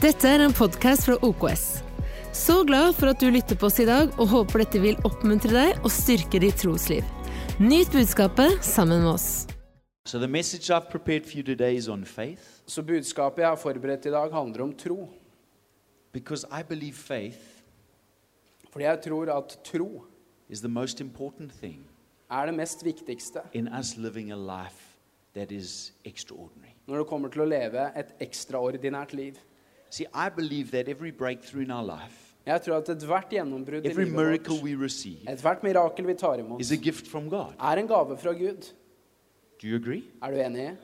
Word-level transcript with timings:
Dette 0.00 0.28
er 0.28 0.40
en 0.44 0.52
podkast 0.56 1.06
fra 1.08 1.16
OKS. 1.26 1.64
Så 2.36 2.60
glad 2.64 2.94
for 2.96 3.10
at 3.10 3.20
du 3.20 3.26
lytter 3.32 3.58
på 3.58 3.68
oss 3.68 3.80
i 3.82 3.86
dag, 3.88 4.12
og 4.20 4.30
håper 4.32 4.62
dette 4.62 4.80
vil 4.82 4.98
oppmuntre 5.06 5.52
deg 5.52 5.80
og 5.84 5.90
styrke 5.92 6.40
ditt 6.42 6.60
trosliv. 6.62 7.04
Nyt 7.60 7.90
budskapet 7.92 8.62
sammen 8.64 9.02
med 9.04 9.12
oss. 9.14 9.28
So, 10.08 10.18
the 10.18 10.28
message 10.28 10.70
I've 10.72 10.88
prepared 10.90 11.26
for 11.26 11.36
you 11.36 11.42
today 11.44 11.76
is 11.76 11.86
on 11.88 12.04
faith 12.04 12.40
Så 12.66 12.82
budskapet 12.82 13.42
jeg 13.44 13.48
har 13.50 13.58
forberedt 13.60 14.06
i 14.08 14.10
dag, 14.10 14.32
handler 14.32 14.62
om 14.64 14.72
tro. 14.72 15.08
because 16.12 16.46
I 16.50 16.62
believe 16.62 16.94
faith 16.94 17.38
Fordi 18.72 18.84
jeg 18.84 19.00
tror 19.04 19.30
at 19.36 19.58
tro 19.64 20.04
is 20.48 20.60
the 20.60 20.68
most 20.68 21.00
important 21.00 21.52
thing 21.60 21.84
er 22.30 22.46
det 22.46 22.54
mest 22.54 22.84
viktigste 22.84 23.40
in 23.52 23.68
us 23.78 23.96
living 23.96 24.32
a 24.32 24.36
life 24.36 24.96
that 25.34 25.52
is 25.52 25.92
extraordinary. 26.04 26.72
når 26.86 26.98
det 26.98 27.06
kommer 27.06 27.28
til 27.28 27.40
å 27.42 27.44
leve 27.44 27.90
et 27.96 28.10
ekstraordinært 28.20 29.12
liv. 29.12 29.34
See, 29.90 30.06
I 30.14 30.28
believe 30.28 30.70
that 30.70 30.88
every 30.88 31.10
breakthrough 31.10 31.64
in 31.64 31.70
our 31.70 31.84
life, 31.84 32.26
Jeg 32.46 32.62
tror 32.62 32.76
at 32.76 32.88
ethvert 32.88 33.28
gjennombrudd 33.30 33.84
i 33.84 33.88
livet 33.92 34.14
vårt, 34.16 34.48
ethvert 35.28 35.62
mirakel 35.62 36.06
vi 36.06 36.14
tar 36.14 36.38
imot, 36.40 36.60
is 36.60 36.72
a 36.72 36.76
gift 36.76 37.06
from 37.06 37.28
God. 37.28 37.52
er 37.60 37.76
en 37.78 37.86
gave 37.88 38.16
fra 38.18 38.32
Gud. 38.32 38.70
Do 39.62 39.68
you 39.68 39.76
agree? 39.76 40.04
Er 40.22 40.30
du 40.30 40.36
enig? 40.36 40.76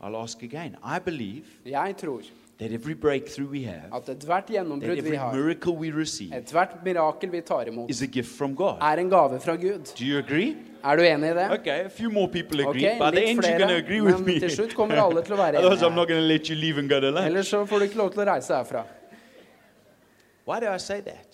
I'll 0.00 0.16
ask 0.16 0.42
again. 0.42 0.76
I 0.84 0.98
believe 0.98 1.44
Jeg 1.64 1.94
tror 1.96 2.22
that 2.58 2.72
every 2.72 2.94
breakthrough 2.94 3.50
we 3.50 3.64
have, 3.64 3.88
at 3.92 4.08
ethvert 4.08 4.46
gjennombrudd 4.46 5.02
vi 5.02 5.16
har, 5.16 5.34
miracle 5.34 5.72
we 5.72 5.90
receive, 5.90 6.36
ethvert 6.36 6.84
mirakel 6.84 7.32
vi 7.32 7.40
tar 7.40 7.62
imot, 7.66 7.90
is 7.90 8.02
a 8.02 8.06
gift 8.06 8.36
from 8.36 8.54
God. 8.54 8.78
er 8.80 8.98
en 8.98 9.10
gave 9.10 9.40
fra 9.40 9.56
Gud. 9.56 9.94
Do 9.98 10.04
you 10.04 10.18
agree? 10.18 10.56
Er 10.84 10.96
du 10.96 11.02
enig 11.02 11.30
i 11.30 11.34
det? 11.34 11.46
Okay, 11.58 11.84
a 11.84 11.88
few 11.90 12.10
more 12.10 12.28
people 12.28 12.60
Ok, 12.62 12.68
agree. 12.76 12.86
okay, 12.86 12.98
but 12.98 13.14
litt 13.14 13.40
flere, 13.44 13.76
agree 13.78 14.00
with 14.00 14.20
men 14.24 14.40
til 14.40 14.50
slutt 14.50 14.74
kommer 14.78 14.96
alle 15.02 15.22
til 15.26 15.34
å 15.34 15.38
være 15.40 15.58
enige. 15.58 17.26
Ellers 17.26 17.48
så 17.50 17.64
får 17.66 17.78
du 17.78 17.84
ikke 17.88 17.98
lov 17.98 18.10
til 18.14 18.20
å 18.22 18.28
reise 18.30 18.54
herfra. 18.54 18.84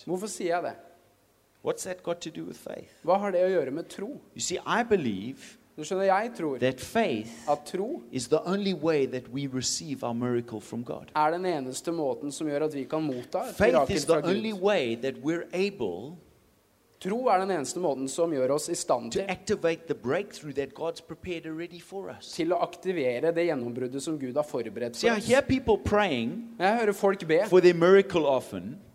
Hvorfor 0.06 0.26
sier 0.28 0.54
jeg 0.56 0.62
det? 0.70 0.74
What's 1.64 1.84
that 1.84 2.02
got 2.02 2.20
to 2.20 2.30
do 2.30 2.44
with 2.44 2.58
faith? 2.60 2.90
Hva 3.04 3.16
har 3.22 3.30
det 3.32 3.44
å 3.46 3.48
gjøre 3.52 3.70
med 3.72 3.88
tro? 3.88 4.08
You 4.34 4.40
see, 4.40 4.58
I 4.66 4.82
believe 4.84 5.56
Du 5.76 5.82
skjønner, 5.82 6.04
jeg 6.06 6.30
tror 6.38 6.58
that 6.62 6.78
faith 6.80 7.48
at 7.50 7.64
tro 7.66 8.02
is 8.12 8.28
the 8.30 8.38
only 8.46 8.74
way 8.74 9.06
that 9.10 9.26
we 9.34 9.48
receive 9.50 10.04
our 10.06 10.14
miracle 10.14 10.60
from 10.60 10.84
God. 10.84 11.10
er 11.16 11.30
den 11.34 11.46
eneste 11.50 11.90
måten 11.92 12.30
som 12.32 12.46
gjør 12.46 12.68
at 12.68 12.74
vi 12.76 12.84
kan 12.84 13.02
motta 13.02 13.40
et 13.48 13.56
Faith 13.56 13.72
mirakel 13.74 13.96
is 13.96 14.04
fra 14.06 14.20
the 14.20 14.28
only 14.28 14.52
Gud. 14.52 14.60
way 14.62 14.94
that 14.94 15.14
we're 15.24 15.46
able 15.52 16.16
Tro 17.04 17.18
er 17.28 17.42
den 17.42 17.50
eneste 17.52 17.80
måten 17.84 18.06
som 18.08 18.32
gjør 18.32 18.54
oss 18.54 18.70
i 18.72 18.76
stand 18.78 19.10
til, 19.12 19.26
å 22.54 22.60
aktivere 22.64 23.32
det 23.36 23.44
gjennombruddet 23.44 24.00
som 24.00 24.16
Gud 24.16 24.38
har 24.40 24.46
forberedt 24.48 24.96
for 24.96 25.12
oss. 25.12 25.28
Jeg 25.28 26.78
hører 26.80 26.96
folk 26.96 27.26
be 27.28 27.42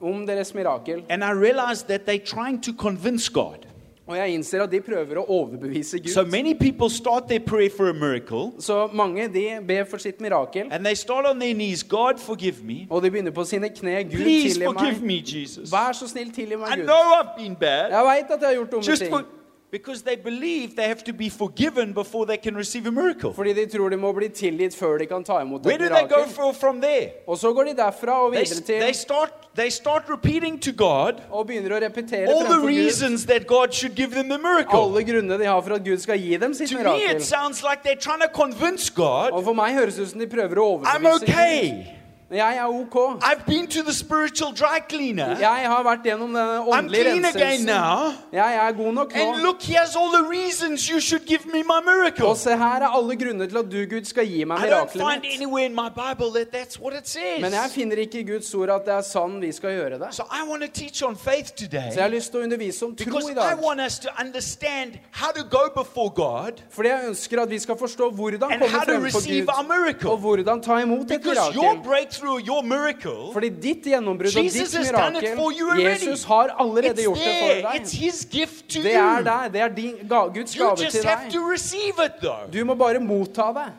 om 0.02 0.25
deres 0.25 0.55
mirakel, 0.57 1.03
and 1.09 1.23
I 1.23 1.31
realize 1.37 1.85
that 1.85 2.07
they're 2.09 2.25
trying 2.25 2.57
to 2.65 2.73
convince 2.73 3.30
God. 3.30 3.69
Og 4.09 4.17
jeg 4.17 4.33
innser 4.33 4.63
at 4.63 4.71
de 4.71 4.79
prøver 4.81 5.19
å 5.21 5.25
overbevise 5.29 5.99
So 6.09 6.23
Gud. 6.23 6.31
many 6.31 6.53
people 6.53 6.89
start 6.89 7.27
their 7.29 7.39
prayer 7.39 7.69
for 7.69 7.89
a 7.89 7.93
miracle, 7.93 8.52
Så 8.59 8.88
mange 8.93 9.27
de 9.33 9.59
ber 9.67 9.83
for 9.85 9.97
sitt 9.97 10.19
mirakel, 10.21 10.67
and 10.71 10.83
they 10.85 10.95
start 10.95 11.25
on 11.29 11.39
their 11.39 11.53
knees 11.53 11.83
God, 11.83 12.17
forgive 12.19 12.63
me. 12.63 12.87
og 12.89 13.03
de 13.03 13.11
begynner 13.11 13.31
på 13.31 13.43
sine 13.43 13.69
kne. 13.69 14.03
Gud, 14.03 14.11
Please 14.17 14.59
tilgi 14.59 14.65
forgive 14.65 14.99
meg. 14.99 15.03
me, 15.07 15.21
Jesus. 15.25 15.71
Vær 15.71 15.91
så 15.93 16.07
snill, 16.07 16.31
tilgi 16.31 16.55
meg, 16.57 16.67
Gud. 16.75 16.85
know 16.85 17.03
I've 17.21 17.37
been 17.37 17.55
bad. 17.55 17.91
Jeg 17.91 18.03
vet 18.03 18.31
at 18.35 18.41
jeg 18.41 18.47
har 18.47 18.55
gjort 18.55 18.71
dumme 18.71 18.83
Just 18.85 19.02
ting. 19.02 19.11
for, 19.11 19.23
because 19.72 20.02
they 20.02 20.16
believe 20.16 20.75
they 20.75 20.88
have 20.88 21.03
to 21.03 21.14
be 21.14 21.30
forgiven 21.30 21.94
before 21.94 22.25
they 22.25 22.38
can 22.38 22.56
receive 22.58 22.88
a 22.88 22.92
miracle. 22.92 23.34
Fordi 23.34 23.53
de 23.53 23.66
tror 23.66 23.89
de 23.89 23.98
må 23.98 24.11
bli 24.14 24.30
tilgitt 24.30 24.73
før 24.76 24.98
de 24.98 25.06
kan 25.06 25.23
ta 25.23 25.42
imot 25.42 25.66
Where 25.66 25.76
et 25.76 25.80
do 25.89 25.95
they 25.95 26.08
go 26.08 26.16
mirakel. 26.26 26.34
for, 26.34 26.52
from 26.53 26.81
there? 26.81 27.09
Og 27.28 27.38
så 27.38 27.53
går 27.53 27.64
de 27.64 27.76
derfra 27.78 28.16
og 28.26 28.34
They, 28.34 28.44
videre 28.44 28.80
they, 28.81 28.92
til 28.94 28.95
start, 28.95 29.31
they 29.56 29.70
start 29.70 30.03
repeating 30.09 30.59
to 30.61 30.72
God 30.72 31.22
og 31.31 31.48
begynner 31.48 31.78
å 31.78 31.81
repetere 31.86 32.28
all 32.28 32.39
the 32.39 32.45
fremfor 32.50 32.61
Gud 32.61 32.67
reasons 32.70 33.26
that 33.26 33.45
God 33.48 33.72
should 33.73 33.95
give 33.95 34.09
them 34.16 34.30
the 34.30 34.38
miracle. 34.38 34.80
alle 34.80 35.04
grunnene 35.04 35.38
de 35.39 35.45
har 35.45 35.61
for 35.61 35.73
at 35.77 35.83
Gud 35.86 35.98
skal 36.02 36.17
gi 36.20 36.38
dem 36.38 36.54
sitt 36.54 36.70
To 36.70 36.77
me, 36.77 36.83
mirakel. 36.83 37.16
it 37.16 37.22
sounds 37.23 37.61
like 37.64 37.83
they're 37.83 37.95
trying 38.10 38.22
to 38.22 38.32
convince 38.33 38.89
God 38.89 39.32
Og 39.32 39.43
for 39.43 39.54
meg 39.54 39.73
høres 39.77 39.95
det 39.95 40.04
ut 40.04 40.10
som 40.16 40.20
de 40.20 40.27
prøver 40.27 40.58
å 40.58 40.66
I'm 40.82 41.05
overbevise 41.05 41.23
okay. 41.23 41.98
Jeg 42.32 42.58
er 42.58 42.66
ok. 42.66 43.23
I've 43.23 43.45
been 43.45 43.67
to 43.67 43.82
the 43.84 43.94
spiritual 43.94 44.52
dry 44.54 44.80
cleaner. 44.90 45.30
Jeg 45.40 45.62
har 45.66 45.84
vært 45.84 46.04
gjennom 46.06 46.36
I'm 46.36 46.67
åndelige 46.78 47.04
clean 47.04 47.26
again 47.26 47.62
now. 47.66 48.14
Jeg 48.32 48.56
er 48.56 48.72
god 48.72 48.94
nok 48.94 49.12
And 49.16 49.42
nå. 49.44 49.54
he 49.62 49.73
has 49.73 49.95
all 49.95 50.12
the 50.14 50.26
reasons 50.30 50.88
you 50.90 51.00
should 51.02 51.26
give 51.26 51.45
me 51.45 51.64
my 51.64 51.80
miracle. 51.86 52.26
Og 52.28 52.38
se 52.38 52.50
her 52.58 52.82
er 52.82 52.88
alle 52.98 53.16
grunner 53.16 53.45
til 53.48 53.58
at 53.58 53.66
du, 53.72 53.78
Gud, 53.95 54.06
skal 54.06 54.28
gi 54.28 54.44
meg 54.44 54.58
I 54.60 54.70
don't 54.70 54.92
find 54.92 55.26
anywhere 55.36 55.66
in 55.66 55.76
my 55.76 55.90
Bible 55.90 56.30
that 56.38 56.48
that's 56.58 56.78
what 56.82 56.94
it 57.00 57.08
says. 57.10 57.42
Men 57.42 57.52
jeg 57.54 57.70
finner 57.72 57.95
ikke 57.98 58.20
i 58.20 58.23
Guds 58.23 58.54
ord 58.54 58.70
at 58.70 58.82
det 58.86 58.94
er 58.94 59.02
sann 59.02 59.42
vi 59.42 59.52
skal 59.52 59.70
gjøre 59.80 60.00
det. 60.00 60.08
So 60.11 60.23
I 60.23 60.42
want 60.50 60.61
to 60.64 60.70
teach 60.82 61.04
on 61.04 61.16
faith 61.17 61.50
today. 61.58 61.90
Så 61.92 61.96
jeg 61.96 62.04
har 62.04 62.14
lyst 62.14 62.32
til 62.32 62.40
å 62.40 62.44
undervise 62.44 62.86
om 62.86 62.96
tro 62.96 63.17
i 63.28 63.32
I 63.32 63.34
dag. 63.34 63.58
want 63.66 63.82
us 63.82 64.00
to 64.00 64.10
understand 64.26 64.92
how 65.11 65.32
to 65.32 65.44
go 65.58 65.64
before 65.84 66.10
God 66.10 66.61
Fordi 66.70 66.90
jeg 66.90 67.02
ønsker 67.08 67.42
at 67.42 67.50
vi 67.50 67.60
skal 67.60 67.76
forstå 67.80 68.11
hvordan 68.11 68.52
and 68.52 68.61
komme 68.61 68.82
frem 68.86 69.11
for 69.11 69.22
Gud, 69.28 69.66
miracle. 69.73 70.10
og 70.10 70.17
hvordan 70.17 70.61
ta 70.61 70.78
imot 70.78 71.11
et 71.11 71.26
mirakel. 71.26 72.18
Your 72.25 72.61
miracle, 72.63 73.33
Fordi 73.33 73.49
ditt 73.49 73.85
gjennombrudd 73.85 74.37
og 74.37 74.43
Jesus 74.43 74.71
ditt 74.71 74.91
mirakel. 74.91 75.80
Jesus 75.80 76.23
har 76.23 76.55
allerede 76.59 76.93
it's 76.93 77.03
gjort 77.03 77.17
det 77.17 77.35
for 77.39 77.71
deg. 77.71 78.83
Det 78.83 78.95
er 78.95 79.23
deg 79.23 79.25
der. 79.25 79.49
Det 79.49 79.61
er 79.61 79.75
din, 79.75 79.95
ga, 80.09 80.27
Guds 80.27 80.55
You 80.55 80.65
gave 80.65 80.89
til 80.89 81.03
deg. 81.03 81.27
it. 81.27 82.53
Du 82.53 82.65
må 82.65 82.75
bare 82.75 82.99
motta 82.99 83.53
det. 83.53 83.71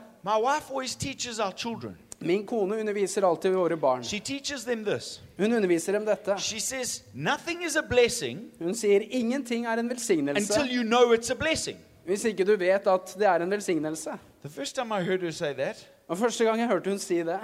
Min 2.22 2.46
kone 2.46 2.76
underviser 2.76 3.22
alltid 3.24 3.50
våre 3.50 3.76
barn. 3.76 4.04
She 4.04 4.20
teaches 4.20 4.64
them 4.64 4.84
this. 4.84 5.20
Hun 5.38 5.52
underviser 5.52 5.92
dem 5.92 6.04
dette. 6.04 6.34
Says, 6.38 7.02
Nothing 7.14 7.64
is 7.64 7.76
a 7.76 7.82
blessing 7.82 8.50
Hun 8.58 8.74
sier 8.74 9.00
ingenting 9.10 9.64
er 9.66 9.80
en 9.80 9.88
velsignelse 9.88 10.60
you 10.70 10.82
know 10.82 11.14
it's 11.14 11.30
a 11.30 11.34
blessing. 11.34 11.76
hvis 12.04 12.24
ikke 12.24 12.44
du 12.44 12.56
vet 12.56 12.86
at 12.86 13.14
det 13.18 13.26
er 13.26 13.42
en 13.42 13.50
velsignelse. 13.50 14.10
The 14.42 14.50
first 14.50 14.74
time 14.74 14.92
I 15.00 15.02
heard 15.02 15.22
her 15.22 15.30
say 15.30 15.54
that, 15.54 15.88
Og 16.08 16.18
Første 16.18 16.44
gang 16.44 16.60
jeg 16.60 16.68
hørte 16.68 16.90
hun 16.90 16.98
si 16.98 17.14
det, 17.18 17.38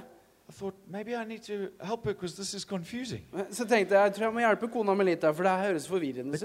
thought 0.52 0.74
så 3.50 3.64
tenkte 3.64 3.94
jeg 3.94 4.02
jeg 4.02 4.14
tror 4.14 4.24
jeg 4.24 4.32
må 4.32 4.40
hjelpe 4.40 4.68
kona 4.68 4.94
mi 4.94 5.04
litt, 5.04 5.22
der, 5.22 5.32
for 5.32 5.42
det 5.42 5.52
her 5.52 5.66
høres 5.72 5.88
forvirrende 5.88 6.34
ut. 6.34 6.42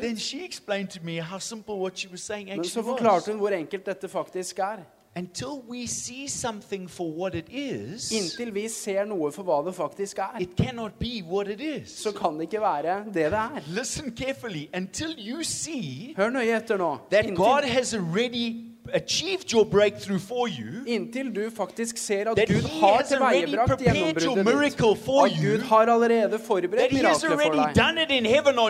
Men 2.55 2.63
så 2.63 2.83
forklarte 2.83 3.31
hun 3.31 3.39
hvor 3.39 3.49
enkelt 3.55 3.85
dette 3.85 4.09
faktisk 4.09 4.59
er. 4.59 4.83
Until 5.13 5.61
we 5.67 5.87
see 5.87 6.27
something 6.27 6.89
for 6.89 7.03
what 7.19 7.35
it 7.35 7.49
is, 7.49 8.11
Inntil 8.11 8.53
vi 8.55 8.69
ser 8.71 9.03
noe 9.05 9.27
for 9.35 9.43
hva 9.43 9.57
det 9.65 9.73
faktisk 9.75 10.21
er, 10.23 10.37
it 10.39 10.53
cannot 10.55 10.95
be 10.99 11.19
what 11.27 11.49
it 11.51 11.59
is. 11.59 11.91
så 11.99 12.13
kan 12.15 12.37
det 12.39 12.47
ikke 12.47 12.61
være 12.61 13.03
det 13.05 13.13
det 13.13 13.25
er. 13.33 13.59
Listen 13.67 14.15
carefully. 14.15 14.69
Until 14.73 15.15
you 15.19 15.43
see 15.43 16.13
Hør 16.17 16.29
nøye 16.29 16.55
etter 16.55 16.77
nå. 16.77 16.97
that 17.11 17.25
God 17.35 17.63
Inntil, 17.63 17.73
has 17.73 17.93
already 17.93 18.70
achieved 18.93 19.51
your 19.53 19.65
breakthrough 19.65 20.19
for 20.19 20.47
you, 20.49 20.83
inntil 20.85 21.33
du 21.33 21.51
faktisk 21.51 21.97
ser 21.97 22.29
at 22.31 22.37
Gud 22.47 22.67
har 22.81 23.01
tilveiebrakt 23.07 23.81
gjennombruddet 23.81 24.45
ditt. 24.45 24.79
At 25.25 25.41
Gud 25.41 25.61
har 25.69 25.87
allerede 25.95 26.39
forberedt 26.39 26.93
miraklet 26.93 27.21
for 27.21 27.37
deg. 27.55 27.75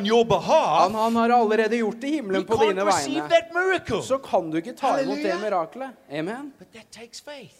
your 0.08 0.26
Han, 0.96 1.16
har 1.16 1.30
allerede 1.30 1.76
gjort 1.82 2.02
det 2.02 2.08
i 2.08 2.12
himmelen 2.20 2.46
på 2.46 2.58
dine 2.64 2.86
vegne. 2.86 4.02
Så 4.04 4.18
kan 4.24 4.52
du 4.52 4.58
ikke 4.62 4.74
ta 4.78 4.98
imot 5.02 5.18
det 5.24 5.38
miraklet. 5.42 5.90
Amen. 6.12 6.52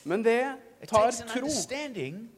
Men 0.04 0.24
det 0.24 0.40
tar 0.88 1.12
tro. 1.12 1.48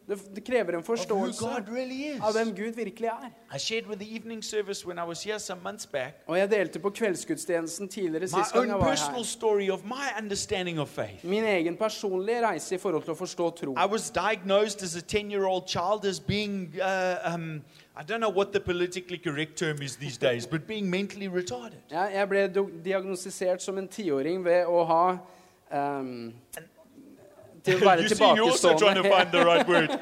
Det, 0.08 0.36
det 0.36 0.44
krever 0.44 0.76
en 0.78 0.84
forståelse 0.84 1.46
really 1.68 2.20
av 2.20 2.34
hvem 2.34 2.56
Gud 2.56 2.76
virkelig 2.76 3.08
er. 3.08 3.30
I 3.56 3.60
shared 3.60 3.88
with 3.88 4.00
the 4.00 4.16
evening 4.16 4.44
service 4.44 4.86
when 4.86 5.00
I 5.00 5.04
was 5.04 5.24
here 5.24 5.40
some 5.40 5.62
months 5.64 5.86
back 5.86 6.24
Og 6.28 6.38
jeg 6.38 6.50
delte 6.52 6.80
på 6.80 6.90
kveldsgudstjenesten 6.90 7.88
tidligere 7.88 8.28
sist 8.28 8.54
gang 8.54 8.68
jeg 8.68 8.80
var 8.80 9.16
her. 9.16 9.24
story 9.24 9.70
of 9.70 9.86
my 9.86 10.80
of 10.80 10.90
faith. 10.90 11.26
Min 11.26 11.44
egen 11.44 11.78
personlige 11.78 12.48
reise 12.48 12.76
i 12.76 12.78
forhold 12.78 13.04
til 13.04 13.12
å 13.14 13.16
forstå 13.16 13.50
tro. 13.50 13.76
I 13.78 13.88
was 13.92 14.10
diagnosed 14.10 14.84
as 14.84 14.96
a 14.96 15.02
10 15.02 15.32
year 15.32 15.46
old 15.46 15.68
child 15.68 16.06
as 16.06 16.20
being, 16.20 16.74
uh, 16.82 17.34
um, 17.36 17.62
I 17.96 18.04
don't 18.04 18.20
know 18.20 18.34
what 18.36 18.52
the 18.52 18.60
politically 18.60 19.18
correct 19.18 19.56
term 19.56 19.82
is 19.82 19.96
these 19.96 20.18
days, 20.18 20.48
but 20.48 20.68
being 20.68 20.90
mentally 20.90 21.28
retarded. 21.28 21.80
Jeg, 21.92 22.12
jeg 22.14 22.30
ble 22.30 22.48
diagnostisert 22.86 23.62
som 23.62 23.78
en 23.78 23.88
tiåring 23.88 24.44
ved 24.46 24.66
å 24.66 24.84
ha 24.84 25.18
ehm, 25.72 26.34
Til 27.66 27.76
å 27.76 27.86
være 27.86 28.02
you 28.04 28.10
see, 28.10 28.24
you're 28.36 28.44
also 28.52 28.78
trying 28.78 28.96
to 28.96 29.04
find 29.04 29.32
tilbakestående. 29.32 29.90
right. 29.90 30.00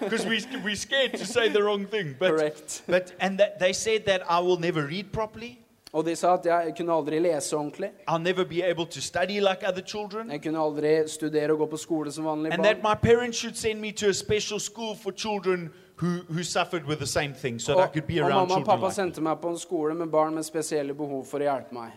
Because 0.00 0.26
we, 0.30 0.42
we're 0.64 0.76
scared 0.76 1.12
to 1.12 1.24
say 1.26 1.48
the 1.48 1.62
wrong 1.62 1.86
thing. 1.86 2.16
But, 2.18 2.30
Correct. 2.30 2.82
but 2.86 3.12
and 3.20 3.38
that 3.38 3.58
they 3.58 3.72
said 3.72 4.04
that 4.06 4.22
I 4.28 4.40
will 4.40 4.58
never 4.58 4.82
read 4.86 5.12
properly. 5.12 5.58
Og 5.92 6.04
de 6.06 6.16
sa 6.16 6.32
at 6.34 6.46
jeg 6.46 6.72
kunne 6.76 6.92
aldri 6.92 7.18
lese 7.22 7.56
ordentlig. 7.56 7.90
I'll 8.08 8.18
never 8.22 8.44
be 8.44 8.62
able 8.62 8.86
to 8.86 9.00
study 9.00 9.38
like 9.40 9.62
other 9.68 9.82
children. 9.82 10.30
Jeg 10.30 10.42
kunne 10.42 10.58
aldri 10.58 11.08
studere 11.08 11.52
og 11.52 11.58
gå 11.58 11.66
på 11.66 11.76
skole 11.76 12.12
som 12.12 12.24
vanlig 12.24 12.52
And 12.52 12.64
that 12.64 12.82
barn. 12.82 12.96
my 12.96 13.08
parents 13.10 13.38
should 13.38 13.56
send 13.56 13.80
me 13.80 13.92
to 13.92 14.08
a 14.08 14.12
special 14.12 14.58
school 14.60 14.96
for 14.96 15.12
children 15.12 15.70
who, 16.02 16.08
who 16.28 16.42
suffered 16.42 16.84
with 16.88 16.98
the 16.98 17.06
same 17.06 17.32
thing 17.34 17.60
so 17.60 17.72
that 17.72 17.80
I 17.80 17.82
Og, 17.86 17.92
could 17.92 18.06
be 18.06 18.20
og 18.20 18.28
around 18.30 18.48
mamma 18.48 18.54
og 18.54 18.64
pappa 18.66 18.86
like 18.86 18.94
sendte 18.94 19.20
meg 19.22 19.38
på 19.38 19.48
en 19.50 19.58
skole 19.58 19.94
med 19.94 20.06
barn 20.10 20.34
med 20.34 20.42
spesielle 20.42 20.94
behov 20.94 21.24
for 21.30 21.38
å 21.38 21.42
hjelpe 21.46 21.74
meg. 21.74 21.92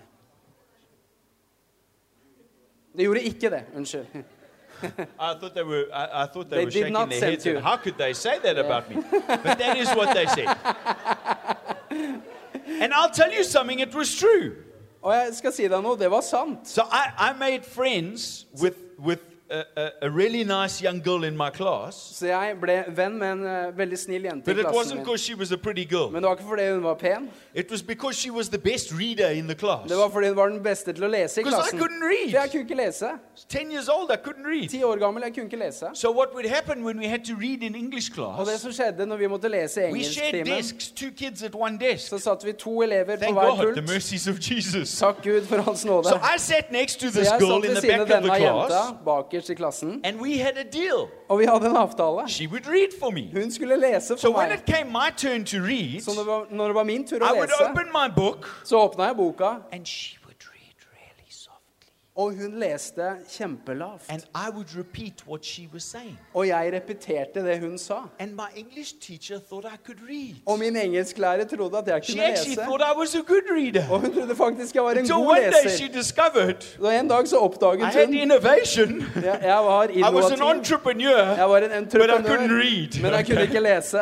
De 2.97 3.03
gjorde 3.03 3.21
ikke 3.21 3.49
det. 3.49 3.63
Unnskyld. 3.75 4.05
I 5.19 5.33
thought 5.33 5.53
they 5.53 5.63
were. 5.63 5.85
I, 5.93 6.23
I 6.23 6.25
thought 6.27 6.49
they, 6.49 6.57
They 6.57 6.65
were 6.65 6.71
shaking 6.71 6.93
their 6.93 7.19
heads. 7.19 7.45
And, 7.45 7.59
How 7.59 7.77
could 7.77 7.97
they 7.97 8.13
say 8.13 8.39
that 8.39 8.57
about 8.57 8.89
me? 8.89 9.03
But 9.11 9.57
that 9.57 9.77
is 9.77 9.89
what 9.89 10.13
they 10.13 10.25
said. 10.27 10.55
and 12.81 12.93
I'll 12.93 13.09
tell 13.09 13.31
you 13.31 13.43
something. 13.43 13.79
It 13.79 13.93
was 13.93 14.15
true. 14.15 14.55
Og 15.01 15.13
jeg 15.13 15.35
skal 15.37 15.53
si 15.53 15.67
deg 15.69 15.83
noe, 15.83 15.95
det 15.97 16.09
var 16.11 16.21
sant. 16.25 16.67
So 16.67 16.83
I, 16.91 17.29
I 17.29 17.33
made 17.37 17.65
friends 17.65 18.45
with 18.59 18.75
with 18.97 19.21
a, 19.49 19.89
a, 20.01 20.09
really 20.09 20.43
nice 20.43 20.81
young 20.81 21.01
girl 21.03 21.23
in 21.23 21.37
my 21.37 21.49
class. 21.49 21.95
Så 22.19 22.25
jeg 22.27 22.55
ble 22.61 22.83
venn 22.95 23.17
med 23.19 23.31
en 23.31 23.45
eh, 23.47 23.77
veldig 23.77 23.97
snill 23.99 24.23
jente 24.25 24.45
But 24.45 24.57
i 24.57 24.59
it 24.59 24.65
klassen 24.65 24.77
wasn't 24.77 24.95
min. 24.95 25.03
because 25.05 25.21
she 25.23 25.35
was 25.35 25.51
a 25.51 25.57
pretty 25.57 25.85
girl. 25.85 26.11
Men 26.11 26.21
det 26.23 26.27
var 26.29 26.35
ikke 26.35 26.47
fordi 26.49 26.69
hun 26.71 26.83
var 26.83 26.93
pen. 26.93 27.29
It 27.55 27.71
was 27.71 27.81
because 27.83 28.19
she 28.21 28.31
was 28.31 28.49
the 28.49 28.57
best 28.57 28.91
reader 28.93 29.29
in 29.29 29.47
the 29.47 29.55
class. 29.55 29.87
Det 29.89 29.97
var 29.97 30.09
fordi 30.09 30.27
hun 30.27 30.35
var 30.37 30.47
den 30.49 30.63
beste 30.63 30.93
til 30.93 31.03
å 31.03 31.07
lese 31.07 31.41
i 31.41 31.43
Because 31.43 31.57
I 31.57 31.77
klassen. 31.77 31.79
couldn't 31.79 32.03
read. 32.03 32.31
For 32.31 32.39
jeg 32.41 32.51
kunne 32.51 32.61
ikke 32.63 32.75
lese. 32.85 33.05
Ten 33.49 33.71
years 33.71 33.89
old, 33.89 34.11
I 34.11 34.17
couldn't 34.27 34.47
read. 34.53 34.69
Ti 34.69 34.83
år 34.83 34.95
gammel, 34.99 35.23
jeg 35.23 35.33
kunne 35.33 35.45
ikke 35.45 35.59
lese. 35.65 35.85
So 35.93 36.11
what 36.11 36.29
would 36.33 36.45
happen 36.49 36.83
when 36.85 36.99
we 36.99 37.07
had 37.07 37.19
to 37.25 37.33
read 37.39 37.61
in 37.63 37.75
English 37.75 38.11
Og 38.19 38.45
det 38.45 38.45
class? 38.45 38.61
som 38.61 38.71
skjedde 38.71 39.05
når 39.05 39.17
vi 39.17 39.27
måtte 39.27 39.47
lese 39.47 39.81
We 39.91 40.03
shared 40.03 40.33
engelsktimen, 40.33 40.57
desks, 40.57 40.87
two 40.91 41.11
kids 41.17 41.43
at 41.43 41.55
one 41.55 41.77
desk. 41.79 42.07
så 42.09 42.17
satt 42.19 42.45
vi 42.45 42.51
to 42.53 42.81
elever 42.81 43.15
på 43.15 43.21
Thank 43.21 43.33
hver 43.37 43.49
God, 43.49 43.57
the 43.57 43.81
pult. 43.81 43.93
mercies 43.93 44.27
of 44.27 44.35
Jesus. 44.51 44.97
Takk 44.99 45.23
Gud 45.23 45.41
for 45.45 45.57
hans 45.61 45.85
nåde. 45.85 46.09
So 46.09 46.15
I 46.35 46.37
sat 46.37 46.71
next 46.71 46.99
to 46.99 47.07
Så 47.07 47.19
this 47.19 47.29
jeg 47.31 47.39
girl 47.39 47.49
satt 47.51 47.65
in 47.65 47.69
ved 47.69 47.75
the 47.75 47.81
siden 47.81 47.99
av 48.01 48.07
back 48.07 48.17
of 48.17 48.23
the 48.23 48.31
denne 48.31 48.45
jenta 48.45 48.67
class, 48.67 49.03
bakerst 49.37 49.49
i 49.49 49.53
klassen, 49.55 50.01
and 50.03 50.19
we 50.21 50.37
had 50.37 50.57
a 50.57 50.63
deal. 50.63 51.07
og 51.29 51.39
vi 51.39 51.45
hadde 51.45 51.65
en 51.69 51.77
avtale. 51.77 52.27
She 52.29 52.47
would 52.47 52.65
read 52.67 52.89
for 52.99 53.11
me. 53.11 53.29
Hun 53.33 53.51
skulle 53.51 53.75
lese 53.77 54.07
So 54.07 54.15
for 54.17 54.37
when 54.37 54.49
meg. 54.49 54.59
it 54.59 54.65
came 54.75 54.91
my 54.91 55.09
turn 55.17 55.45
to 55.45 55.57
read, 55.57 56.01
Så 56.01 56.11
når 56.15 56.21
det 56.23 56.27
var, 56.27 56.45
når 56.51 56.65
det 56.65 56.75
var 56.75 56.83
min 56.83 57.07
tur 57.07 57.17
I 57.17 57.19
å 57.19 57.35
would 57.35 57.49
lese, 57.49 57.69
open 57.69 57.87
my 57.93 58.07
book, 58.15 58.45
så 58.63 58.77
åpna 58.79 59.03
jeg 59.05 59.15
boka, 59.15 59.49
and 59.71 59.85
she 59.87 60.17
would 60.25 60.41
read 60.53 60.75
really 60.93 61.29
softly. 61.29 61.91
Og 62.17 62.31
hun 62.33 62.59
leste 62.59 63.01
kjempelavt. 63.31 64.01
And 64.09 64.21
I 64.35 64.49
would 64.53 64.67
repeat 64.77 65.13
what 65.27 65.45
she 65.45 65.69
was 65.73 65.83
saying. 65.83 66.19
Og 66.33 66.47
jeg 66.47 66.71
repeterte 66.73 67.39
det 67.45 67.59
hun 67.59 67.77
sa. 67.77 67.93
And 68.19 68.31
my 68.31 68.49
English 68.55 68.93
teacher 69.01 69.39
thought 69.49 69.65
I 69.73 69.77
could 69.85 69.99
read. 70.09 70.35
Og 70.45 70.59
min 70.59 70.75
engelsklærer 70.75 71.45
trodde 71.45 71.77
at 71.77 71.87
jeg 71.87 71.99
She 72.03 72.13
kunne 72.13 72.25
actually 72.25 72.55
lese. 72.55 72.61
thought 72.61 72.81
I 72.95 72.99
was 72.99 73.15
a 73.15 73.19
good 73.27 73.45
reader. 73.57 73.89
Og 73.91 73.99
hun 73.99 74.13
trodde 74.13 74.35
faktisk 74.35 74.75
jeg 74.75 74.83
var 74.83 74.91
en 74.91 74.97
Until 74.97 75.15
god 75.15 75.25
one 75.27 75.39
day 75.41 75.69
she 75.69 75.85
leser. 75.87 75.99
discovered 75.99 76.61
en 77.01 77.07
dag 77.07 77.27
så 77.27 77.35
I 77.35 77.39
oppdaget 77.39 77.85
had 77.85 78.05
hun 78.05 78.13
innovation. 78.13 79.03
jeg, 79.15 79.39
jeg 79.43 79.57
var 79.57 79.83
I 79.83 80.01
was 80.01 80.25
an 80.25 80.31
innovativ. 80.33 80.59
entrepreneur. 80.59 81.17
Jeg 81.41 81.49
var 81.49 81.57
en 81.57 81.63
But 81.85 81.93
I 81.93 81.97
couldn't 81.97 82.17
entreprenør, 82.17 82.59
read. 82.63 83.01
men 83.01 83.11
jeg 83.13 83.25
kunne 83.25 83.41
ikke 83.41 83.59
lese. 83.59 83.99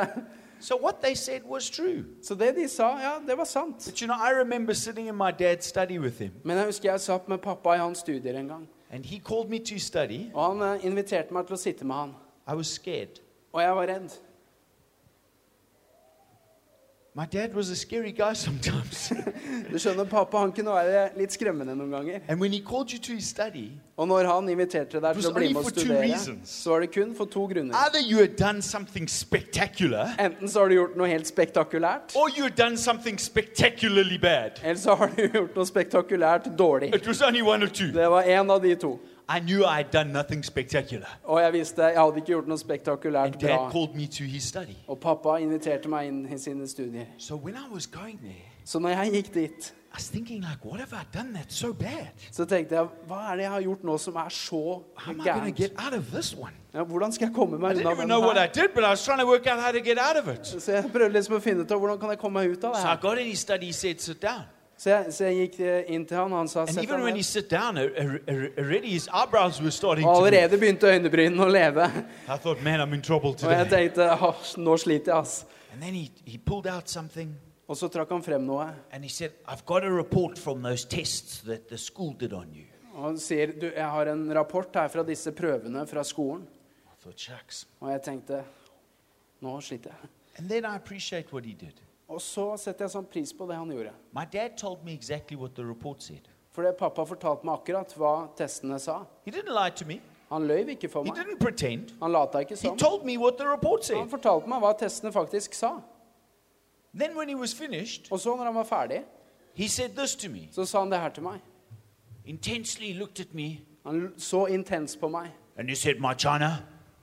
So 0.60 0.78
what 0.82 0.96
they 1.02 1.16
said 1.16 1.42
was 1.50 1.70
true. 1.70 2.04
Så 2.24 2.36
det 2.36 2.56
de 2.56 2.68
sa, 2.68 2.84
ja, 2.84 3.12
det 3.28 3.38
var 3.38 3.44
sant. 3.44 3.76
But 3.86 4.00
you 4.02 4.08
know, 4.08 4.16
I 4.16 4.32
remember 4.40 4.74
sitting 4.74 5.08
in 5.08 5.16
my 5.16 5.32
dad's 5.32 5.62
study 5.66 6.00
with 6.00 6.18
him, 6.22 6.32
Men 6.44 6.58
jeg 6.58 6.66
husker 6.66 6.92
jeg 6.92 7.00
satt 7.00 7.30
med 7.30 7.38
pappa 7.38 7.74
i 7.74 7.78
hans 7.78 7.98
studier 7.98 8.40
en 8.40 8.48
gang. 8.48 8.68
and 8.92 9.06
he 9.06 9.20
called 9.20 9.50
me 9.50 9.60
to 9.60 9.78
study. 9.80 10.32
Og 10.34 10.46
han 10.62 10.76
eh, 10.80 10.86
inviterte 10.86 11.34
meg 11.34 11.46
til 11.48 11.54
å 11.54 11.58
sitte 11.60 11.86
med 11.86 11.96
han. 11.96 12.14
I 12.48 12.56
was 12.56 12.68
scared. 12.68 13.20
Og 13.54 13.62
jeg 13.62 13.76
var 13.76 13.88
redd. 13.88 14.10
My 17.18 17.26
dad 17.26 17.54
was 17.56 17.70
a 17.70 17.76
scary 17.78 18.12
guy 18.12 18.34
sometimes. 18.46 19.10
Du 19.72 19.80
skjønner, 19.80 20.04
pappa 20.06 20.38
han 20.44 20.52
kunne 20.52 20.74
være 20.76 21.04
litt 21.18 21.32
skremmende 21.34 21.74
noen 21.80 21.92
ganger. 21.96 22.20
and 22.28 22.40
when 22.42 22.52
he 22.52 22.60
called 22.60 22.92
you 22.92 23.00
to 23.00 23.14
his 23.14 23.26
study, 23.26 23.72
Og 23.98 24.08
når 24.08 24.28
han 24.28 24.50
inviterte 24.52 25.00
deg 25.00 25.16
til 25.22 25.30
å 25.30 25.34
bli 25.34 25.48
med 25.54 25.62
og 25.64 25.70
studere, 25.72 26.18
så 26.44 26.74
var 26.74 26.84
det 26.84 26.90
kun 26.92 27.14
for 27.16 27.26
to 27.32 27.46
grunner. 27.48 27.74
either 27.86 28.02
you 28.04 28.18
had 28.20 28.36
done 28.36 28.62
something 28.62 29.08
spectacular, 29.08 30.12
Enten 30.20 30.48
så 30.52 30.60
har 30.66 30.68
du 30.70 30.76
gjort 30.76 30.98
noe 31.00 31.08
helt 31.08 31.28
spektakulært, 31.32 32.16
or 32.20 32.28
you 32.36 32.44
had 32.44 32.58
done 32.60 32.76
something 32.78 33.18
spectacularly 33.18 34.18
bad. 34.22 34.60
eller 34.64 34.76
så 34.84 34.96
har 35.00 35.08
du 35.16 35.24
gjort 35.40 35.56
noe 35.56 35.66
spektakulært 35.66 36.52
dårlig. 36.60 36.92
It 36.96 37.08
was 37.08 37.22
only 37.22 37.42
one 37.42 37.64
or 37.64 37.70
two. 37.72 37.92
Det 37.96 38.10
var 38.12 38.22
en 38.28 38.50
av 38.52 38.62
de 38.62 38.76
to. 38.76 39.00
I 39.30 39.40
knew 39.40 39.64
I 39.66 39.78
had 39.78 39.92
done 39.94 40.12
nothing 40.14 40.44
spectacular. 40.46 41.08
Og 41.24 41.42
jeg 41.42 41.54
visste 41.54 41.82
jeg 41.84 41.98
hadde 42.02 42.16
ikke 42.16 42.28
gjort 42.28 42.48
noe 42.48 42.58
spektakulært 42.58 43.26
And 43.26 43.34
dad 43.42 43.58
bra. 43.58 43.70
called 43.72 43.96
me 43.96 44.06
to 44.08 44.24
his 44.24 44.44
study. 44.44 44.76
Og 44.88 45.00
pappa 45.00 45.38
inviterte 45.42 45.90
meg 45.90 46.08
inn 46.08 46.28
i 46.34 46.38
sine 46.38 46.68
studier. 46.68 47.06
So 47.18 47.36
when 47.36 47.56
I 47.56 47.74
was 47.74 47.88
going 47.88 48.20
there, 48.22 48.46
Så 48.66 48.80
når 48.80 48.90
jeg 48.90 49.12
gikk 49.12 49.34
dit, 49.34 49.74
I 49.94 49.98
was 49.98 50.10
thinking 50.10 50.42
like, 50.42 50.66
what 50.66 50.80
have 50.80 50.94
I 50.94 51.18
done 51.18 51.34
that's 51.36 51.54
so 51.56 51.74
bad? 51.74 52.08
så 52.32 52.46
tenkte 52.46 52.76
jeg 52.76 52.86
hva 53.08 53.32
er 53.32 53.36
det 53.36 53.42
jeg 53.44 53.52
har 53.52 53.62
gjort 53.62 53.84
nå 53.84 53.98
som 53.98 54.16
er 54.16 54.30
så 54.30 54.82
How 54.98 55.12
am 55.14 55.20
I 55.22 55.24
going 55.24 55.26
to 55.26 55.32
gærent? 55.46 55.56
get 55.56 55.72
out 55.86 55.94
of 55.94 56.04
this 56.14 56.36
one? 56.36 56.54
Ja, 56.74 56.84
hvordan 56.84 57.12
skal 57.12 57.26
jeg 57.28 57.36
komme 57.36 57.56
I 57.58 57.60
meg 57.60 57.72
didn't 57.76 57.80
unna 57.88 57.92
even 57.92 58.08
know 58.08 58.20
what 58.22 58.38
I 58.38 58.40
her? 58.40 58.48
did, 58.54 58.68
but 58.76 58.84
I 58.84 58.90
was 58.90 59.06
trying 59.06 59.20
to 59.20 59.26
work 59.28 59.48
out 59.48 59.60
how 59.60 59.72
to 59.72 59.80
get 59.80 59.98
out 59.98 60.18
of 60.28 60.28
it. 60.40 60.48
Så 60.48 60.72
jeg 60.72 60.92
prøvde 60.92 61.10
liksom 61.14 61.36
å 61.36 61.40
finne 61.40 61.62
ut 61.64 61.72
av 61.72 61.80
hvordan 61.80 62.00
kan 62.00 62.10
jeg 62.10 62.20
komme 62.20 62.42
meg 62.44 62.52
ut 62.58 62.64
av 62.64 62.74
det 62.74 62.82
So 62.82 62.88
I 62.88 62.90
her. 62.92 62.98
got 63.02 63.18
in 63.18 63.28
his 63.28 63.40
study, 63.40 63.66
he 63.66 63.72
said, 63.74 64.00
sit 64.02 64.22
down. 64.22 64.44
Så 64.78 64.90
jeg, 64.90 65.14
så 65.16 65.24
jeg 65.30 65.36
gikk 65.50 65.60
eh, 65.64 65.86
inn 65.96 66.04
til 66.06 66.18
han, 66.20 66.32
han 66.36 66.48
sa 66.52 66.66
sett 66.66 66.76
deg 66.84 67.00
ned. 67.00 67.50
down, 67.50 67.78
a- 67.78 67.82
a- 67.82 68.20
a- 68.28 68.50
already 68.60 68.90
his 68.92 69.08
eyebrows 69.08 69.62
were 69.62 69.72
starting 69.72 70.06
Og 70.06 70.28
allerede 70.28 70.58
begynte 70.60 70.88
øyenbrynene 70.92 71.46
å 71.46 71.48
leve. 71.50 71.86
I 72.28 72.38
thought, 72.38 72.62
man, 72.64 72.80
I'm 72.82 72.94
in 72.94 73.02
trouble 73.02 73.30
Og 73.30 73.52
jeg 73.52 73.70
tenkte 73.72 74.10
«Åh, 74.12 74.36
nå 74.58 74.76
sliter 74.78 75.14
jeg, 75.14 75.18
ass. 75.22 75.46
And 75.72 75.82
then 75.82 75.94
he, 75.94 76.12
he 76.26 76.38
pulled 76.38 76.68
out 76.68 76.90
something 76.90 77.36
Og 77.68 77.78
så 77.80 77.88
trakk 77.90 78.10
han 78.12 78.22
frem 78.24 78.44
noe. 78.46 78.68
and 78.92 79.04
he 79.04 79.10
said, 79.10 79.32
I've 79.48 79.66
got 79.66 79.84
a 79.84 79.90
report 79.92 80.38
from 80.38 80.62
those 80.62 80.86
tests 80.86 81.40
that 81.48 81.70
the 81.70 81.78
school 81.78 82.14
did 82.14 82.34
on 82.34 82.52
you. 82.54 82.66
Og 82.96 83.04
han 83.04 83.18
sier 83.20 83.48
du, 83.60 83.66
jeg 83.76 83.90
har 83.92 84.08
en 84.12 84.28
rapport 84.36 84.70
her 84.76 84.88
fra 84.88 85.04
disse 85.04 85.32
prøvene 85.32 85.88
fra 85.88 86.04
skolen. 86.04 86.44
I 86.86 87.02
thought, 87.02 87.20
shucks. 87.20 87.66
Og 87.82 87.90
jeg 87.92 88.02
tenkte 88.04 88.44
nå 89.42 89.56
sliter 89.62 89.90
jeg. 89.96 90.10
And 90.38 90.50
then 90.50 90.66
I 90.66 90.76
appreciate 90.76 91.32
what 91.34 91.46
he 91.46 91.54
did. 91.54 91.80
Og 92.10 92.22
så 92.22 92.58
setter 92.58 92.86
jeg 92.86 92.92
sånn 92.94 93.06
pris 93.10 93.32
på 93.34 93.48
det 93.50 93.56
han 93.58 93.70
gjorde. 93.72 93.92
My 94.14 94.26
dad 94.34 94.58
told 94.58 94.84
me 94.86 94.94
exactly 94.94 95.36
what 95.38 95.56
the 95.56 95.64
report 95.66 96.04
said. 96.04 96.28
Fordi 96.52 96.72
pappa 96.80 97.04
fortalte 97.06 97.44
meg 97.46 97.56
akkurat 97.60 97.94
hva 97.98 98.28
testene 98.38 98.78
sa. 98.80 99.00
He 99.26 99.32
didn't 99.32 99.54
lie 99.54 99.72
to 99.72 99.86
me. 99.86 100.00
Han 100.32 100.48
løy 100.48 100.70
ikke 100.70 100.90
for 100.90 101.04
He 101.04 101.10
meg. 101.12 101.18
didn't 101.20 101.40
pretend. 101.40 101.94
Han 102.02 102.12
lata 102.12 102.38
ikke 102.40 102.56
He 102.62 102.76
told 102.78 103.04
me 103.06 103.18
what 103.18 103.38
the 103.38 103.46
report 103.48 103.80
Han 103.80 103.84
said. 104.08 104.10
fortalte 104.10 104.48
meg 104.50 104.60
hva 104.62 104.74
testene 104.80 105.12
faktisk 105.12 105.54
sa. 105.54 105.80
Then 106.94 107.18
when 107.18 107.28
he 107.30 107.36
was 107.36 107.54
finished, 107.54 108.12
Og 108.12 108.20
så, 108.20 108.36
når 108.36 108.44
han 108.46 108.56
var 108.56 108.64
ferdig, 108.64 109.04
he 109.54 109.68
said 109.70 109.90
this 109.98 110.16
to 110.16 110.30
me. 110.30 110.48
så 110.52 110.66
sa 110.66 110.80
han 110.80 110.92
det 110.92 111.00
her 111.00 111.10
til 111.10 111.24
meg. 111.24 111.40
Intensely 112.26 112.94
looked 112.94 113.20
at 113.20 113.34
me 113.34 113.60
Han 113.86 114.14
så 114.18 114.46
intens 114.46 114.96
på 114.98 115.08
meg. 115.08 115.32
and 115.58 115.70
he 115.70 115.76
said, 115.76 116.00
My 116.00 116.14
China, 116.18 116.50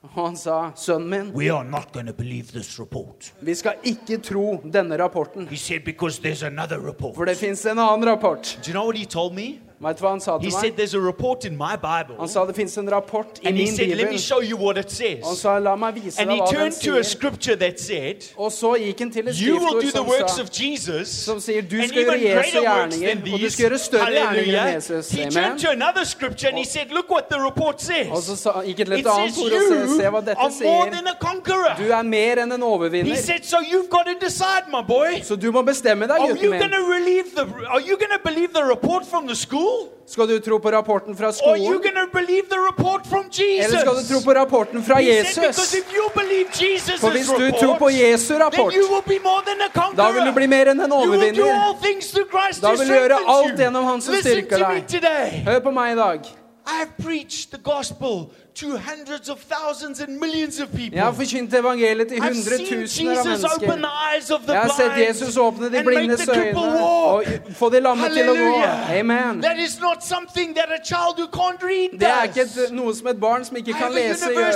Og 0.03 0.09
han 0.25 0.35
sa, 0.35 0.71
'Sønnen 0.75 1.09
min, 1.09 1.31
we 1.35 1.49
are 1.53 1.63
not 1.63 1.93
going 1.93 2.07
believe 2.13 2.51
this 2.51 2.79
report. 2.79 3.33
vi 3.41 3.55
skal 3.55 3.73
ikke 3.83 4.17
tro 4.17 4.61
denne 4.73 4.97
rapporten.' 4.97 5.47
He 5.47 5.57
said, 5.57 5.79
Because 5.85 6.19
there's 6.21 6.43
another 6.45 6.77
report. 6.87 7.15
For 7.15 7.25
det 7.25 7.37
fins 7.37 7.65
en 7.65 7.79
annen 7.79 8.09
rapport. 8.09 8.59
Do 8.65 8.71
you 8.71 8.73
know 8.73 8.85
what 8.85 8.97
he 8.97 9.05
told 9.05 9.33
me? 9.33 9.59
Vet 9.83 9.97
du 9.99 10.03
hva 10.05 10.09
han 10.09 10.19
sa 10.21 10.37
He 10.37 10.43
til 10.45 10.51
said, 10.51 10.63
meg? 10.63 10.77
There's 10.79 10.93
a 10.95 10.99
report 10.99 11.45
in 11.45 11.57
my 11.57 11.75
Bible. 11.75 12.15
Han 12.19 12.27
sa 12.29 12.45
det 12.45 12.55
fins 12.55 12.77
en 12.77 12.89
rapport 12.91 13.25
i 13.41 13.47
And 13.47 13.57
he 13.57 13.63
min 13.65 13.75
said, 13.75 13.87
Let 13.87 13.97
me 13.97 14.03
bibel. 14.03 14.19
show 14.19 14.41
you 14.41 14.57
what 14.57 14.77
it 14.77 14.85
Og 14.85 14.91
han 14.91 15.35
says. 15.35 15.39
sa, 15.41 15.59
'La 15.59 15.75
meg 15.75 15.95
vise 15.95 16.19
And 16.21 16.29
deg 16.29 16.35
he 16.35 16.41
hva 16.41 16.47
den 16.47 16.55
turned 16.55 16.73
to 16.83 16.91
a 16.97 16.99
sier'. 16.99 17.03
scripture 17.03 17.55
that 17.55 17.79
said, 17.81 18.15
Og 18.37 18.51
så 18.51 18.73
gikk 18.79 18.99
han 18.99 19.11
til 19.11 19.27
et 19.27 19.35
You 19.35 19.55
will 19.59 19.73
do 19.73 19.81
the 19.81 19.91
som 19.91 20.07
works 20.07 20.33
sa 20.35 20.41
of 20.41 20.49
Jesus, 20.61 21.07
som 21.07 21.39
sier, 21.39 21.61
"Du 21.61 21.75
and 21.75 21.87
skal 21.89 22.03
gjøre 22.03 22.15
even 22.17 22.27
Jesu 22.27 22.33
greater 22.33 22.61
works 22.69 22.95
gjerninger, 22.95 23.07
than 23.07 23.17
og 23.33 23.39
du 23.39 23.43
these." 23.43 23.51
skal 23.53 23.69
gjøre 23.69 23.77
større 23.79 24.05
gjerninger 24.11 24.53
enn 24.53 24.59
Hallelujah. 24.59 24.75
Jesus. 24.75 25.11
He 25.11 25.21
Amen. 25.21 25.31
turned 25.33 25.59
to 25.59 25.69
another 25.69 26.03
scripture 26.05 26.47
and 26.49 26.57
he 26.57 26.65
said, 26.65 26.85
Look 26.91 27.09
what 27.11 27.25
the 27.29 27.39
report 27.49 27.75
Og 27.75 27.81
says. 27.81 28.39
så 28.39 28.51
gikk 28.65 28.77
han 28.77 28.85
til 28.87 28.93
It 28.99 29.05
et 29.05 29.11
annet 29.11 29.33
says 29.33 29.43
ord 29.43 29.51
og 29.51 29.61
se, 29.61 29.67
se 29.97 30.03
you 30.03 30.21
dette 30.21 30.39
are 30.39 30.51
more 30.63 30.85
sier. 30.85 30.91
than 30.95 31.07
a 31.07 31.15
conqueror. 31.27 31.73
Er 31.99 32.03
mer 32.03 32.35
enn 32.43 32.51
en 32.51 32.61
He 32.61 32.65
overvinner. 32.73 33.15
said, 33.15 33.41
So 33.45 33.57
you've 33.71 33.89
got 33.89 34.05
to 34.11 34.15
decide, 34.25 34.63
my 34.71 34.81
boy. 34.87 35.21
Så 35.23 35.35
du 35.35 35.51
må 35.51 35.61
bestemme 35.61 36.07
deg, 36.07 36.11
Are 36.19 36.27
gutten 36.27 36.43
you 36.43 36.49
min. 36.51 36.59
going 36.59 36.71
to 36.79 36.83
relieve 36.97 37.27
the? 37.35 37.43
Are 37.73 37.81
you 37.89 37.95
going 37.97 38.13
to 38.17 38.21
believe 38.29 38.49
the 38.53 38.63
report 38.63 39.03
from 39.05 39.27
the 39.27 39.35
school, 39.73 39.89
Skal 40.13 40.27
du 40.29 40.39
tro 40.39 40.57
på 40.57 40.69
rapporten 40.71 41.15
fra 41.17 41.27
or 41.27 41.49
are 41.53 41.57
you 41.59 41.73
skolen, 41.81 42.09
believe 42.13 42.45
the 42.49 42.59
report 42.69 43.01
from 43.11 43.25
Jesus? 43.39 43.65
eller 43.65 43.79
skal 43.79 43.93
du 43.99 44.03
tro 44.13 44.19
på 44.25 44.33
rapporten 44.39 44.83
fra 44.83 44.95
He 44.99 45.05
said, 45.23 45.35
because 45.35 45.47
Jesus? 45.47 45.73
if 45.73 45.85
you 45.97 46.05
believe 46.21 46.47
Jesus' 46.63 46.99
For 46.99 47.09
hvis 47.09 47.27
du 47.27 47.51
tror 47.61 47.77
på 47.77 47.87
report, 47.87 47.93
Jesu 47.93 48.33
then 48.33 48.41
rapport, 48.43 48.73
you 48.75 48.85
will 48.93 49.05
be 49.13 49.19
more 49.29 49.41
than 49.49 49.57
a 49.67 49.69
da 49.97 50.11
vil 50.11 50.25
du 50.29 50.33
bli 50.39 50.47
mer 50.47 50.65
enn 50.71 50.81
en 50.81 50.91
You 50.91 51.11
will 51.11 51.11
do 51.11 51.43
overvinner. 51.43 51.63
all 51.65 51.75
things 51.87 52.11
through 52.11 52.29
Christ 52.35 52.61
Da 52.61 52.67
who 52.69 52.77
vil 52.77 52.87
du 52.87 52.93
gjøre 52.93 53.17
strengthens 53.17 53.37
alt 53.37 53.51
you. 53.51 53.57
gjennom 53.63 53.83
Han 53.91 54.01
som 54.01 54.13
Listen 54.13 54.31
styrker 54.31 54.57
to 54.57 54.69
me 54.69 54.75
deg. 54.75 54.87
today. 54.87 55.27
Hør 55.49 55.59
på 55.59 55.71
meg 55.71 55.91
i 55.93 55.95
dag. 55.95 56.19
I 56.67 56.75
have 56.83 56.91
preached 57.03 57.51
the 57.51 57.61
gospel 57.71 58.13
to 58.55 58.67
hundreds 58.77 59.29
of 59.29 59.37
thousands 59.55 59.99
and 60.01 60.19
millions 60.19 60.59
of 60.59 60.67
people. 60.69 60.97
Jeg 60.97 61.03
har 61.03 61.11
forkynt 61.11 61.53
evangeliet 61.53 62.07
til 62.07 62.17
I've 62.17 62.33
seen 62.33 62.35
hundretusener 62.35 63.11
av 63.19 63.27
Jesus 63.27 63.43
open 63.43 63.67
mennesker. 63.67 63.89
the 63.89 64.15
eyes 64.15 64.31
of 64.31 64.41
the 64.41 64.53
Jeg 64.53 64.61
har 64.61 64.73
sett 64.77 64.93
blind 64.93 65.07
Jesus 65.07 65.37
åpne 65.37 65.65
de 65.65 65.83
blindes 65.83 66.29
øyne 66.29 66.83
og 66.83 67.23
få 67.59 67.69
de 67.69 67.79
lamme 67.79 68.09
til 68.09 68.29
å 68.29 68.33
gå. 68.33 68.35
Hallelujah. 68.35 68.99
Amen. 68.99 69.41
That 69.41 69.59
is 69.59 69.79
not 69.79 70.03
something 70.03 70.55
that 70.55 70.69
a 70.79 70.81
child 70.91 71.13
who 71.19 71.27
can't 71.39 71.61
read 71.63 71.99
Det 71.99 72.09
er 72.09 72.23
ikke 72.23 72.75
noe 72.75 72.95
som 72.95 73.07
et 73.07 73.19
barn 73.19 73.45
som 73.45 73.57
ikke 73.57 73.73
kan 73.73 73.91
lese, 73.93 74.29
gjør. 74.29 74.51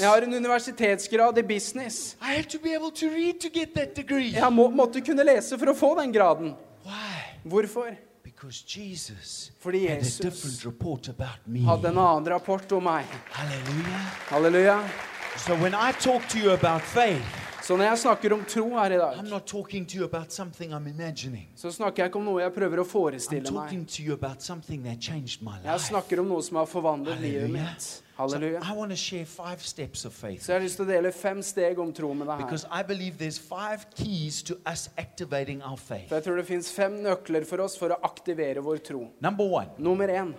Jeg 0.00 0.08
har 0.08 0.22
en 0.22 0.34
universitetsgrad 0.34 1.38
i 1.38 1.42
business. 1.42 2.16
I 2.22 2.34
had 2.36 2.44
to 2.44 2.58
be 2.58 2.74
able 2.74 2.90
to 3.00 3.06
read 3.06 3.40
to 3.40 3.48
get 3.48 3.68
that 3.74 3.96
degree. 3.96 4.32
Jeg 4.34 4.52
må, 4.52 4.68
måtte 4.70 5.00
kunne 5.00 5.24
lese 5.24 5.58
for 5.58 5.66
å 5.66 5.74
få 5.74 5.94
den 6.00 6.12
graden. 6.12 6.54
Why? 6.84 7.38
Hvorfor? 7.44 7.94
Because 8.34 8.62
Jesus 8.66 9.50
Fordi 9.60 9.86
had 9.86 9.98
a 9.98 10.02
Jesus 10.02 10.18
different 10.18 10.64
report 10.64 11.08
about 11.08 11.38
me. 11.46 11.60
hadde 11.60 11.88
en 11.88 11.98
annen 11.98 12.28
rapport 12.28 12.72
om 12.72 12.84
meg. 12.84 13.04
Hallelujah. 13.30 14.00
Halleluja. 14.28 14.88
So 15.36 15.54
when 15.54 15.74
I 15.74 15.92
talk 15.92 16.28
to 16.28 16.38
you 16.38 16.52
about 16.52 16.82
faith, 16.82 17.22
Så 17.64 17.76
når 17.80 17.84
jeg 17.88 17.98
snakker 18.02 18.32
om 18.36 18.42
tro 18.44 18.64
her 18.76 18.92
i 18.92 18.96
dag, 19.00 19.14
I'm 19.16 19.30
not 19.30 19.46
talking 19.48 19.86
to 19.88 19.96
you 19.96 20.04
about 20.04 20.32
something 20.32 20.72
I'm 20.74 20.86
imagining. 20.88 21.46
så 21.56 21.70
snakker 21.72 22.02
jeg 22.02 22.10
ikke 22.10 22.18
om 22.20 22.24
noe 22.28 22.42
jeg 22.42 22.52
prøver 22.52 22.82
å 22.82 22.84
I'm 22.84 22.90
forestille 22.90 23.40
meg. 23.50 23.54
talking 23.54 23.86
to 23.86 24.02
you 24.02 24.12
about 24.12 24.42
something 24.42 24.84
that 24.84 25.00
changed 25.00 25.40
my 25.42 25.54
Jeg 25.64 25.72
life. 25.72 25.86
snakker 25.88 26.20
om 26.20 26.28
noe 26.28 26.42
som 26.42 26.56
har 26.60 26.66
forvandlet 26.68 27.20
livet 27.20 27.50
mitt. 27.50 27.80
So 27.82 28.02
Halleluja. 28.18 28.60
I 28.62 28.76
want 28.76 28.90
to 28.92 28.96
share 28.96 29.24
five 29.24 29.58
steps 29.64 30.04
of 30.04 30.12
faith 30.12 30.42
Så 30.44 30.52
jeg 30.52 30.60
har 30.60 30.64
lyst 30.64 30.76
til 30.76 30.84
å 30.84 30.88
dele 30.92 31.10
fem 31.12 31.40
steg 31.42 31.78
om 31.82 31.92
tro 31.92 32.12
med 32.14 32.26
deg 32.28 32.36
her. 32.36 32.44
because 32.46 32.66
I 32.70 32.82
believe 32.82 33.16
there's 33.18 33.38
five 33.40 33.86
keys 33.96 34.42
to 34.42 34.54
us 34.66 34.88
activating 34.98 35.62
our 35.62 35.76
faith. 35.76 36.08
For 36.08 36.14
jeg 36.20 36.24
tror 36.24 36.36
det 36.36 36.46
fins 36.46 36.70
fem 36.70 36.92
nøkler 37.02 37.46
for 37.48 37.64
oss 37.64 37.78
for 37.78 37.88
å 37.88 37.98
aktivere 38.04 38.60
vår 38.62 38.76
tro. 38.84 39.08
Number 39.20 39.44
one 39.44 39.68
Nummer 39.78 40.06
én 40.08 40.34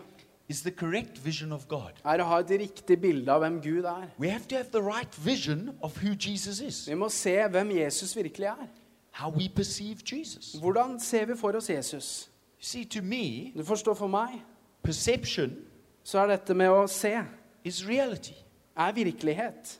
is 0.49 0.61
the 0.61 0.71
correct 0.71 1.17
vision 1.17 1.51
of 1.51 1.67
God. 1.67 1.91
er 2.05 2.17
å 2.21 2.23
ha 2.23 2.39
et 2.39 2.49
riktig 2.49 3.01
bilde 3.01 3.31
av 3.31 3.41
hvem 3.41 3.61
Gud 3.61 3.85
er. 3.85 4.07
We 4.19 4.29
have 4.29 4.47
to 4.47 4.55
have 4.55 4.69
the 4.71 4.81
right 4.81 5.13
vision 5.25 5.77
of 5.81 5.97
who 6.03 6.13
Jesus 6.15 6.59
is, 6.59 6.87
Vi 6.87 6.93
må 6.95 7.09
se 7.09 7.35
hvem 7.49 7.71
Jesus 7.71 8.15
virkelig 8.15 8.45
er. 8.47 8.67
how 9.11 9.29
we 9.29 9.47
perceive 9.49 10.03
Jesus. 10.03 10.55
Hvordan 10.59 10.99
ser 10.99 11.25
vi 11.25 11.35
for 11.35 11.51
oss 11.55 11.69
Jesus? 11.69 12.29
See, 12.59 12.85
to 12.85 13.01
me, 13.01 13.51
Du 13.57 13.63
forstår, 13.63 13.93
for 13.95 14.07
meg 14.07 14.41
perception 14.83 15.55
så 16.03 16.19
er 16.19 16.27
dette 16.27 16.53
med 16.53 16.69
å 16.69 16.87
se 16.87 17.23
is 17.63 17.87
reality. 17.87 18.33
er 18.77 18.91
virkelighet. 18.91 19.79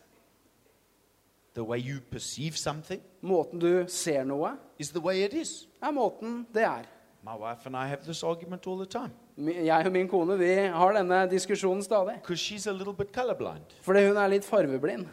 The 1.53 1.63
way 1.63 1.77
you 1.79 1.99
perceive 2.11 2.57
something 2.57 3.01
Måten 3.21 3.59
du 3.59 3.85
ser 3.87 4.23
noe, 4.23 4.57
is 4.79 4.89
the 4.91 4.99
way 4.99 5.23
it 5.23 5.33
is. 5.33 5.67
er 5.81 5.91
måten 5.91 6.45
det 6.53 6.63
er. 6.63 6.83
My 7.23 7.35
wife 7.35 7.65
and 7.65 7.75
I 7.77 7.87
have 7.87 8.03
this 8.05 8.23
argument 8.23 8.67
all 8.67 8.77
the 8.77 8.85
time 8.85 9.11
Jeg 9.37 9.85
og 9.85 9.91
min 9.91 10.07
kone 10.07 10.37
vi 10.39 10.47
har 10.71 10.93
denne 10.95 11.25
diskusjonen 11.29 11.83
stadig. 11.83 12.21
Fordi 13.83 14.05
hun 14.07 14.17
er 14.17 14.29
litt 14.31 14.45
farveblind. 14.47 15.05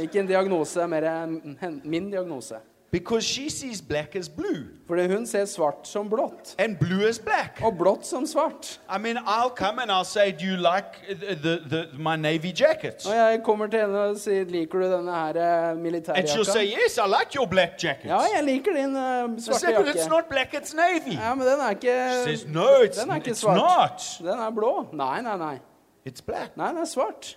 Ikke 0.00 0.20
en 0.22 0.26
diagnose, 0.30 0.86
mer 0.88 1.02
er 1.04 1.26
hen- 1.60 1.80
min 1.84 2.10
diagnose. 2.10 2.60
Because 2.94 3.26
she 3.26 3.50
sees 3.50 3.82
black 3.82 4.16
as 4.16 4.28
blue 4.28 4.64
Fordi 4.86 5.06
hun 5.06 5.26
ser 5.26 5.44
svart 5.44 5.86
som 5.86 6.08
blått. 6.10 6.54
and 6.58 6.76
blue 6.78 7.08
as 7.08 7.18
black. 7.18 7.60
Og 7.62 7.74
blått 7.78 8.06
som 8.06 8.26
svart. 8.26 8.80
I 8.96 8.98
mean, 8.98 9.16
I'll 9.16 9.54
come 9.56 9.82
and 9.82 9.90
I'll 9.90 10.04
say, 10.04 10.30
Do 10.30 10.44
you 10.44 10.56
like 10.56 11.18
the, 11.20 11.34
the, 11.34 11.56
the, 11.68 11.88
my 11.98 12.16
navy 12.16 12.52
jacket? 12.60 13.06
Og 13.06 13.14
jeg 13.14 13.40
kommer 13.44 13.66
til 13.66 13.80
henne 13.80 13.98
og 13.98 14.18
sier 14.18 14.44
'Liker 14.44 14.78
du 14.78 14.84
denne 14.84 15.12
her 15.12 15.74
militærjakka? 15.74 16.20
And 16.20 16.28
she'll 16.28 16.52
say, 16.52 16.64
Yes, 16.66 16.96
I 16.96 17.06
like 17.08 17.34
your 17.34 17.46
black 17.46 17.84
jacket. 17.84 18.04
Ja, 18.04 18.20
jeg 18.36 18.44
liker 18.44 18.72
din 18.76 18.96
uh, 18.96 19.40
svarte 19.42 19.66
jakke. 19.70 19.84
But 19.84 19.94
it's 19.96 20.08
not 20.08 20.24
black, 20.30 20.54
it's 20.54 20.74
navy. 20.76 21.16
Ja, 21.18 21.34
men 21.34 21.46
den 21.46 21.60
er 21.60 21.70
ikke 21.70 21.98
She 22.26 22.36
says, 22.36 22.46
No, 22.46 22.68
it's, 22.86 23.00
Den 23.00 23.10
er 23.10 23.14
ikke 23.16 23.30
it's 23.30 23.34
svart. 23.34 23.56
not. 23.56 24.30
Den 24.32 24.38
er 24.38 24.50
blå. 24.50 24.86
Nei, 24.92 25.20
nei, 25.22 25.36
nei. 25.36 25.58
It's 26.06 26.22
black. 26.26 26.56
Nei, 26.56 26.68
den 26.68 26.78
er 26.78 26.84
svart. 26.84 27.36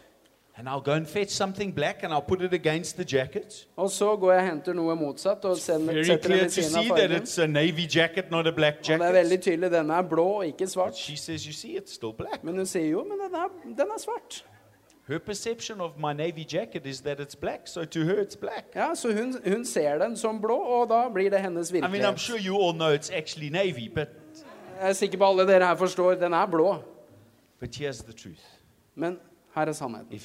And 0.60 0.68
I'll 0.68 0.82
go 0.82 0.92
and 0.94 1.08
fetch 1.08 1.30
something 1.30 1.76
black 1.76 2.04
and 2.04 2.12
I'll 2.14 2.22
put 2.28 2.42
it 2.42 2.54
against 2.54 2.96
the 2.98 3.18
jacket. 3.18 3.68
Og 3.76 3.92
så 3.92 4.16
går 4.16 4.32
jeg 4.32 4.42
og 4.42 4.48
henter 4.50 4.74
noe 4.74 4.96
motsatt 4.96 5.46
og 5.46 5.58
sender, 5.58 5.94
Very 5.94 6.04
setter 6.04 6.16
den 6.16 6.32
clear 6.32 6.44
ved 6.44 6.50
to 6.50 6.62
siden 6.62 6.78
av 6.92 6.98
that 6.98 7.10
fargen. 7.10 7.22
it's 7.24 7.38
a 7.44 7.48
navy 7.48 7.86
jacket, 7.96 8.32
not 8.32 8.48
a 8.48 8.52
black 8.52 8.76
Og 8.80 8.84
det 8.86 8.90
er 8.94 8.98
jacket. 9.06 9.14
veldig 9.16 9.42
tydelig. 9.42 9.72
Den 9.72 9.90
er 9.92 10.02
blå 10.02 10.26
og 10.28 10.46
ikke 10.46 10.58
But 10.58 10.70
svart. 10.70 10.98
she 10.98 11.16
says, 11.18 11.46
You 11.46 11.54
see, 11.54 11.78
it's 11.78 11.94
still 11.94 12.14
black. 12.18 12.44
Men 12.44 12.56
hun 12.58 12.66
sier 12.66 12.90
jo, 12.90 13.04
men 13.04 13.20
den 13.26 13.36
er, 13.36 13.48
den 13.64 13.88
er 13.96 14.00
svart. 14.00 14.46
Her 15.08 15.20
perception 15.20 15.82
of 15.82 15.92
my 15.98 16.14
navy 16.14 16.44
jacket 16.54 16.86
is 16.86 17.02
that 17.02 17.20
it's 17.20 17.36
black, 17.36 17.68
so 17.68 17.86
to 17.86 18.00
her 18.04 18.16
it's 18.26 18.36
black. 18.40 18.66
Ja, 18.76 18.96
Så 18.96 19.08
hun, 19.14 19.36
hun 19.54 19.66
ser 19.66 19.98
den 19.98 20.18
som 20.18 20.42
blå, 20.42 20.56
og 20.58 20.90
da 20.90 21.10
blir 21.14 21.30
det 21.30 21.40
hennes 21.40 21.70
I 21.70 21.74
mean, 21.74 21.84
I'm 21.84 21.92
virkelighet. 21.92 22.20
sure 22.20 22.40
you 22.40 22.58
all 22.64 22.74
know 22.74 22.90
it's 22.96 23.14
actually 23.18 23.50
navy, 23.50 23.90
but, 23.96 24.08
Jeg 24.82 24.90
er 24.90 24.94
sikker 24.94 25.18
på 25.18 25.26
alle 25.30 25.48
dere 25.48 25.68
her 25.68 25.76
forstår. 25.76 26.14
Den 26.16 26.34
er 26.34 26.46
blå. 26.46 26.76
but 27.60 27.70
here's 27.76 28.04
the 28.04 28.14
truth. 28.14 28.42
Men 28.96 29.18
her 29.58 29.68
er 29.68 29.74
sannheten. 29.74 30.18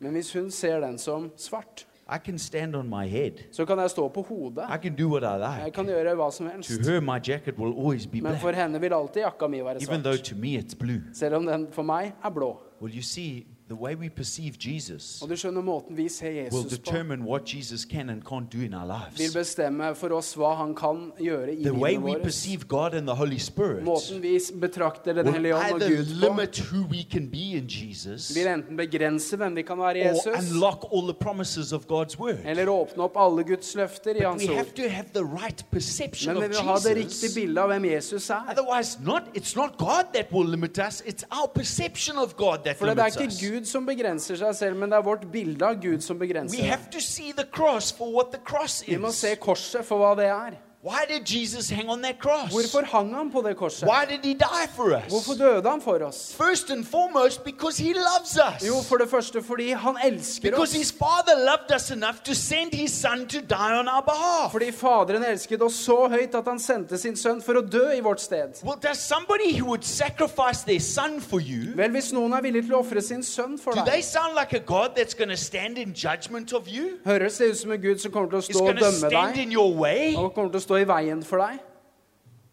Men 0.00 0.12
hvis 0.12 0.32
hun 0.32 0.50
ser 0.50 0.80
den 0.80 0.98
som 0.98 1.30
svart, 1.36 1.86
I 2.08 2.18
can 2.24 2.38
stand 2.38 2.76
on 2.76 2.88
my 2.88 3.08
head. 3.08 3.32
så 3.52 3.64
kan 3.64 3.78
jeg 3.78 3.90
stå 3.90 4.08
på 4.08 4.22
hodet. 4.22 4.64
I 4.74 4.78
can 4.82 4.94
do 4.96 5.08
what 5.08 5.22
I 5.22 5.64
Jeg 5.64 5.72
kan 5.72 5.86
gjøre 5.86 6.14
hva 6.14 6.30
som 6.30 6.46
helst. 6.46 6.70
To 6.70 6.90
her, 6.90 7.00
my 7.00 7.18
jacket 7.28 7.58
will 7.58 7.74
always 7.74 8.06
be 8.06 8.20
Men 8.20 8.38
for 8.38 8.52
henne 8.54 8.80
vil 8.80 8.92
alltid 8.94 9.22
jakka 9.22 9.46
mi 9.48 9.60
være 9.64 9.82
even 9.82 10.02
though 10.02 10.14
svart. 10.16 10.24
to 10.24 10.36
me 10.36 10.58
it's 10.58 10.76
blue. 10.78 11.00
Selv 11.14 11.34
om 11.34 11.46
den 11.46 11.66
for 11.72 11.82
meg 11.82 12.12
er 12.24 12.30
blå. 12.30 12.62
Well, 12.80 12.94
you 12.94 13.02
see, 13.02 13.46
the 13.68 13.74
way 13.74 13.94
we 13.96 14.08
perceive 14.08 14.54
Jesus 14.60 15.22
Og 15.22 15.28
du 15.28 15.34
skjønner 15.36 15.62
måten 15.62 15.96
vi 15.96 16.08
ser 16.08 16.28
will 16.28 16.36
Jesus 16.44 16.64
på, 16.64 16.68
determine 16.70 17.24
what 17.24 17.54
Jesus 17.54 17.80
can 17.90 18.10
and 18.10 18.22
can't 18.22 18.48
do 18.52 18.60
in 18.64 18.74
our 18.74 18.86
vil 18.86 19.20
lives. 19.24 19.34
bestemme 19.34 19.94
for 19.94 20.12
oss 20.14 20.34
hva 20.38 20.52
han 20.54 20.74
kan 20.74 21.12
gjøre 21.18 21.52
i 21.52 21.62
The 21.64 21.72
way 21.74 21.90
livet 21.96 22.04
we 22.04 22.12
vårt. 22.12 22.22
perceive 22.22 22.64
God 22.68 22.94
and 22.94 23.06
the 23.08 23.14
Holy 23.14 23.38
Spirit 23.38 23.82
Måten 23.84 24.22
vi 24.22 24.38
betrakter 24.60 25.12
Den 25.12 25.24
will 25.26 25.32
hellige 25.34 25.54
ånd 25.56 25.72
og 25.72 25.80
either 25.82 25.96
Gud 25.96 26.06
på, 26.06 26.26
limit 26.28 26.60
who 26.72 26.86
we 26.90 27.02
can 27.10 27.26
be 27.30 27.42
in 27.58 27.64
Jesus 27.68 28.34
vil 28.36 28.46
enten 28.46 28.76
begrense 28.76 29.36
hvem 29.36 29.56
vi 29.56 29.62
kan 29.62 29.78
være 29.78 29.98
i 29.98 30.02
or 30.02 30.12
Jesus, 30.14 30.52
unlock 30.52 30.86
all 30.94 31.02
the 31.08 31.18
promises 31.20 31.72
of 31.72 31.84
God's 31.90 32.18
word. 32.20 32.38
eller 32.44 32.68
åpne 32.68 33.02
opp 33.02 33.16
alle 33.16 33.44
Guds 33.44 33.74
løfter 33.74 34.10
i 34.10 34.14
But 34.14 34.26
Hans 34.26 34.42
we 34.48 34.54
have 34.54 34.66
ord. 34.68 34.74
to 34.76 34.88
have 34.88 35.06
the 35.14 35.24
right 35.24 35.64
perception 35.72 36.34
Men 36.34 36.42
vi 36.42 36.46
of 36.46 36.50
vil 36.50 36.68
ha 36.68 36.76
det 36.76 36.96
riktige 36.96 37.26
Jesus. 37.26 37.34
bildet 37.34 37.58
av 37.62 37.68
hvem 37.68 37.84
Jesus 37.84 38.30
er. 38.30 38.42
Otherwise, 38.50 38.98
not 39.02 39.22
it's 39.36 39.56
not 39.56 39.76
God 39.78 40.04
that 40.14 40.26
will 40.32 40.48
limit 40.50 40.78
us. 40.88 41.00
It's 41.06 41.24
our 41.30 41.48
perception 41.54 42.16
of 42.18 42.36
God 42.36 42.58
that 42.64 42.76
For 42.76 42.86
det 42.86 42.98
er 42.98 43.02
limits 43.04 43.16
ikke 43.16 43.26
us. 43.26 43.40
Gud 43.50 43.55
som 43.64 43.86
begrenser 43.86 44.36
seg 44.36 44.54
selv, 44.54 44.76
men 44.76 44.90
det 44.90 44.98
er 44.98 45.02
vårt 45.02 45.24
bilde 45.32 45.64
av 45.64 45.80
Gud 45.80 46.02
som 46.02 46.18
We 46.18 46.26
begrenser. 46.26 46.62
have 46.68 46.90
to 46.90 47.00
see 47.00 47.32
the 47.32 47.44
cross 47.44 47.90
for 47.92 48.12
what 48.12 48.30
the 48.32 48.38
cross 48.44 48.82
Vi 48.86 48.96
må 48.98 49.10
se 49.12 49.36
korset 49.36 49.84
for 49.84 49.96
hva 49.98 50.14
det 50.16 50.26
er. 50.26 50.58
Why 50.86 51.04
did 51.04 51.24
Jesus 51.26 51.68
hang 51.68 51.88
on 51.88 52.00
that 52.02 52.18
cross? 52.20 52.52
Hvorfor 52.52 52.84
hang 52.86 53.12
han 53.14 53.30
på 53.32 53.42
det 53.42 53.56
korset? 53.56 53.88
Why 53.88 54.04
did 54.06 54.22
he 54.24 54.34
die 54.34 54.66
for 54.76 55.00
Hvorfor 55.08 55.34
døde 55.34 55.70
han 55.70 55.80
for 55.80 55.98
oss? 56.06 56.32
First 56.36 56.70
and 56.70 56.84
foremost, 56.86 57.42
because 57.44 57.76
he 57.82 57.92
loves 57.92 58.38
us. 58.48 58.62
Jo, 58.68 58.74
for 58.88 58.96
det 58.96 59.08
første 59.10 59.42
fordi 59.42 59.70
han 59.70 59.96
elsker 60.04 60.42
Because 60.50 60.70
oss. 60.70 60.72
his 60.82 60.92
father 60.92 61.34
loved 61.50 61.74
us 61.74 61.90
enough 61.90 62.22
to 62.24 62.34
send 62.34 62.72
his 62.74 62.92
son 62.92 63.26
to 63.26 63.40
die 63.40 63.78
on 63.80 63.88
our 63.88 64.02
behalf. 64.02 64.52
Fordi 64.52 64.70
Faderen 64.72 65.24
elsket 65.24 65.62
oss 65.62 65.74
så 65.74 65.96
høyt 66.08 66.34
at 66.38 66.44
han 66.46 66.58
sendte 66.62 66.98
sin 66.98 67.16
sønn 67.16 67.42
for 67.42 67.58
å 67.58 67.64
dø 67.66 67.82
i 67.96 68.00
vårt 68.00 68.20
sted. 68.20 68.54
Well, 68.62 68.78
does 68.82 69.00
somebody 69.02 69.58
who 69.58 69.66
would 69.66 69.84
sacrifice 69.84 70.62
their 70.62 70.80
son 70.80 71.18
for 71.20 71.40
you, 71.40 71.74
Vel, 71.74 71.90
hvis 71.90 72.12
noen 72.14 72.32
er 72.38 72.46
villig 72.46 72.62
til 72.68 72.78
å 72.78 72.84
ofre 72.84 73.02
sin 73.02 73.26
sønn 73.26 73.58
for 73.58 73.74
do 73.74 73.82
they 73.82 73.98
deg, 73.98 74.04
sound 74.04 74.38
like 74.38 74.52
a 74.54 74.62
God 74.62 74.94
that's 74.94 75.18
going 75.18 75.34
to 75.34 75.40
stand 75.48 75.78
in 75.82 75.92
judgment 75.94 76.52
of 76.52 76.68
you? 76.68 76.94
høres 77.04 77.38
det 77.42 77.50
ut 77.50 77.58
som 77.64 77.72
en 77.74 77.82
Gud 77.82 77.98
som 77.98 78.12
kommer 78.14 78.30
til 78.30 78.38
å 78.38 78.46
stå 78.52 78.62
og 78.68 78.78
dømme 78.78 78.92
stand 79.10 79.34
deg, 79.34 79.42
in 79.48 79.52
your 79.58 79.74
way? 79.74 80.14
og 80.14 80.30
kommer 80.34 80.54
til 80.54 80.62
å 80.62 80.62
stå 80.62 80.75
i 80.80 80.84
veien 80.88 81.22
for 81.22 81.38
deg, 81.38 81.58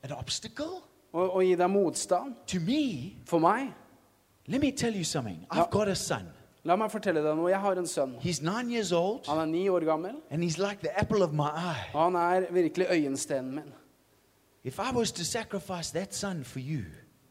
An 0.03 0.11
obstacle? 0.11 0.81
og, 1.13 1.35
og 1.35 1.43
gi 1.43 1.55
deg 1.55 1.69
motstand. 1.69 2.35
To 2.47 2.59
me, 2.59 3.13
For 3.25 3.39
meg 3.39 3.73
let 4.47 4.59
me 4.61 4.71
tell 4.71 4.95
you 4.95 5.03
something. 5.03 5.45
I've 5.51 5.69
got 5.71 5.87
a 5.87 5.95
son. 5.95 6.25
La 6.65 6.75
meg 6.75 6.91
fortelle 6.91 7.21
deg 7.23 7.35
noe. 7.37 7.49
Jeg 7.51 7.59
har 7.59 7.77
en 7.79 7.87
sønn. 7.87 8.15
He's 8.19 8.41
nine 8.41 8.71
years 8.71 8.91
old, 8.91 9.25
Han 9.27 9.37
er 9.39 9.45
ni 9.45 9.69
år 9.69 9.79
gammel, 9.85 10.15
and 10.31 10.43
he's 10.43 10.57
like 10.57 10.79
the 10.81 10.91
apple 10.99 11.23
of 11.23 11.31
my 11.33 11.47
eye. 11.55 11.89
og 11.93 12.03
han 12.03 12.15
er 12.15 12.51
virkelig 12.51 12.87
øyenstenen 12.89 13.55
min. 13.55 13.73
If 14.63 14.79
I 14.79 14.95
was 14.95 15.11
to 15.11 15.23
sacrifice 15.23 15.91
that 15.93 16.15
son 16.15 16.43
for 16.43 16.59
you, 16.59 16.83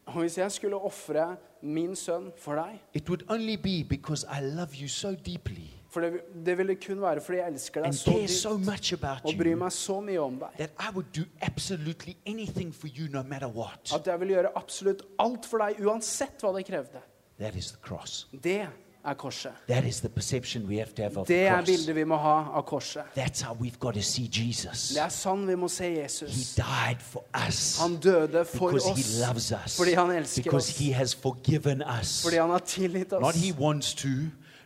Og 0.05 0.13
hvis 0.19 0.37
jeg 0.37 0.51
skulle 0.51 0.75
ofre 0.77 1.35
min 1.61 1.95
sønn 1.95 2.31
for 2.37 2.55
deg 2.55 2.79
it 2.93 3.09
would 3.09 3.23
only 3.29 3.55
be 3.55 3.83
because 3.89 4.25
I 4.39 4.41
love 4.41 4.69
you 4.81 4.87
so 4.87 5.15
deeply 5.25 5.69
For 5.93 6.01
det, 6.01 6.21
det 6.45 6.55
ville 6.57 6.75
kun 6.81 7.01
være 7.01 7.21
fordi 7.21 7.37
jeg 7.37 7.53
elsker 7.53 7.81
deg 7.83 7.87
and 7.91 7.97
så 7.99 8.11
care 8.11 8.27
so 8.27 8.55
dypt 8.57 8.65
much 8.65 8.93
about 8.93 9.25
og 9.29 9.33
bryr 9.37 9.51
you 9.53 9.59
meg 9.61 9.71
så 9.75 9.99
mye 10.01 10.19
om 10.23 10.39
deg 10.41 10.55
that 10.57 10.71
I 10.79 10.89
would 10.95 11.11
do 11.13 11.21
absolutely 11.41 12.15
anything 12.25 12.73
for 12.73 12.87
you 12.87 13.07
no 13.13 13.21
matter 13.23 13.47
what. 13.47 13.91
at 13.93 14.07
jeg 14.07 14.19
vil 14.19 14.27
gjøre 14.33 14.49
absolutt 14.57 15.03
alt 15.19 15.45
for 15.45 15.57
deg, 15.61 15.83
uansett 15.85 16.41
hva 16.41 16.55
det 16.57 16.65
krevde. 16.65 17.03
That 17.39 17.55
is 17.55 17.71
the 17.71 17.77
cross. 17.81 18.27
Det 18.43 18.61
er 19.05 19.13
korset. 19.19 19.51
That 19.67 19.83
is 19.85 19.99
the 19.99 20.09
perception 20.09 20.65
we 20.67 20.77
have 20.79 20.93
to 20.95 21.01
have 21.03 21.17
of 21.17 21.27
Det 21.27 21.35
the 21.35 21.47
er 21.47 21.55
cross. 21.57 21.65
bildet 21.69 21.95
vi 21.95 22.03
må 22.07 22.17
ha 22.17 22.35
av 22.57 22.63
korset. 22.65 23.03
That's 23.17 23.41
how 23.43 23.53
we've 23.53 23.77
got 23.79 23.93
to 23.93 24.01
see 24.01 24.29
Jesus. 24.33 24.89
Det 24.95 25.01
er 25.03 25.09
sånn 25.11 25.45
vi 25.47 25.55
må 25.55 25.67
se 25.69 25.89
He 25.91 26.01
Jesus. 26.01 26.55
died 26.55 27.01
for 27.01 27.23
us 27.47 27.77
Han 27.81 27.97
døde 27.99 28.45
for 28.45 28.71
because 28.71 28.89
oss 28.91 28.99
he 29.19 29.25
loves 29.27 29.51
us. 29.65 29.77
fordi 29.77 29.93
han 29.93 30.09
elsker 30.11 30.43
Because 30.43 30.71
oss. 30.71 30.77
he 30.79 30.93
has 30.93 31.13
forgiven 31.15 31.83
us. 31.99 32.23
Fordi 32.23 32.37
han 32.37 32.49
har 32.49 32.59
tilgitt 32.65 33.11
Not 33.11 33.23
oss. 33.23 33.35
he 33.43 33.51
wants 33.59 33.93
to, 33.93 34.07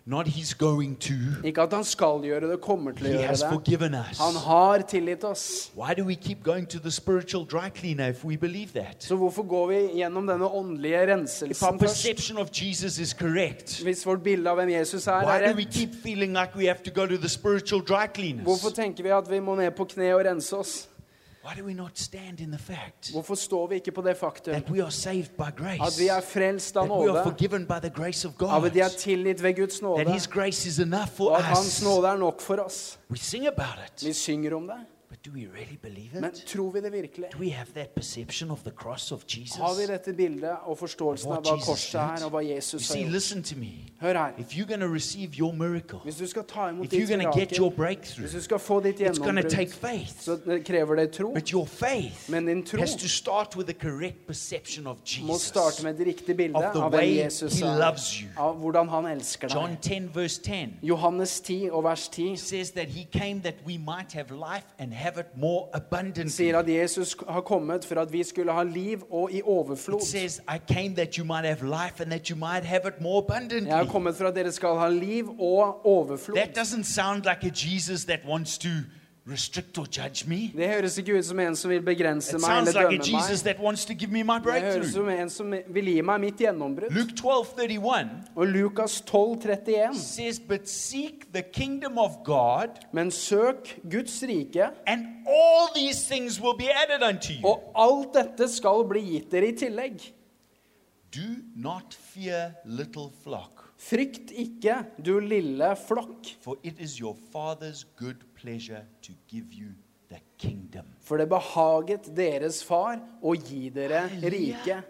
not 0.08 0.26
he's 0.28 0.54
going 0.54 0.96
to. 1.00 1.14
Ikke 1.44 1.62
at 1.62 1.74
han 1.74 1.84
skal 1.84 2.22
gjøre 2.24 2.48
det, 2.52 2.62
kommer 2.62 2.92
til 2.96 3.06
å 3.06 3.10
He 3.10 3.14
gjøre 3.18 3.28
has 3.28 3.42
det. 3.42 3.50
forgiven 3.52 3.94
us. 3.96 4.18
Han 4.18 4.36
har 4.36 4.78
tilgitt 4.88 5.24
oss. 5.24 5.72
Why 5.76 5.94
do 5.94 6.06
we 6.06 6.16
keep 6.16 6.44
going 6.44 6.66
to 6.70 6.80
the 6.80 6.92
spiritual 6.92 7.44
dry 7.46 7.70
cleaner 7.70 8.10
if 8.10 8.24
we 8.26 8.38
believe 8.38 8.72
that? 8.74 9.04
Så 9.04 9.16
hvorfor 9.16 9.44
går 9.48 9.68
vi 9.68 9.76
gjennom 10.00 10.28
denne 10.28 10.46
åndelige 10.48 10.96
If 11.04 11.10
our 11.10 11.16
renselsen 11.18 11.56
først? 11.60 11.80
perception 11.80 12.38
of 12.38 12.48
Jesus 12.62 13.00
is 13.00 13.14
correct, 13.14 13.82
Hvis 13.84 14.06
vårt 14.06 14.24
bilde 14.24 14.50
av 14.50 14.56
hvem 14.56 14.70
Jesus 14.70 15.08
er, 15.08 15.26
why 15.26 15.42
er 15.42 15.52
do 15.52 15.56
we 15.58 15.64
rett, 15.66 15.74
keep 15.74 15.90
feeling 16.04 16.32
like 16.34 16.56
we 16.56 16.66
have 16.68 16.84
to 16.84 16.92
go 17.02 17.06
to 17.06 17.18
the 17.18 17.30
spiritual 17.30 17.82
dry 17.82 18.08
cleaners? 18.14 18.44
hvorfor 18.48 18.70
tenker 18.70 19.04
vi 19.04 19.10
at 19.10 19.30
vi 19.30 19.40
må 19.40 19.56
ned 19.56 19.72
på 19.72 19.86
kne 19.86 20.14
og 20.16 20.26
rense 20.26 20.56
oss? 20.58 20.90
Hvorfor 23.12 23.36
står 23.36 23.68
vi 23.68 23.76
ikke 23.76 23.92
på 23.92 24.02
det 24.02 24.18
faktum 24.18 24.54
that 24.54 24.72
we 24.72 24.84
are 24.84 24.92
saved 24.92 25.30
by 25.38 25.52
at 25.82 26.00
vi 26.00 26.08
er 26.08 26.22
frelst 26.22 26.78
av 26.78 26.88
That 26.88 26.98
we 26.98 27.10
are 27.10 27.14
nåde, 27.14 27.24
forgiven 27.24 27.66
by 27.66 27.80
the 27.82 27.90
grace 27.90 28.28
of 28.28 28.34
av 28.34 28.38
God? 28.38 28.66
at 28.66 28.74
vi 28.74 28.80
er 28.80 28.90
tilgitt 28.90 29.44
ved 29.44 29.56
Guds 29.56 29.82
nåde, 29.82 30.12
His 30.14 30.28
grace 30.28 30.68
is 30.70 30.80
enough 30.80 31.10
for 31.16 31.30
og 31.30 31.38
at 31.38 31.44
Hans 31.44 31.84
nåde 31.84 32.08
er 32.08 32.18
nok 32.18 32.42
for 32.42 32.56
oss? 32.56 33.00
We 33.10 33.18
sing 33.18 33.48
about 33.48 34.04
Vi 34.04 34.14
synger 34.14 34.56
om 34.56 34.68
det. 34.68 34.80
But 35.28 35.34
do 35.34 35.40
we 35.40 35.48
really 35.48 35.78
believe 35.82 36.22
Men 36.22 36.32
tror 36.46 36.72
vi 36.72 36.82
det 36.82 36.92
virkelig? 36.92 37.26
Do 37.34 37.40
we 37.40 37.52
have 37.52 37.68
that 37.74 37.90
perception 37.90 38.52
of 38.52 38.60
the 38.60 38.72
cross 38.72 39.12
of 39.12 39.24
Jesus? 39.28 39.56
Har 39.56 39.76
vi 39.76 39.94
dette 39.94 40.14
bildet 40.14 40.56
og 40.66 40.78
forståelsen 40.78 41.32
av 41.32 41.44
hva 41.44 41.56
korset 41.66 42.00
er, 42.00 42.26
og 42.26 42.32
hva 42.32 42.42
Jesus 42.56 42.88
har 42.90 42.98
gjort? 42.98 43.58
me. 43.58 43.68
Hør 44.02 44.14
her. 44.14 44.32
If 44.38 44.54
you're 44.54 44.68
going 44.68 44.94
receive 44.94 45.34
your 45.40 45.54
miracle, 45.54 46.00
Hvis 46.04 46.16
du 46.16 46.28
skal 46.28 46.44
ta 46.44 46.70
imot 46.70 46.86
if 46.86 46.94
you're 46.94 47.00
ditt 47.00 47.10
going 47.10 47.40
get 47.40 47.58
your 47.58 47.70
mirakel, 47.70 47.76
breakthrough, 47.76 48.22
hvis 48.22 48.32
du 48.32 48.42
skal 48.42 48.60
få 48.60 48.80
ditt 48.80 48.96
gjennombrudd, 48.96 50.08
så 50.20 50.60
krever 50.66 50.96
det 50.96 51.12
tro. 51.12 51.34
But 51.34 51.50
your 51.50 51.66
faith 51.66 52.32
Men 52.32 52.48
din 52.48 52.66
tro 52.66 52.78
må 55.22 55.38
starte 55.38 55.84
med 55.84 56.00
et 56.00 56.08
riktig 56.08 56.38
bilde 56.38 56.66
av 56.66 56.90
hvem 56.90 57.16
Jesus 57.18 57.62
er, 57.62 57.94
av 58.38 58.56
hvordan 58.56 58.90
han 58.90 59.06
elsker 59.06 59.48
John 59.54 59.70
deg. 59.70 59.82
10, 59.82 60.16
verse 60.16 60.42
10 60.42 60.80
Johannes 60.84 61.40
10 61.42 61.70
og 61.72 61.84
vers 61.84 62.10
10 62.10 62.36
says 62.38 62.72
that 62.72 62.88
he 62.88 63.08
came 63.12 63.42
that 63.42 63.56
we 63.66 63.78
might 63.78 64.14
have 64.14 64.32
life 64.32 64.68
and 64.78 64.94
have 64.94 65.17
it 65.17 65.17
more 65.17 65.17
abundantly. 65.17 65.17
Sier 66.30 66.58
at 66.58 66.70
Jesus 66.70 67.16
har 67.30 67.42
kommet 67.42 67.86
for 67.86 68.02
at 68.02 68.12
vi 68.12 68.24
skulle 68.24 68.52
ha 68.52 68.64
liv 68.64 69.04
og 69.12 69.32
i 69.32 69.42
overflod. 69.42 70.02
says, 70.02 70.42
Jeg 70.48 70.62
har 73.78 73.86
kommet 73.86 74.16
for 74.16 74.28
at 74.28 74.36
dere 74.36 74.52
skal 74.52 74.78
ha 74.78 74.90
liv 74.90 75.30
og 75.40 75.86
overflod. 75.86 76.38
That 76.38 76.58
doesn't 76.58 76.84
sound 76.84 77.24
like 77.24 77.44
a 77.44 77.52
Jesus 77.54 78.06
that 78.06 78.20
wants 78.28 78.58
to 78.58 78.70
restrict 79.30 79.78
or 79.78 79.86
judge 79.92 80.26
me. 80.28 80.52
Det 80.56 80.68
høres 80.70 80.98
ikke 80.98 81.18
ut 81.18 81.26
som 81.26 81.40
en 81.40 81.56
som 81.56 81.72
vil 81.72 81.82
begrense 81.84 82.30
It 82.36 82.42
meg 82.42 82.48
sounds 82.48 82.70
eller 82.70 82.90
like 82.90 83.00
a 83.02 83.04
dømme 83.04 83.20
Jesus 83.22 83.44
meg. 83.44 83.54
that 83.56 83.64
wants 83.64 83.86
to 83.86 83.94
give 83.94 84.12
me 84.12 84.24
my 84.24 84.38
Det 84.40 84.44
høres 84.54 84.64
breakthrough. 84.64 84.92
som 84.94 85.10
en 85.10 85.30
som 85.30 85.54
vil 85.76 85.86
gi 85.86 86.02
meg 86.02 86.20
mitt 86.22 86.38
gjennombrudd. 86.40 86.92
Luke 86.96 87.16
12 87.16 87.46
31 87.58 88.10
Og 88.36 88.48
Lukas 88.48 89.02
12, 89.02 89.42
31. 89.42 89.96
says, 89.96 90.40
But 90.40 90.70
seek 90.70 91.28
the 91.34 91.42
kingdom 91.44 91.98
of 91.98 92.12
God, 92.24 92.70
Men 92.94 93.12
søk 93.12 93.80
Guds 93.92 94.24
rike, 94.24 94.70
and 94.88 95.06
all 95.28 95.68
these 95.76 96.06
things 96.08 96.40
will 96.42 96.56
be 96.58 96.70
added 96.72 97.04
unto 97.04 97.34
you. 97.34 97.44
og 97.48 97.72
alt 97.76 98.14
dette 98.14 98.48
skal 98.50 98.86
bli 98.90 99.02
gitt 99.02 99.32
dere 99.32 99.48
i 99.48 99.56
tillegg. 99.58 100.14
Do 101.16 101.28
not 101.56 101.94
fear, 101.94 102.52
little 102.66 103.10
flock, 103.24 103.64
Frykt 103.80 104.32
ikke, 104.34 104.74
du 105.06 105.20
lille 105.20 105.76
flokk, 105.88 106.26
for 106.42 106.58
it 106.64 106.80
is 106.80 106.96
your 107.00 107.16
Father's 107.34 107.84
good 108.00 108.24
pleasure 108.42 108.84
to 109.02 109.12
give 109.28 109.54
you 109.54 109.68
the 110.10 110.20
kingdom. 110.38 110.86
for 111.00 111.18
det 111.18 111.30
behaget 111.30 112.16
deres 112.16 112.64
far 112.64 113.00
å 113.22 113.34
gi 113.36 113.70
dere 113.70 114.08
riket. 114.08 114.34
rike. 114.34 114.84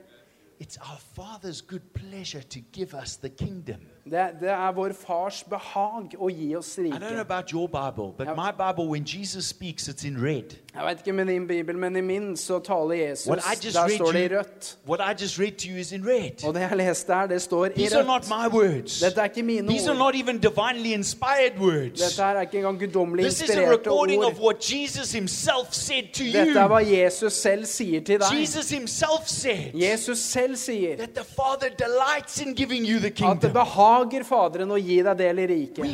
It's 0.59 0.77
our 0.77 0.97
Father's 1.15 1.61
good 1.61 1.93
pleasure 1.93 2.41
to 2.41 2.59
give 2.59 2.93
us 2.93 3.17
the 3.17 3.29
kingdom. 3.29 3.81
Det, 4.11 4.27
det 4.41 4.49
er 4.49 4.71
vår 4.71 4.91
fars 5.07 5.43
behag 5.49 6.15
å 6.19 6.29
gi 6.29 6.55
oss 6.55 6.77
I 6.77 6.81
don't 6.81 6.99
know 6.99 7.09
rike. 7.09 7.19
about 7.21 7.51
your 7.53 7.67
Bible, 7.67 8.13
but 8.17 8.27
Yeah. 8.27 8.35
my 8.35 8.51
Bible, 8.51 8.87
when 8.89 9.03
Jesus 9.05 9.45
speaks, 9.45 9.87
it's 9.87 10.03
in 10.07 10.17
red. 10.23 10.43
Jeg 10.75 10.85
vet 10.85 10.97
ikke 10.99 11.13
med 11.13 11.25
din 11.25 11.47
bibel, 11.47 11.77
men 11.77 11.95
i 11.95 12.01
min 12.01 12.37
så 12.37 12.59
taler 12.59 12.93
Jesus. 13.09 13.27
What 13.27 13.39
I 13.39 13.55
just 13.65 13.75
Der 13.75 13.83
read 13.83 13.95
står 13.95 14.11
det 14.11 14.19
i 14.19 14.33
you, 14.33 14.37
rødt. 14.37 14.77
what 14.87 14.99
I 14.99 15.23
just 15.23 15.39
read 15.39 15.51
to 15.51 15.67
you 15.69 15.77
is 15.77 15.91
in 15.91 16.05
red. 16.07 16.43
Og 16.47 16.53
det 16.53 16.61
jeg 16.61 16.77
leste 16.77 17.13
her, 17.13 17.27
det 17.27 17.41
står 17.41 17.65
i 17.65 17.69
These 17.69 17.97
are 17.97 18.05
not 18.05 18.21
rødt. 18.21 18.29
my 18.53 18.57
words. 18.59 18.99
Dette 18.99 19.19
er 19.21 19.23
ikke 19.25 19.43
mine 19.43 19.67
These 19.67 19.89
are 19.89 19.91
ord. 19.91 20.13
not 20.13 20.15
even 20.15 20.37
divinely 20.37 20.93
inspired 20.93 21.59
words. 21.59 22.01
Dette 22.01 22.21
her 22.23 22.33
er 22.37 22.41
ikke 22.41 22.57
engang 22.57 22.79
guddommelig 22.79 23.25
This 23.25 23.41
is 23.41 23.49
a 23.49 23.53
inspirerte 23.53 23.71
recording 23.89 24.23
of 24.25 24.33
ord. 24.39 24.43
what 24.45 24.57
Jesus 24.73 25.11
himself 25.11 25.67
said 25.71 26.03
to 26.13 26.23
Dette 26.23 26.59
er 26.59 26.67
hva 26.67 26.79
you. 26.81 26.95
Jesus 27.03 27.33
selv 27.33 27.65
sier 27.65 28.03
til 28.03 28.19
deg. 28.19 28.27
Jesus 28.39 28.69
himself 28.69 29.25
said 29.27 29.73
Jesus 29.73 30.19
selv 30.19 30.55
sier 30.55 30.95
that 30.97 31.09
the 31.15 31.23
Father 31.23 31.69
delights 31.79 32.41
in 32.41 32.55
giving 32.55 32.85
you 32.85 32.99
the 32.99 33.07
at 33.07 33.11
det 33.11 33.15
kingdom. 33.15 33.51
Behager 33.97 34.23
Faderen 34.27 34.71
å 34.71 34.77
gi 34.79 34.97
deg 35.03 35.17
del 35.17 35.39
i 35.41 35.45
riket. 35.47 35.85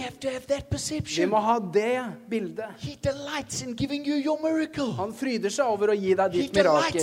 Vi 1.08 1.26
må 1.30 1.40
ha 1.44 1.60
det 1.60 2.04
bildet. 2.30 2.84
You. 4.04 4.92
Han 4.98 5.14
fryder 5.14 5.50
seg 5.54 5.66
over 5.72 5.94
å 5.94 5.96
gi 5.96 6.14
deg 6.20 6.32
ditt 6.34 6.56
mirakel. 6.56 7.00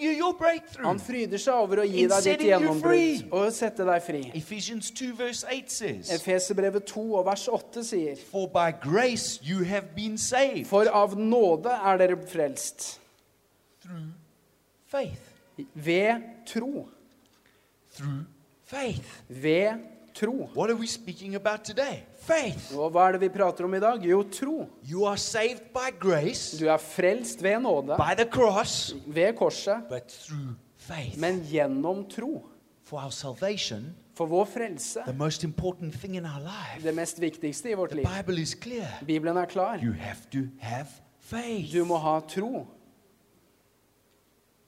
you. 0.00 0.84
Han 0.84 0.98
fryder 0.98 1.38
seg 1.38 1.54
over 1.54 1.82
å 1.82 1.86
gi 1.86 2.06
deg 2.10 2.26
ditt 2.26 2.46
gjennombrudd 2.48 3.32
og 3.32 3.52
sette 3.54 3.86
deg 3.86 4.02
fri. 4.02 4.22
Ephesians 4.34 4.90
2, 4.90 5.12
verse 5.18 5.44
8 5.46 5.70
says, 5.70 6.10
Efeserbrevet 6.16 6.86
2 6.90 7.04
og 7.20 7.26
vers 7.28 7.46
8 7.48 7.84
sier 7.86 8.16
For 10.68 10.90
av 10.90 11.16
nåde 11.18 11.70
er 11.70 12.00
dere 12.00 12.18
frelst. 12.26 12.96
Ved 15.74 16.22
tro. 16.46 16.88
Ved 17.98 18.00
tro. 18.00 18.18
Ved 19.28 19.99
tro. 20.20 20.48
What 20.54 20.70
are 20.70 20.78
we 20.78 20.86
speaking 20.86 21.34
about 21.34 21.64
today? 21.64 22.02
Faith. 22.20 22.70
Og 22.76 22.90
hva 22.94 23.06
er 23.08 23.12
det 23.16 23.20
vi 23.24 23.28
prater 23.38 23.64
om 23.64 23.74
i 23.74 23.80
dag? 23.80 24.04
Jo, 24.06 24.22
tro. 24.22 24.66
You 24.90 25.06
are 25.08 25.16
saved 25.18 25.70
by 25.74 25.88
grace, 26.00 26.58
Du 26.60 26.66
er 26.68 26.76
frelst 26.78 27.42
ved 27.42 27.60
nåde, 27.64 27.96
by 27.96 28.14
the 28.22 28.28
cross, 28.30 28.94
ved 29.06 29.32
korset, 29.38 29.82
but 29.88 30.06
through 30.26 30.54
faith. 30.76 31.18
men 31.18 31.40
gjennom 31.50 32.04
tro. 32.10 32.46
For 32.84 32.98
our 32.98 33.10
salvation, 33.10 33.94
For 34.14 34.26
vår 34.26 34.44
frelse, 34.44 35.00
the 35.06 35.12
most 35.16 35.44
important 35.44 35.94
thing 35.94 36.16
in 36.16 36.24
our 36.26 36.40
life, 36.40 36.82
det 36.84 36.94
mest 36.94 37.20
viktigste 37.20 37.70
i 37.70 37.74
vårt 37.74 37.90
the 37.90 37.96
liv. 37.96 38.06
Bible 38.16 38.42
is 38.42 38.54
clear. 38.62 38.86
Bibelen 39.06 39.36
er 39.36 39.44
klar. 39.46 39.78
You 39.82 39.92
have 39.92 40.20
to 40.32 40.38
have 40.60 40.86
faith. 41.20 41.72
Du 41.72 41.84
må 41.84 41.96
ha 41.96 42.20
tro. 42.20 42.66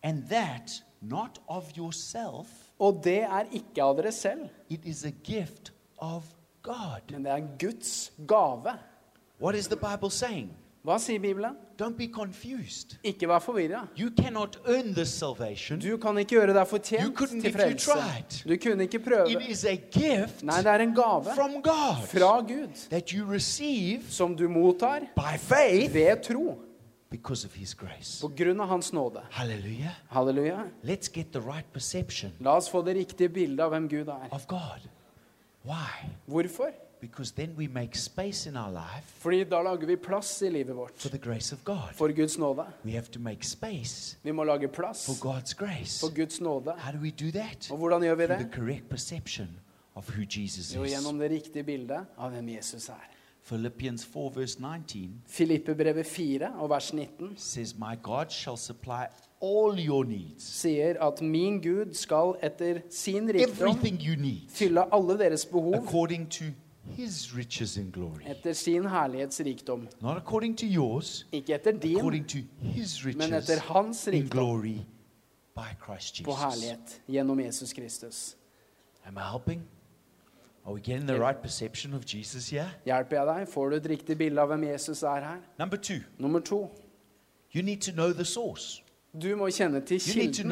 And 0.03 0.25
that 0.29 0.83
not 1.01 1.39
of 1.49 1.65
yourself, 1.77 2.47
Og 2.83 2.99
det 3.05 3.21
er 3.23 3.51
ikke 3.55 3.85
av 3.85 3.95
dere 4.01 4.11
selv, 4.13 4.49
it 4.69 4.87
is 4.91 5.05
a 5.07 5.13
gift 5.25 5.71
of 6.03 6.27
God. 6.63 7.11
men 7.11 7.25
det 7.25 7.33
er 7.33 7.47
Guds 7.59 8.13
gave. 8.27 8.75
What 9.41 9.55
is 9.55 9.69
the 9.69 9.77
Bible 9.77 10.11
saying? 10.11 10.51
Hva 10.83 10.97
sier 10.99 11.21
Bibelen? 11.23 11.55
Don't 11.79 11.95
be 11.95 12.09
confused. 12.11 12.97
Ikke 13.07 13.29
vær 13.31 13.39
forvirra. 13.39 13.85
You 13.99 14.11
cannot 14.19 14.59
earn 14.67 14.95
this 14.95 15.09
salvation. 15.09 15.79
Du 15.81 15.97
kan 15.97 16.19
ikke 16.19 16.35
gjøre 16.35 16.55
deg 16.57 16.63
You 16.63 16.71
fortjent 16.71 17.19
til 17.43 17.53
frelse. 17.55 18.49
Du 18.49 18.57
kunne 18.63 18.83
ikke 18.83 18.99
prøve. 18.99 19.31
It 19.31 19.49
is 19.49 19.65
a 19.65 19.77
gift 19.77 20.43
Nei, 20.43 20.59
det 20.59 20.75
er 20.75 20.83
en 20.83 20.95
gave 20.95 21.37
from 21.37 21.63
God 21.63 22.03
fra 22.11 22.41
Gud 22.41 22.89
that 22.91 23.15
you 23.15 23.31
receive 23.31 24.03
som 24.11 24.35
du 24.37 24.49
mottar 24.49 25.07
by 25.15 25.39
faith 25.39 25.95
ved 25.95 26.23
tro 26.27 26.59
because 27.13 27.47
of 27.47 27.55
His 27.55 27.75
grace. 27.75 28.21
på 28.23 28.29
grunn 28.37 28.61
av 28.61 28.69
Hans 28.69 28.93
nåde. 28.93 29.23
Halleluja. 29.31 29.91
Halleluja. 30.09 30.65
Let's 30.83 31.11
get 31.15 31.33
the 31.33 31.41
right 31.41 31.73
perception 31.73 32.33
La 32.41 32.57
oss 32.57 32.69
få 32.73 32.83
det 32.83 32.95
riktige 32.97 33.29
bildet 33.29 33.65
av 33.65 33.71
hvem 33.71 33.89
Gud 33.89 34.09
er. 34.09 34.29
of 34.33 34.47
God. 34.47 34.89
Why? 35.65 36.09
Hvorfor? 36.27 36.73
Because 37.01 37.33
then 37.35 37.55
we 37.59 37.67
make 37.69 37.99
space 37.99 38.47
in 38.49 38.57
our 38.57 38.71
life 38.71 39.07
Fordi 39.19 39.45
da 39.45 39.63
lager 39.63 39.87
vi 39.87 39.97
plass 39.97 40.43
i 40.43 40.49
livet 40.51 40.77
vårt 40.77 40.93
for 40.97 41.09
the 41.09 41.19
grace 41.19 41.53
of 41.55 41.65
God. 41.65 41.93
for 41.95 42.09
Guds 42.13 42.39
nåde. 42.39 42.65
We 42.85 42.93
have 42.93 43.07
to 43.13 43.21
make 43.21 43.43
space 43.47 44.17
Vi 44.23 44.31
må 44.33 44.45
lage 44.45 44.69
plass 44.69 45.07
for 45.07 45.13
God's 45.29 45.55
grace. 45.59 46.01
for 46.07 46.15
Guds 46.15 46.41
nåde. 46.41 46.75
How 46.79 46.93
do 46.93 46.99
we 47.03 47.11
do 47.11 47.31
that? 47.39 47.71
Og 47.71 47.77
hvordan 47.79 48.03
gjør 48.03 48.15
vi 48.15 48.27
Through 48.27 48.39
det? 48.43 48.51
the 48.53 48.61
correct 48.61 48.89
perception 48.89 49.49
of 49.95 50.09
who 50.11 50.23
Jesus 50.37 50.75
Jo, 50.75 50.83
is. 50.85 50.91
gjennom 50.93 51.19
det 51.19 51.31
riktige 51.31 51.63
bildet 51.65 52.07
av 52.19 52.31
hvem 52.31 52.49
Jesus 52.49 52.89
er. 52.89 53.09
Philippians 53.45 54.05
4, 54.05 54.31
verse 54.31 54.61
19 54.61 55.23
Filippebrevet 55.27 56.07
4 56.07 56.49
og 56.59 56.71
vers 56.71 56.93
19 56.93 57.35
says, 57.37 57.75
My 57.79 57.95
God 58.03 58.31
shall 58.31 58.57
supply 58.57 59.05
all 59.41 59.79
your 59.89 60.05
needs, 60.05 60.45
sier 60.45 60.95
at 61.03 61.21
min 61.23 61.61
Gud 61.63 61.95
skal 61.95 62.37
etter 62.43 62.81
sin 62.91 63.29
rikdom 63.29 63.51
everything 63.51 64.01
you 64.01 64.15
need, 64.17 64.49
fylle 64.49 64.85
alle 64.95 65.19
deres 65.19 65.47
behov 65.47 65.75
according 65.75 66.31
to 66.31 66.45
His 66.97 67.37
riches 67.37 67.77
in 67.77 67.91
glory. 67.91 68.23
etter 68.27 68.53
sin. 68.53 68.83
Not 70.03 70.17
according 70.17 70.57
to 70.59 70.67
yours, 70.67 71.27
Ikke 71.33 71.55
etter 71.55 71.73
din, 71.73 71.97
according 71.97 72.29
to 72.29 72.39
His 72.63 73.05
men 73.05 73.35
etter 73.35 73.61
hans 73.61 74.07
in 74.07 74.13
rikdom 74.13 74.31
glory 74.31 74.77
by 75.55 75.75
Christ 75.85 76.25
på 76.25 76.33
herlighet 76.33 77.03
gjennom 77.09 77.41
Jesus 77.41 77.73
Kristus. 77.73 78.37
Am 79.05 79.17
I 79.17 79.31
helping? 79.31 79.63
Hjelper 82.87 83.17
jeg 83.17 83.27
deg? 83.27 83.49
Får 83.51 83.71
du 83.71 83.77
et 83.77 83.91
riktig 83.97 84.19
bilde 84.19 84.41
av 84.41 84.49
hvem 84.53 84.69
Jesus 84.71 85.03
er 85.03 85.21
her? 85.27 85.41
Nummer 85.59 86.41
to. 86.41 86.71
you 87.53 87.63
need 87.63 87.83
to 87.83 87.93
know 87.93 88.13
the 88.13 88.25
source. 88.25 88.83
Du 89.13 89.37
må 89.37 89.51
kjenne 89.53 89.81
til 89.85 89.99
You 90.01 90.13
kilden. 90.13 90.49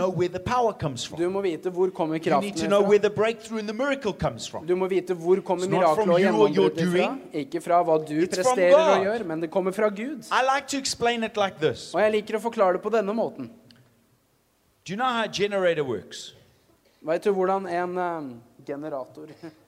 Du 1.16 1.30
må 1.30 1.40
vite 1.40 1.70
hvor 1.70 1.90
kommer 1.90 2.18
kraften 2.18 2.56
to 2.56 2.66
know 2.66 2.82
where 2.82 3.00
fra. 3.00 3.08
the 3.08 3.14
breakthrough 3.16 3.58
and 3.58 3.68
the 3.68 3.74
miracle 3.74 4.12
comes 4.12 4.48
from. 4.48 4.66
Du 4.66 4.76
må 4.76 4.86
vite 4.86 5.14
hvor 5.14 5.40
kommer 5.40 5.68
miraklet 5.68 6.08
og 6.08 6.20
gjennombruddet 6.20 6.92
fra. 6.92 7.16
Ikke 7.32 7.60
fra 7.60 7.80
hva 7.82 7.96
du 8.04 8.18
It's 8.20 8.36
presterer 8.36 8.98
og 8.98 9.04
gjør, 9.06 9.24
men 9.24 9.40
det 9.40 9.50
kommer 9.50 9.72
fra 9.72 9.88
Gud. 9.88 10.28
Like 10.28 10.76
like. 11.36 11.94
Og 11.94 12.02
jeg 12.02 12.12
liker 12.12 12.36
å 12.36 12.40
forklare 12.40 12.76
det 12.76 12.82
på 12.82 12.92
denne 12.92 13.14
måten. 13.16 13.48
Do 14.84 14.92
you 14.92 14.96
know? 14.96 15.24
Vet 17.00 17.24
du 17.24 17.32
hvordan 17.32 17.66
en 17.66 17.98
eh, 17.98 18.36
generator 18.66 19.32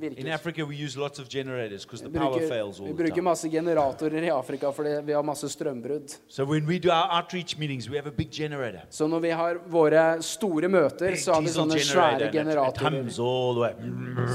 In? 0.00 0.28
Africa, 0.28 0.64
we 0.64 0.76
use 0.76 0.96
lots 0.96 1.18
of 1.18 1.28
generators 1.28 1.84
because 1.84 2.02
the 2.02 2.08
Vi 2.08 2.18
power 2.18 2.30
bruker, 2.38 2.48
fails 2.48 2.80
all 2.80 2.86
vi 2.86 2.92
bruker 2.92 3.22
masse 3.22 3.48
generatorer 3.50 4.22
i 4.22 4.30
Afrika 4.30 4.70
fordi 4.72 4.90
vi 5.04 5.12
har 5.12 5.22
masse 5.22 5.48
strømbrudd. 5.48 6.14
So 6.28 6.44
when 6.44 6.66
we 6.66 6.78
do 6.78 6.90
our 6.90 7.08
outreach 7.18 7.58
meetings, 7.58 7.88
we 7.90 7.96
have 7.96 8.06
a 8.06 8.12
big 8.16 8.30
generator. 8.30 8.80
Så 8.90 9.06
når 9.06 9.18
vi 9.20 9.30
har 9.30 9.58
våre 9.68 10.22
store 10.22 10.68
møter, 10.68 11.16
så 11.16 11.32
har 11.34 11.40
vi 11.42 11.48
sånne 11.48 11.80
svære 11.82 12.30
generatorer 12.32 12.90
hums 13.00 13.18
all 13.18 13.54
the 13.54 13.60
way. 13.60 13.72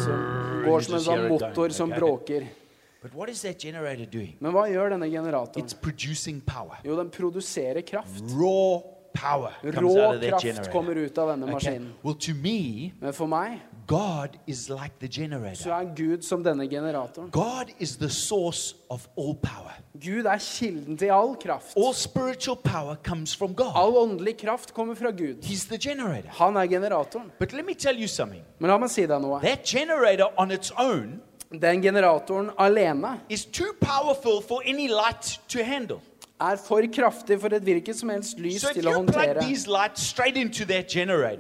som 0.04 0.64
går 0.66 0.80
som 0.82 0.96
en 0.96 1.02
sånn 1.08 1.28
motor 1.30 1.70
som 1.70 1.90
bråker. 1.90 2.44
But 3.02 3.14
what 3.16 3.30
is 3.30 3.42
that 3.42 3.58
generator 3.60 4.06
doing? 4.06 4.36
Men 4.40 4.52
hva 4.52 4.68
gjør 4.72 4.90
denne 4.98 5.10
generatoren? 5.12 5.64
It's 5.66 5.74
producing 5.82 6.42
power. 6.42 6.80
Jo, 6.84 6.96
den 6.96 7.10
produserer 7.10 7.82
kraft. 7.82 8.22
Raw 8.36 8.82
power 9.14 9.52
comes 9.62 9.78
Rå 9.78 9.90
out 10.02 10.16
of 10.16 10.22
that 10.22 10.30
kraft 10.30 10.44
generator. 10.46 10.72
kommer 10.72 10.96
ut 10.96 11.18
av 11.18 11.30
denne 11.30 11.44
Okay. 11.46 11.54
maskinen. 11.54 11.94
Well, 12.04 12.16
to 12.16 12.34
me, 12.34 12.92
Men 13.02 13.14
for 13.14 13.28
meg 13.28 13.60
God 13.88 14.38
is 14.48 14.70
like 14.70 14.94
the 15.00 15.56
så 15.56 15.72
er 15.72 15.96
Gud 15.96 16.22
som 16.24 16.44
denne 16.44 16.68
generatoren. 16.68 17.30
God 17.32 17.72
is 17.80 17.98
the 17.98 18.10
source 18.10 18.76
of 18.90 19.08
all 19.18 19.36
power. 19.36 19.74
Gud 19.94 20.26
er 20.26 20.38
kilden 20.38 20.98
til 20.98 21.12
all 21.12 21.36
kraft. 21.36 21.78
All 21.78 21.94
spiritual 21.94 22.58
power 22.58 22.96
comes 23.04 23.36
from 23.36 23.54
God. 23.54 23.72
All 23.76 23.98
åndelig 23.98 24.38
kraft 24.38 24.74
kommer 24.74 24.96
fra 24.96 25.12
Gud. 25.12 25.44
He's 25.44 25.68
the 25.68 25.78
generator. 25.78 26.30
Han 26.30 26.56
er 26.56 26.66
generatoren. 26.66 27.32
But 27.40 27.54
let 27.54 27.66
me 27.66 27.74
tell 27.74 28.00
you 28.00 28.08
something. 28.08 28.42
Men 28.60 28.70
la 28.70 28.78
meg 28.78 28.90
si 28.90 29.06
deg 29.06 29.22
noe. 29.22 29.40
That 29.42 29.66
generator 29.66 30.32
on 30.38 30.52
its 30.52 30.72
own 30.78 31.22
Den 31.62 31.82
generatoren 31.82 32.52
alene 32.58 33.20
is 33.30 33.46
too 33.46 33.74
powerful 33.80 34.42
for 34.42 34.62
any 34.66 34.88
light 34.88 35.40
to 35.48 35.64
handle. 35.64 36.02
Er 36.42 36.58
for 36.58 36.82
kraftig 36.92 37.38
for 37.40 37.54
et 37.56 37.64
hvilket 37.64 37.96
som 37.96 38.10
helst 38.10 38.40
lys 38.42 38.62
So 38.64 38.72
til 38.74 38.88
å 38.90 38.94
håndtere. 38.98 39.44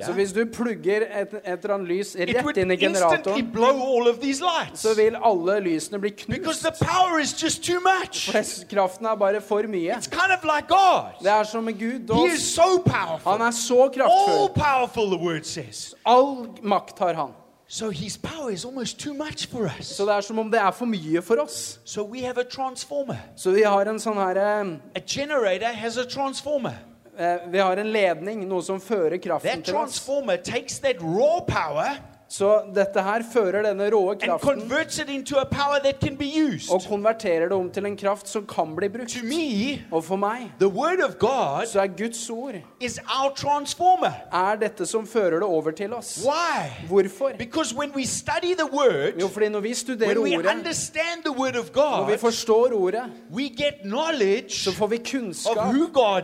Så 0.05 0.13
hvis 0.13 0.33
du 0.35 0.45
plugger 0.45 1.05
et, 1.09 1.33
et 1.33 1.47
eller 1.65 1.73
annet 1.75 1.89
lys 1.89 2.13
rett 2.15 2.57
inn 2.61 2.71
i 2.71 2.77
generatoren, 2.77 3.51
all 3.57 4.13
så 4.77 4.93
vil 4.95 5.17
alle 5.17 5.59
lysene 5.65 5.99
bli 5.99 6.13
knust. 6.23 6.69
For 6.77 8.41
kraften 8.71 9.09
er 9.11 9.19
bare 9.19 9.41
for 9.41 9.67
mye. 9.67 9.99
Kind 10.13 10.31
of 10.37 10.43
like 10.47 10.71
Det 11.21 11.31
er 11.31 11.43
som 11.43 11.63
med 11.63 11.79
Gud. 11.79 12.07
So. 12.37 12.83
Han 13.25 13.41
er 13.41 13.51
så 13.51 13.83
All 13.83 13.89
kraftfull. 13.89 14.49
powerful, 14.55 15.09
the 15.09 15.17
word 15.17 15.45
says. 15.45 15.93
All 16.05 16.47
makt 16.61 16.99
har 16.99 17.13
han. 17.13 17.42
So 17.73 17.89
his 17.89 18.17
power 18.17 18.51
is 18.51 18.65
almost 18.65 18.99
too 18.99 19.13
much 19.15 19.47
for 19.47 19.65
us. 19.65 19.87
Så 19.97 20.05
det 20.05 20.13
er 20.13 20.21
som 20.21 20.39
om 20.39 20.51
det 20.51 20.59
er 20.61 20.71
for 20.71 20.85
mye 20.85 21.21
for 21.25 21.41
oss. 21.41 21.79
So 21.85 22.03
we 22.03 22.19
have 22.21 22.37
a 22.37 22.43
transformer. 22.43 23.17
Så 23.35 23.51
vi 23.51 23.63
har 23.63 23.89
en 23.89 23.97
sånn 23.99 24.19
her 24.21 24.37
A 24.95 24.99
generator 24.99 25.73
has 25.73 25.97
a 25.97 26.03
transformer. 26.05 26.75
eh, 27.17 27.37
Vi 27.51 27.57
har 27.57 27.77
en 27.77 27.87
ledning, 27.91 28.47
noe 28.47 28.61
som 28.61 28.79
fører 28.79 29.17
kraften 29.17 29.49
That 29.49 29.65
til 29.65 29.73
oss. 29.75 29.79
transformer 29.79 30.35
takes 30.37 30.77
that 30.79 31.01
raw 31.01 31.39
power 31.47 31.97
Så 32.33 32.47
dette 32.73 32.97
her 33.05 33.21
fører 33.29 33.61
denne 33.67 33.91
råe 33.93 34.15
kraften 34.17 34.63
og 36.73 36.81
konverterer 36.89 37.49
det 37.51 37.57
om 37.57 37.67
til 37.69 37.85
en 37.85 37.97
kraft 37.99 38.27
som 38.31 38.45
kan 38.49 38.71
bli 38.75 38.87
brukt. 38.89 39.13
Me, 39.23 39.83
Og 39.91 40.01
for 40.03 40.17
meg 40.17 40.47
God 41.19 41.67
så 41.69 41.83
er 41.83 41.91
Guds 41.93 42.23
ord 42.33 42.55
er 44.33 44.55
dette 44.63 44.85
som 44.89 45.05
fører 45.07 45.39
det 45.43 45.47
over 45.47 45.71
til 45.77 45.93
oss. 45.93 46.23
Why? 46.25 46.87
Hvorfor? 46.89 47.37
Word, 48.73 49.19
Jo, 49.21 49.27
fordi 49.27 49.49
når 49.49 49.59
vi 49.59 49.73
studerer 49.73 50.15
ordet, 50.37 50.45
of 51.59 51.69
når 52.01 52.09
vi 52.11 52.17
forstår 52.17 52.73
ordet, 52.73 53.03
så 54.49 54.71
får 54.73 54.87
vi 54.87 54.97
kunnskap 54.97 55.57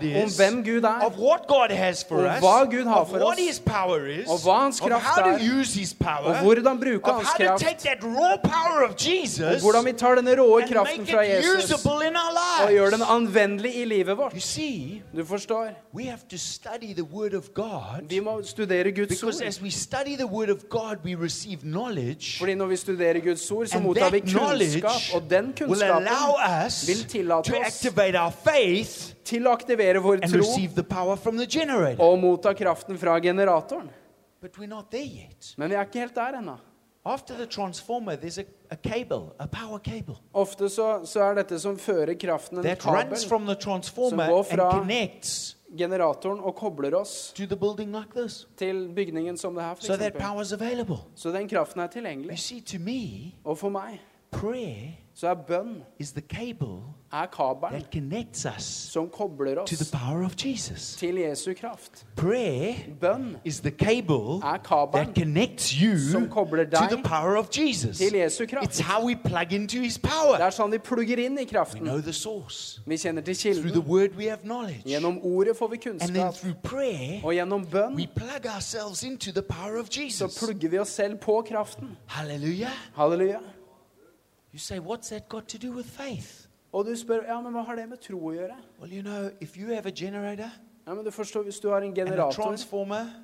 is, 0.03 0.23
om 0.23 0.29
hvem 0.39 0.63
Gud 0.65 0.83
er, 0.83 1.05
God 1.47 1.69
Og 2.33 2.39
hva 2.41 2.63
Gud 2.65 2.85
har 2.85 3.05
for 3.05 3.17
oss, 3.29 3.37
og 4.29 4.39
hva 4.43 4.57
hans 4.63 4.79
kraft 4.89 5.05
er, 5.19 5.37
His 5.99 6.25
og 6.25 6.35
hvordan 6.43 6.79
bruke 6.79 7.11
hans 7.11 7.27
kraft, 7.37 7.63
power 8.43 8.83
og 8.87 9.61
hvordan 9.61 9.85
vi 9.85 9.91
tar 9.93 10.15
denne 10.15 10.35
råe 10.39 10.61
kraften 10.67 11.05
fra 11.07 11.21
Jesus 11.21 11.71
og 11.73 12.71
gjør 12.71 12.89
den 12.95 13.01
anvendelig 13.03 13.75
i 13.81 13.85
livet 13.85 14.17
vårt. 14.17 14.33
see, 14.39 15.01
Du 15.15 15.25
forstår? 15.25 15.73
Vi 18.09 18.19
må 18.19 18.41
studere 18.43 18.91
Guds 18.91 19.23
ord. 19.23 19.33
Fordi 22.39 22.55
når 22.55 22.65
vi 22.65 22.75
studerer 22.75 23.19
Guds 23.19 23.51
ord, 23.51 23.67
så 23.67 23.79
mottar 23.79 24.09
vi 24.11 24.19
kunnskap, 24.19 25.01
og 25.15 25.29
den 25.29 25.53
kunnskapen 25.57 26.07
vil 26.87 27.05
tillate 27.09 27.53
oss 27.65 27.87
faith 28.43 29.13
til 29.23 29.47
å 29.47 29.51
aktivere 29.53 30.01
vår 30.01 30.17
tro 30.25 30.83
power 30.89 31.17
og 31.99 32.19
motta 32.19 32.53
kraften 32.53 32.97
fra 32.97 33.19
generatoren. 33.19 33.89
But 34.41 34.57
we're 34.57 34.67
not 34.67 34.91
there 34.91 35.05
yet. 35.05 35.53
Men 35.57 35.69
vi 35.69 35.75
er 35.75 35.81
ikke 35.81 35.99
helt 35.99 36.15
der 36.15 36.37
ennå. 36.39 36.55
After 37.05 37.33
the 37.35 37.45
transformer, 37.45 38.15
there's 38.15 38.37
a, 38.39 38.43
a 38.71 38.75
cable, 38.75 39.31
a 39.39 39.45
power 39.47 39.79
cable 39.79 40.15
Ofte 40.33 40.69
så, 40.69 41.01
så 41.05 41.19
er 41.23 41.33
dette 41.35 41.59
som 41.59 41.77
fører 41.79 42.13
kraften, 42.19 42.57
en 42.57 42.63
kabel, 42.75 43.17
Som 43.17 43.45
går 43.45 44.37
and 44.37 44.45
fra- 44.45 44.71
connects 44.79 45.55
generatoren, 45.77 46.39
og 46.39 46.55
kobler 46.55 46.95
oss 46.95 47.31
to 47.35 47.45
the 47.45 47.55
building 47.55 47.91
like 47.95 48.11
this. 48.15 48.47
til 48.57 48.89
bygningen 48.95 49.37
som 49.37 49.55
det 49.55 49.63
her. 49.63 49.73
For 49.75 49.83
So 49.83 49.93
that 49.93 50.01
eksempel. 50.07 50.21
power 50.21 50.41
is 50.41 50.51
available. 50.53 50.97
Så 51.15 51.31
den 51.31 51.49
kraften 51.49 51.79
er 51.81 51.85
You 51.87 51.91
tilgjengelig. 51.91 52.39
see, 52.39 52.61
to 52.61 52.77
me, 52.79 53.31
Og 53.45 53.57
for 53.57 53.69
meg 53.69 53.99
prayer 54.31 54.95
så 55.19 55.27
er 55.27 55.35
bønn 55.47 55.81
er 57.11 57.25
kabelen 57.33 57.81
som 58.63 59.09
kobler 59.09 59.57
oss 59.59 59.69
til 60.99 61.15
Jesu 61.17 61.53
kraft. 61.57 62.05
Prayer 62.15 62.75
Bønn 63.01 63.35
er 64.43 64.57
kabelen 64.63 65.57
som 66.13 66.29
kobler 66.29 66.63
deg 66.69 66.89
til 67.97 68.13
Jesu 68.15 68.45
kraft. 68.47 68.77
Det 70.37 70.45
er 70.45 70.55
sånn 70.55 70.71
vi 70.71 70.77
plugger 70.77 71.17
inn 71.25 71.37
i 71.39 71.45
kraften. 71.49 71.83
Vi 72.85 72.95
kjenner 72.97 73.21
til 73.21 73.35
kilden. 73.35 73.83
Gjennom 74.85 75.19
ordet 75.23 75.57
får 75.57 75.67
vi 75.67 75.77
kunnskap. 75.89 76.35
Og 77.23 77.33
gjennom 77.35 77.65
bønn 77.65 77.99
så 80.11 80.31
plugger 80.39 80.69
vi 80.69 80.79
oss 80.79 80.95
selv 80.95 81.17
på 81.19 81.41
kraften. 81.49 81.97
Halleluja. 82.95 83.39
You 84.53 84.59
say, 84.59 84.79
what's 84.79 85.09
that 85.09 85.29
got 85.29 85.47
to 85.47 85.57
do 85.57 85.71
with 85.71 85.87
faith? 85.87 86.47
Og 86.71 86.85
du 86.85 86.95
spør 86.95 87.25
ja, 87.27 87.41
men 87.41 87.53
hva 87.53 87.61
har 87.65 87.75
det 87.75 87.89
med 87.89 87.97
tro 87.97 88.17
å 88.17 88.33
gjøre? 88.33 88.55
Well, 88.79 88.93
you 88.93 89.01
know, 89.01 89.29
if 89.41 89.57
you 89.57 89.73
have 89.73 89.85
a 89.85 89.91
generator 89.91 90.49
Ja, 90.87 90.93
men 90.93 91.05
du 91.05 91.11
forstår, 91.11 91.43
Hvis 91.43 91.59
du 91.59 91.69
har 91.69 91.81
en 91.81 91.95
generator 91.95 92.55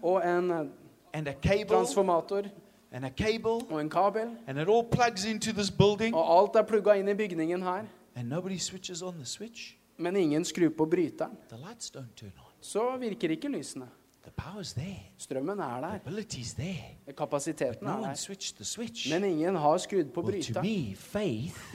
og 0.03 0.21
en 0.25 0.51
eh, 0.51 0.65
and 1.13 1.27
a 1.27 1.33
cable 1.33 1.65
transformator 1.65 2.43
and 2.91 3.05
a 3.05 3.09
cable 3.09 3.65
og 3.69 3.81
en 3.81 3.89
kabel, 3.89 4.38
and 4.47 4.59
it 4.59 4.67
all 4.69 4.83
plugs 4.83 5.25
into 5.25 5.51
this 5.51 5.71
building 5.71 6.15
og 6.15 6.39
alt 6.39 6.55
er 6.55 6.63
plugga 6.63 6.93
inn 6.99 7.07
i 7.07 7.13
bygningen 7.13 7.61
her, 7.63 7.85
and 8.15 8.29
nobody 8.29 8.57
switches 8.57 9.01
on 9.01 9.13
the 9.13 9.25
switch, 9.25 9.77
men 9.97 10.15
ingen 10.15 10.45
skrur 10.45 10.69
på 10.69 10.85
bryteren, 10.85 11.38
the 11.49 11.57
lights 11.57 11.89
don't 11.89 12.13
turn 12.15 12.31
on. 12.38 12.51
så 12.61 12.97
virker 12.97 13.29
ikke 13.29 13.47
lysene. 13.47 13.88
The 14.25 14.31
power's 14.31 14.73
there. 14.73 14.99
Strømmen 15.17 15.59
er 15.59 15.81
der. 15.81 15.89
The 15.89 16.09
ability's 16.09 16.55
there. 16.55 17.13
Kapasiteten 17.17 17.88
er 17.88 18.15
der. 18.15 19.09
Men 19.09 19.23
ingen 19.23 19.55
har 19.55 19.77
skrudd 19.77 20.05
på 20.13 20.21
bryteren. 20.21 20.95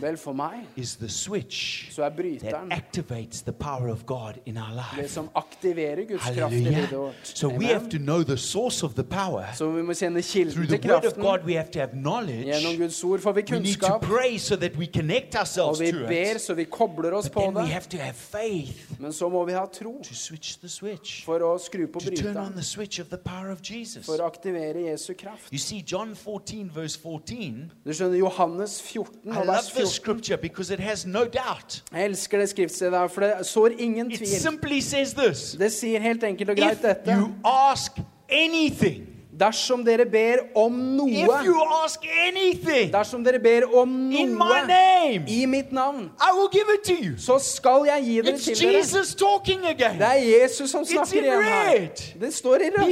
Vel, 0.01 0.17
for 0.17 0.33
meg 0.33 0.67
is 0.77 0.97
the 0.97 1.09
switch 1.09 1.93
så 1.93 2.03
er 2.03 2.11
bryteren 2.11 2.73
activates 2.73 3.43
the 3.43 3.53
power 3.53 3.93
of 3.93 4.07
God 4.07 4.33
in 4.47 4.57
our 4.57 4.97
det 4.97 5.11
som 5.11 5.29
aktiverer 5.35 6.05
Guds 6.09 6.23
kraft 6.35 6.55
i 6.55 6.59
livet 6.59 6.93
vårt. 6.93 7.15
So 7.23 7.49
we 7.49 7.67
have 7.67 7.77
Amen. 7.77 7.91
to 7.91 7.99
know 7.99 8.23
the 8.23 8.37
source 8.37 8.87
of 8.87 8.95
the 8.95 9.05
power. 9.05 9.45
Så 9.55 9.71
vi 9.71 9.83
må 9.83 9.95
kjenne 9.95 10.23
kilden 10.23 10.67
til 10.67 10.83
kraften. 10.83 11.23
God, 11.23 11.39
we 11.45 11.55
have 11.55 11.71
to 11.73 11.79
have 11.79 11.93
knowledge. 11.93 12.45
Gjennom 12.45 12.77
Guds 12.77 13.05
ord 13.05 13.21
får 13.21 13.33
vi 13.33 13.41
We 13.41 13.59
need 13.59 13.75
to 13.75 13.81
kunnskap, 13.81 14.03
pray 14.03 14.39
so 14.39 14.57
that 14.57 14.77
we 14.77 14.87
connect 14.87 15.37
og 15.59 15.81
vi 15.81 15.93
ber 15.93 16.39
så 16.39 16.55
vi 16.55 16.65
kobler 16.65 17.13
oss 17.13 17.31
på 17.31 17.53
det. 17.57 17.69
have 17.69 17.85
to 17.91 17.97
have 17.97 18.15
faith 18.15 19.01
Men 19.01 19.13
så 19.13 19.29
må 19.29 19.45
vi 19.45 19.53
ha 19.53 19.67
tro 19.67 20.03
to 20.03 20.15
switch 20.15 20.59
the 20.61 20.69
switch, 20.69 21.25
for 21.25 21.41
å 21.41 21.55
skru 21.59 21.87
på 21.87 22.01
to 22.01 22.11
turn 22.41 22.47
on 22.53 22.57
the 22.57 22.63
switch 22.63 22.99
of 22.99 23.09
the 23.11 23.19
power 23.19 23.51
of 23.51 23.63
Jesus. 23.63 24.07
for 24.07 24.17
å 24.19 24.27
aktivere 24.31 24.83
Jesu 24.91 25.15
kraft. 25.15 25.53
You 25.53 25.59
see, 25.59 25.83
John 25.83 26.15
14, 26.15 26.71
verse 26.75 26.97
14. 26.97 27.71
Du 27.85 27.93
skjønner, 27.93 28.17
Johannes 28.19 28.81
14 28.83 29.33
I 29.33 29.37
og 29.39 29.47
love 29.47 29.57
this 29.63 29.71
14. 29.71 29.87
scripture 29.91 30.37
because 30.37 30.71
it 30.75 30.81
has 30.81 31.07
no 31.07 31.25
doubt. 31.25 31.83
Jeg 31.93 32.05
elsker 32.05 32.39
det 32.39 32.49
skriftstedet 32.49 33.11
for 33.11 33.21
det 33.21 33.47
sår 33.47 33.77
ingen 33.79 34.11
It 34.11 34.19
tvil. 34.19 34.29
simply 34.41 34.81
says 34.81 35.15
this 35.15 35.57
Det 35.59 35.73
sier 35.73 36.01
helt 36.01 36.23
enkelt 36.25 36.51
og 36.51 36.59
If 36.59 36.65
greit 36.65 36.83
dette. 36.83 37.11
you 37.19 37.31
ask 37.45 37.93
anything, 38.29 39.07
Dersom 39.41 39.85
dere 39.85 40.05
ber 40.05 40.43
om 40.55 40.75
if 40.75 40.97
noe, 40.97 41.39
you 41.45 41.63
ask 41.85 42.05
anything 42.27 42.91
dersom 42.93 43.25
dere 43.25 43.39
ber 43.41 43.65
om 43.73 43.89
noe 43.89 44.27
name, 44.69 45.25
i 45.29 45.47
mitt 45.47 45.73
navn, 45.73 46.11
I 46.21 46.33
will 46.37 46.51
give 46.53 46.69
it 46.75 46.85
to 46.85 46.97
you. 47.05 47.15
så 47.19 47.39
skal 47.39 47.87
jeg 47.89 48.05
gi 48.05 48.17
det 48.21 48.35
It's 48.35 48.45
til. 48.45 48.75
Jesus 48.75 49.15
dere. 49.15 49.99
Det 49.99 50.07
er 50.07 50.43
Jesus 50.43 50.71
som 50.71 50.85
snakker 50.85 51.23
igjen 51.23 51.43
her. 51.43 51.89
Det 52.21 52.35
står 52.35 52.55
i 52.55 52.71
rødt. 52.77 52.85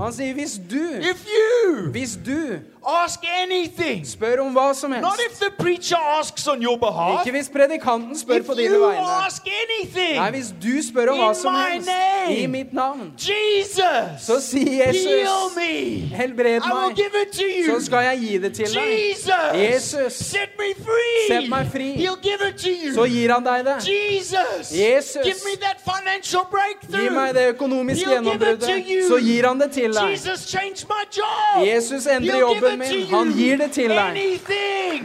Han 0.00 0.12
sier 0.12 0.34
hvis 0.34 0.60
du, 0.70 0.84
if 1.00 1.26
you 1.26 1.90
hvis 1.90 2.18
du 2.26 2.58
ask 2.86 3.20
anything, 3.42 4.06
spør 4.06 4.40
om 4.44 4.52
hva 4.56 4.74
som 4.74 4.90
not 4.90 5.04
helst, 5.04 5.20
if 5.30 5.38
the 5.38 5.50
preacher 5.62 5.96
asks 6.20 6.46
on 6.48 6.62
your 6.62 6.76
behalf, 6.76 7.20
ikke 7.26 7.36
hvis 7.36 7.48
predikanten 7.48 8.18
spør 8.18 8.40
if 8.40 8.46
på 8.46 8.54
dine 8.54 8.74
you 8.74 8.86
vegne. 8.86 9.06
ask 9.26 9.42
anything, 9.46 10.16
Nei, 10.20 10.30
hvis 10.30 10.50
du 10.62 10.82
spør 10.82 11.12
om 11.14 11.18
hva 11.22 11.34
som 11.34 11.54
helst 11.54 11.88
name. 11.88 12.36
i 12.36 12.46
mitt 12.46 12.72
navn, 12.72 13.12
Jesus, 13.18 14.26
så 14.26 14.38
heal 14.58 14.94
Jesus, 14.94 15.56
me. 15.56 15.72
helbred 16.16 16.46
I 16.46 16.72
will 16.72 16.88
meg, 16.88 16.96
give 16.96 17.14
it 17.22 17.32
to 17.32 17.46
you. 17.48 17.66
så 17.80 17.86
skal 17.86 18.04
jeg 18.08 18.18
gi 18.20 18.38
det 18.38 18.52
til 18.54 18.74
deg. 18.74 18.90
Jesus, 19.08 19.32
Jesus, 19.54 20.12
set 20.26 20.50
me 20.58 20.70
free. 20.84 21.26
Sett 21.28 21.48
meg 21.48 21.66
fri. 21.72 21.92
He'll 21.94 22.20
give 22.22 22.40
it 22.48 22.58
to 22.64 22.70
you. 22.70 22.94
Så 22.94 23.06
gir 23.10 23.32
han 23.32 23.44
deg 23.44 23.64
det. 23.64 23.76
Jesus, 23.88 24.72
Jesus, 24.72 25.22
give 25.24 25.40
me 25.48 25.56
that 25.66 25.78
financial 25.84 26.44
breakthrough. 26.50 27.02
Gi 27.04 27.14
meg 27.14 27.34
det 27.34 27.48
økonomiske 27.54 28.10
gjennombruddet, 28.10 29.08
så 29.08 29.18
gir 29.22 29.48
han 29.48 29.60
det 29.60 29.70
til 29.72 29.92
deg. 29.94 30.10
Jesus 30.14 30.54
my 30.88 31.04
job. 31.16 31.66
Jesus 31.66 32.06
endrer 32.06 32.38
jobben 32.38 32.73
min. 32.78 33.06
Han 33.10 33.32
gir 33.32 33.56
det 33.58 33.70
til 33.72 33.88
deg. 33.90 34.18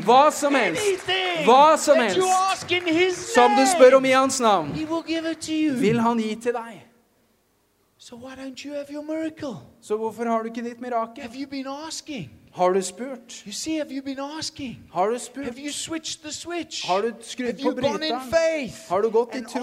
Hva 0.05 0.32
som 0.32 0.55
helst. 0.55 1.10
Hva 1.45 1.77
som 1.77 1.97
helst. 1.97 3.34
Som 3.34 3.55
du 3.58 3.65
spør 3.67 3.97
om 3.97 4.05
i 4.05 4.12
hans 4.12 4.39
navn, 4.39 4.73
vil 5.79 5.99
han 5.99 6.19
gi 6.19 6.36
til 6.36 6.53
deg. 6.53 6.86
So 7.97 8.15
why 8.15 8.34
don't 8.36 8.65
you 8.65 8.73
have 8.73 8.89
your 8.89 9.03
miracle? 9.03 9.58
Så 9.82 9.97
hvorfor 9.97 10.25
har 10.25 10.43
du 10.43 10.49
ikke 10.49 10.63
ditt 10.63 10.82
mirakel? 10.82 11.23
Har 12.60 12.74
du 12.74 12.82
spurt? 12.82 13.43
You 13.45 13.54
see, 13.54 13.78
have 13.78 13.91
you 13.91 14.02
been 14.02 14.19
asking? 14.38 14.80
Har 14.91 15.08
du 15.08 15.19
spurt? 15.19 15.45
Have 15.45 15.60
you 15.60 15.72
switched 15.72 16.24
the 16.24 16.32
switch? 16.32 16.88
Har 16.88 17.02
du 17.02 17.13
skrudd 17.22 17.62
på 17.63 17.72
bryteren? 17.72 18.72
Har 18.89 19.02
du 19.02 19.10
gått 19.10 19.36
i 19.36 19.41
tro 19.41 19.62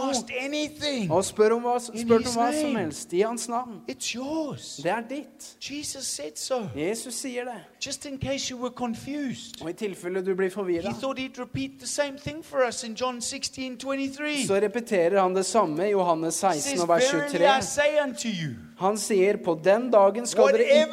og 1.17 1.25
spør 1.25 1.51
om 1.59 1.67
hva, 1.67 1.75
spurt 1.81 2.27
om 2.27 2.39
hva 2.39 2.47
som 2.61 2.77
helst 2.77 3.13
i 3.13 3.21
hans 3.21 3.49
navn? 3.49 3.83
It's 3.91 4.15
yours. 4.17 4.81
Det 4.83 4.91
er 4.91 5.03
ditt. 5.11 5.57
Jesus 5.71 6.07
said 6.07 6.37
so. 6.37 6.63
Jesus 6.77 7.15
sier 7.15 7.45
det. 7.45 7.59
Just 7.87 8.07
in 8.07 8.19
case 8.19 8.51
you 8.51 8.61
were 8.63 8.73
confused. 8.77 9.63
Og 9.63 9.71
i 9.71 9.73
tilfelle 9.73 10.25
du 10.25 10.35
blir 10.35 10.49
He 10.49 10.55
forvirra, 10.55 10.93
thought 11.01 11.19
he'd 11.19 11.39
repeat 11.39 11.71
the 11.81 11.87
same 11.87 12.19
thing 12.19 12.45
for 12.45 12.65
us 12.69 12.85
in 12.85 12.95
John 12.95 13.21
16 13.21 13.77
23. 13.77 14.47
så 14.47 14.55
repeterer 14.55 15.21
han 15.23 15.37
det 15.37 15.47
samme 15.47 15.89
i 15.89 15.91
Johannes 15.91 16.35
16 16.35 16.63
says, 16.63 16.81
og 16.81 16.89
vers 16.89 17.13
Verily 17.13 17.27
I 17.27 17.39
23. 17.39 17.63
say 17.63 18.01
unto 18.03 18.29
you, 18.29 18.55
Han 18.77 18.99
sier, 19.01 19.39
på 19.41 19.55
den 19.65 19.87
dagen 19.89 20.27
skal 20.29 20.51
dere 20.53 20.67
ikke 20.69 20.91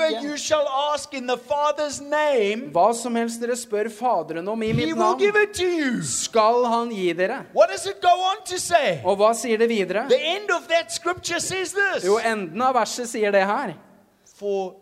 name, 2.00 2.70
Hva 2.72 2.94
som 2.96 3.16
helst 3.20 3.42
dere 3.44 3.58
spør 3.60 3.90
Faderen 3.92 4.48
om 4.48 4.64
i 4.64 4.70
mitt 4.72 4.94
navn, 4.96 5.20
skal 6.08 6.64
han 6.72 6.94
gi 6.96 7.10
dere. 7.14 7.42
Og 9.04 9.18
hva 9.20 9.34
sier 9.36 9.60
det 9.60 9.68
videre? 9.68 10.06
Jo, 12.08 12.16
enden 12.24 12.62
av 12.64 12.74
verset 12.80 13.12
sier 13.12 13.36
det 13.36 13.44
her. 13.52 13.76
For 14.40 14.76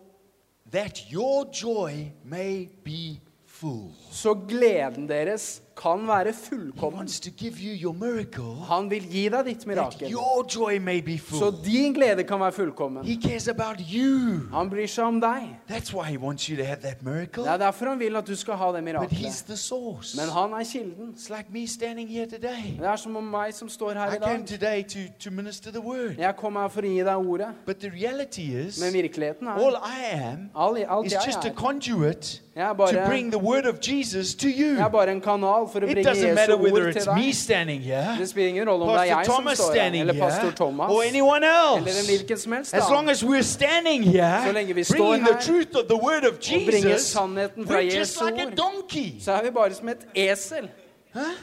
that 0.72 1.02
your 1.12 1.50
joy 1.50 2.12
may 2.24 2.70
be 2.86 3.18
full. 3.48 3.90
Så 4.12 4.36
gleden 4.36 5.10
deres 5.10 5.62
kan 5.82 6.08
være 6.08 6.34
fullkommen. 6.34 6.98
wants 6.98 7.20
to 7.20 7.30
give 7.38 7.54
you 7.58 7.94
Han 8.68 8.90
vil 8.90 9.04
gi 9.12 9.30
deg 9.30 9.46
ditt 9.46 9.68
mirakel. 9.68 10.12
your 10.12 10.46
joy 10.56 10.80
may 10.80 11.02
be 11.02 11.18
Så 11.18 11.54
din 11.66 11.94
glede 11.94 12.24
kan 12.24 12.40
være 12.40 12.52
fullkommen. 12.52 13.06
He 13.06 13.18
cares 13.28 13.48
about 13.48 13.80
you. 13.94 14.40
Han 14.54 14.70
bryr 14.70 14.88
seg 14.88 15.04
om 15.06 15.22
deg. 15.22 15.58
That's 15.70 15.94
why 15.94 16.04
he 16.12 16.18
wants 16.20 16.44
you 16.46 16.58
to 16.58 16.64
have 16.64 16.82
that 16.82 17.04
miracle. 17.04 17.44
Det 17.44 17.52
er 17.52 17.58
derfor 17.58 17.86
han 17.90 18.00
vil 18.00 18.16
at 18.16 18.28
du 18.28 18.36
skal 18.36 18.54
ha 18.54 18.66
det 18.68 18.74
But 18.74 18.84
mirakelet. 18.84 19.22
he's 19.22 19.46
the 19.48 19.58
source. 19.58 20.18
Men 20.22 20.30
han 20.30 20.54
er 20.54 20.64
kilden. 20.64 21.16
Det 22.80 22.88
er 22.88 22.96
som 22.96 23.16
om 23.16 23.24
meg 23.24 23.54
som 23.54 23.70
står 23.70 23.94
her 23.94 24.14
I 24.14 24.18
dag. 24.18 24.46
Jeg 26.18 26.36
kom 26.36 26.56
her 26.56 26.68
for 26.68 26.82
å 26.82 26.86
gi 26.86 27.04
deg 27.04 27.16
ordet, 27.16 27.48
men 28.82 28.94
virkeligheten 28.94 29.48
all 29.48 29.74
er 29.74 29.80
I 29.82 30.24
am 30.24 30.50
all, 30.56 30.78
alt 30.78 31.12
jeg 31.12 31.22
er. 31.36 32.51
to 32.92 33.06
bring 33.08 33.30
the 33.32 33.40
word 33.40 33.66
of 33.66 33.80
Jesus 33.80 34.36
to 34.36 34.50
you. 34.50 34.78
It 35.90 35.96
doesn't 36.04 36.36
matter 36.36 36.58
whether 36.58 36.90
it's 36.90 37.06
me 37.16 37.32
standing 37.32 37.82
here, 37.82 38.18
Pastor 38.98 39.14
Thomas 39.26 39.58
standing 39.72 40.02
here, 40.14 40.30
or 40.92 41.04
anyone 41.04 41.44
else. 41.46 41.86
As 42.74 42.90
long 42.92 43.10
as 43.10 43.24
we're 43.24 43.44
standing 43.44 44.04
here, 44.04 44.42
bringing 44.90 45.24
the 45.24 45.32
truth 45.46 45.76
of 45.76 45.88
the 45.88 45.96
word 45.98 46.26
of 46.26 46.40
Jesus, 46.42 47.16
we're 47.58 47.90
just 47.92 48.22
like 48.22 48.38
a 48.38 48.46
donkey. 48.56 49.16
Huh? 51.14 51.36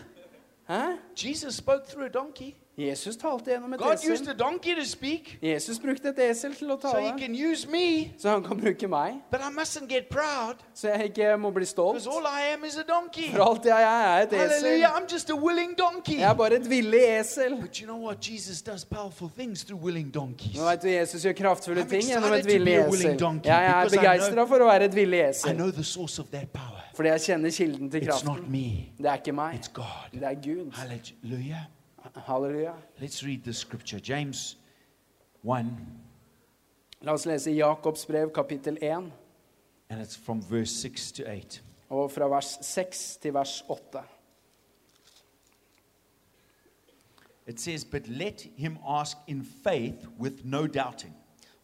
Jesus 1.14 1.56
spoke 1.56 1.86
through 1.86 2.04
a 2.04 2.10
donkey. 2.10 2.54
Jesus 2.78 3.16
talte 3.16 3.50
gjennom 3.50 3.72
et 3.74 3.80
God 3.80 3.96
used 4.10 4.22
esel. 4.28 4.38
donkey 4.38 4.74
to 4.74 4.84
speak, 4.84 5.38
Jesus 5.42 5.78
brukte 5.82 6.08
et 6.08 6.18
esel 6.30 6.54
til 6.54 6.70
å 6.70 6.76
so 6.80 6.88
he 6.96 7.08
tale, 7.08 7.18
can 7.18 7.34
use 7.34 7.66
me. 7.68 8.12
så 8.18 8.30
han 8.30 8.42
kan 8.44 8.56
bruke 8.60 8.86
meg, 8.88 9.16
But 9.32 9.40
I 9.40 9.50
mustn't 9.50 9.88
get 9.88 10.08
proud, 10.10 10.54
så 10.74 10.88
jeg 10.94 11.04
ikke 11.10 11.36
må 11.38 11.50
bli 11.50 11.64
stolt. 11.64 11.94
because 11.96 12.06
all 12.06 12.22
I 12.26 12.52
am 12.54 12.64
is 12.64 12.76
a 12.76 12.82
donkey. 12.86 13.32
For 13.32 13.42
alt 13.42 13.64
jeg 13.64 13.82
er, 13.82 14.06
er 14.18 14.22
et 14.22 14.32
esel. 14.32 14.38
Hallelujah! 14.38 14.88
I'm 14.94 15.12
just 15.12 15.30
a 15.30 15.34
willing 15.36 15.74
donkey. 15.78 16.18
Jeg 16.20 16.30
er 16.30 16.34
bare 16.34 16.54
et 16.54 16.70
villig 16.70 17.02
esel. 17.20 17.60
But 17.60 17.80
you 17.80 17.86
know 17.86 17.98
what? 18.06 18.18
Jesus 18.30 18.62
does 18.62 18.84
powerful 18.84 19.28
things 19.36 19.64
through 19.64 19.82
willing 19.84 20.14
donkeys. 20.14 20.56
Nå 20.56 20.64
vet 20.70 20.82
du, 20.82 20.88
Jesus 20.88 21.24
gjør 21.24 21.32
kraftfulle 21.32 21.82
I'm 21.82 21.88
ting 21.88 22.02
gjennom 22.02 22.32
et 22.32 22.38
excited 22.38 22.44
to 22.44 22.52
villig 22.58 22.76
be 22.78 22.84
a 22.84 22.90
willing 22.90 23.10
esel. 23.10 23.18
donkey 23.18 23.48
Jeg 23.48 23.64
er 23.66 23.84
because 23.84 23.94
I 23.94 23.98
begeistra 23.98 24.44
for 24.46 24.58
å 24.58 24.66
være 24.70 24.84
et 24.84 24.94
villig 24.94 25.18
I 25.18 25.28
esel. 25.32 25.56
know 25.56 25.70
the 25.70 25.84
source 25.84 26.18
of 26.22 26.30
that 26.30 26.48
power. 26.52 26.84
Fordi 26.94 27.08
jeg 27.08 27.20
kjenner 27.20 27.50
kilden 27.50 27.90
til 27.90 28.00
It's 28.02 28.24
not 28.24 28.36
kraften. 28.38 28.50
me, 28.52 28.92
Det 28.98 29.06
er 29.06 29.14
ikke 29.18 29.32
meg. 29.32 29.54
it's 29.60 29.68
God. 29.72 30.08
Det 30.12 30.22
er 30.22 30.34
Gud. 30.34 30.72
Hallelujah. 30.74 31.66
Halleluja. 32.14 32.74
Let's 33.00 33.22
read 33.22 33.44
the 33.44 33.52
scripture. 33.52 34.00
James 34.00 34.56
1, 35.42 35.76
La 37.02 37.12
oss 37.12 37.26
lese 37.26 37.54
Jakobs 37.56 38.04
brev, 38.06 38.32
kapittel 38.32 38.76
1, 38.80 39.12
and 39.90 40.00
it's 40.00 40.16
from 40.16 40.42
verse 40.42 40.70
6 40.72 41.12
to 41.12 41.30
8. 41.30 41.62
og 41.90 42.10
fra 42.10 42.28
vers 42.28 42.58
6 42.62 43.16
til 43.22 43.34
vers 43.34 43.64
8. 43.68 44.02
It 47.46 47.60
says, 47.60 47.84
But 47.84 48.08
let 48.08 48.46
him 48.56 48.76
ask 48.86 49.16
in 49.26 49.42
faith 49.64 50.06
with 50.20 50.44
no 50.44 50.66
doubting. 50.66 51.14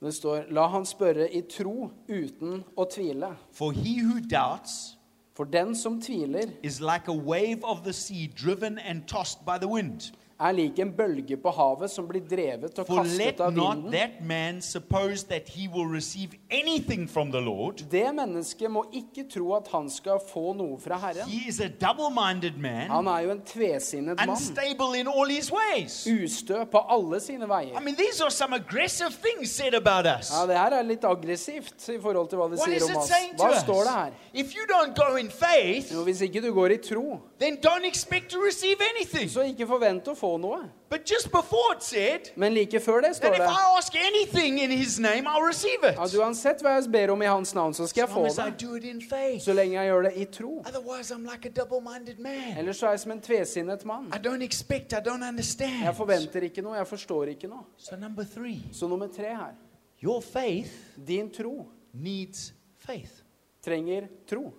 Det 0.00 0.14
står 0.14 0.44
La 0.50 0.66
han 0.68 0.86
spørre 0.86 1.28
i 1.32 1.40
tro 1.40 1.90
uten 2.08 2.64
å 2.76 2.84
tvile. 2.84 3.36
For 3.52 3.72
he 3.72 4.02
who 4.02 4.20
doubts 4.20 4.98
For 5.36 5.44
den 5.44 5.74
som 5.76 6.00
tviler, 6.00 6.46
is 6.62 6.80
like 6.80 7.08
a 7.08 7.12
wave 7.12 7.64
of 7.64 7.82
the 7.84 7.92
sea 7.92 8.26
driven 8.28 8.78
and 8.78 9.02
tossed 9.08 9.44
by 9.44 9.58
the 9.58 9.68
wind. 9.68 10.12
Er 10.40 10.52
lik 10.52 10.78
en 10.82 10.90
bølge 10.92 11.36
på 11.40 11.50
havet 11.54 11.90
som 11.90 12.08
blir 12.08 12.20
drevet 12.26 12.78
og 12.78 12.86
For 12.88 13.04
let 13.04 13.36
kastet 13.36 13.40
av 13.40 13.52
not 13.54 13.76
vinden. 13.76 13.92
that 13.92 14.20
man 14.20 14.60
suppose 14.60 15.22
that 15.28 15.48
he 15.48 15.68
will 15.68 15.86
receive 15.86 16.34
anything 16.50 17.06
from 17.08 17.30
the 17.30 17.40
Lord. 17.40 17.82
Det 17.90 18.14
mennesket 18.14 18.70
må 18.70 18.84
ikke 18.92 19.28
tro 19.30 19.54
at 19.54 19.68
han 19.72 19.88
skal 19.90 20.18
få 20.32 20.52
noe 20.58 20.78
fra 20.80 20.98
Herren. 20.98 21.28
He 21.28 21.48
is 21.48 21.60
a 21.60 21.68
double 21.68 22.10
minded 22.10 22.56
man, 22.58 22.90
Han 22.90 23.06
er 23.06 23.20
jo 23.20 23.30
en 23.30 23.40
tvesinnet 23.46 24.16
mann. 24.18 24.30
unstable 24.30 24.98
in 24.98 25.06
all 25.08 25.28
his 25.30 25.52
ways. 25.52 26.06
Ustø 26.06 26.64
på 26.64 26.82
alle 26.90 27.20
sine 27.20 27.44
I 27.44 27.48
veier. 27.48 27.80
mean, 27.80 27.94
these 27.96 28.20
are 28.20 28.30
some 28.30 28.52
aggressive 28.56 29.10
things 29.22 29.50
said 29.50 29.74
about 29.74 30.06
us. 30.06 30.30
Ja, 30.32 30.46
Det 30.46 30.56
her 30.58 30.70
er 30.78 30.82
litt 30.82 31.04
aggressivt 31.04 31.88
i 31.88 31.98
forhold 32.00 32.28
til 32.28 32.38
hva 32.38 32.50
det 32.50 32.58
What 32.58 32.68
is 32.68 32.82
sier 32.82 32.90
it 32.90 32.96
om 32.96 33.02
oss. 33.02 33.08
saying 33.08 33.36
to 33.38 33.44
Hva 33.44 33.60
står 33.62 33.82
det 33.84 33.94
her? 33.94 34.10
If 34.34 34.54
you 34.56 34.64
don't 34.66 34.94
go 34.96 35.16
in 35.16 35.30
faith, 35.30 35.92
Jo, 35.94 36.02
Hvis 36.04 36.20
ikke 36.22 36.40
du 36.42 36.52
går 36.54 36.66
i 36.74 36.76
tro, 36.78 37.20
then 37.44 37.56
don't 37.60 37.84
expect 37.84 38.30
to 38.30 38.38
receive 38.46 38.76
anything. 38.94 39.28
så 39.30 39.42
ikke 39.42 39.66
forvent 39.66 40.08
å 40.08 40.14
få 40.16 40.36
noe. 40.40 40.70
But 40.90 41.04
just 41.10 41.30
before 41.30 41.74
it 41.76 41.82
said 41.82 42.20
Men 42.36 42.54
like 42.54 42.80
før 42.80 43.00
det 43.02 43.16
står 43.16 43.20
that 43.20 43.32
if 43.34 43.38
det 43.38 43.50
I 43.50 43.76
ask 43.78 43.92
anything 43.96 44.58
in 44.60 44.70
his 44.70 44.98
name, 45.00 45.26
I'll 45.26 45.46
receive 45.46 45.82
it. 45.82 45.98
at 45.98 46.14
uansett 46.14 46.62
hva 46.62 46.76
jeg 46.78 46.90
ber 46.92 47.10
om 47.12 47.22
i 47.22 47.26
hans 47.26 47.54
navn, 47.54 47.74
så 47.74 47.86
skal 47.86 48.00
jeg 48.00 48.08
få 48.08 48.26
as 48.26 48.38
I 48.38 48.50
det. 48.50 48.60
do 48.60 48.74
it 48.74 48.84
in 48.84 49.02
faith. 49.02 49.44
Så 49.44 49.52
lenge 49.52 49.74
jeg 49.74 49.90
gjør 49.90 50.02
det 50.02 50.12
i 50.16 50.24
tro. 50.24 50.62
Otherwise, 50.66 51.14
I'm 51.14 51.24
like 51.30 51.44
a 51.46 52.20
man. 52.20 52.58
Ellers 52.58 52.76
så 52.76 52.86
er 52.86 52.90
jeg 52.90 53.00
som 53.00 53.12
en 53.12 53.20
tvesinnet 53.20 53.84
mann. 53.84 54.06
I 54.14 54.18
don't 54.18 54.42
expect, 54.42 54.92
I 54.92 55.00
don't 55.08 55.28
understand. 55.28 55.84
Jeg 55.84 55.94
forventer 55.96 56.42
ikke 56.42 56.62
noe, 56.62 56.74
jeg 56.76 56.86
forstår 56.86 57.24
ikke 57.34 57.48
noe. 57.48 57.64
So, 57.76 57.96
number 57.96 58.24
three, 58.24 58.62
Så 58.72 58.88
nummer 58.88 59.06
tre 59.06 59.34
her. 59.34 59.54
your 60.02 60.20
faith 60.20 60.70
Din 61.06 61.30
tro 61.30 61.66
needs 61.92 62.52
faith. 62.78 63.22
trenger 63.62 64.08
tro. 64.26 64.52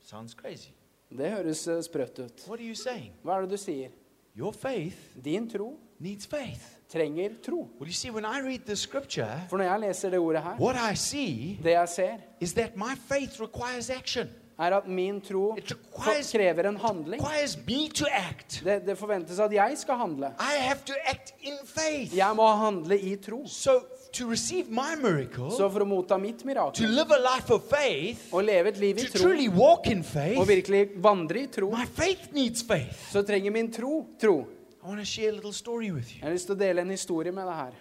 Sounds 0.00 0.34
crazy. 0.34 0.72
Det 1.18 1.30
høres 1.30 1.66
eh, 1.68 1.80
sprøtt 1.84 2.18
ut. 2.24 2.44
Hva 3.22 3.36
er 3.38 3.46
det 3.46 3.50
du 3.50 3.60
sier? 3.60 3.90
Din 5.22 5.48
tro 5.50 5.74
trenger 6.92 7.34
tro. 7.42 7.68
Well, 7.80 7.92
see, 7.92 8.10
For 9.48 9.56
når 9.56 9.64
jeg 9.64 9.80
leser 9.80 10.10
det 10.10 10.18
ordet 10.18 10.42
her, 10.42 10.56
see 10.98 11.58
det 11.62 11.72
jeg 11.72 11.88
ser, 11.88 12.16
is 12.40 12.52
that 12.54 12.76
my 12.76 12.94
faith 13.08 13.40
requires 13.40 13.90
action. 13.90 14.28
er 14.58 14.76
at 14.76 14.86
min 14.86 15.20
tro 15.20 15.56
krever 16.32 16.68
en 16.68 16.76
handling. 16.76 17.20
Det, 18.64 18.82
det 18.86 18.98
forventes 18.98 19.38
at 19.40 19.52
jeg 19.52 19.78
skal 19.78 19.94
handle. 19.96 20.32
Jeg 22.16 22.36
må 22.36 22.46
handle 22.46 22.98
i 23.00 23.16
tro. 23.16 23.46
So, 23.46 23.80
to 24.12 24.28
receive 24.30 24.70
my 24.70 24.94
miracle, 24.96 25.50
Så 25.50 25.68
for 25.72 25.84
å 25.84 25.86
motta 25.88 26.18
mitt 26.20 26.38
to 26.40 26.46
mirakel 26.46 26.88
live 26.94 27.14
a 27.14 27.20
life 27.34 27.52
of 27.54 27.64
faith, 27.70 28.28
og 28.32 28.44
leve 28.44 28.68
et 28.68 28.78
liv 28.78 28.98
i 28.98 29.06
to 29.06 29.18
tro 29.18 29.28
truly 29.28 29.48
walk 29.48 29.86
in 29.86 30.00
og 30.00 30.04
faith, 30.04 30.48
virkelig 30.48 30.82
vandre 31.02 31.42
i 31.42 31.46
tro, 31.46 31.70
my 31.70 31.86
faith 31.86 32.32
needs 32.32 32.62
faith. 32.62 32.98
så 33.12 33.22
trenger 33.22 33.50
min 33.50 33.70
tro 33.72 34.06
tro. 34.20 34.40
I 34.82 34.88
want 34.88 34.98
to 35.00 35.04
share 35.04 35.28
a 35.28 35.32
little 35.32 35.52
story 35.52 35.90
with 35.90 36.10
you. 36.10 36.18
Jeg 36.20 36.26
har 36.28 36.34
lyst 36.34 36.46
til 36.50 36.56
å 36.56 36.58
dele 36.58 36.82
en 36.82 36.90
historie 36.90 37.32
med 37.32 37.46
deg 37.46 37.54
her. 37.54 37.72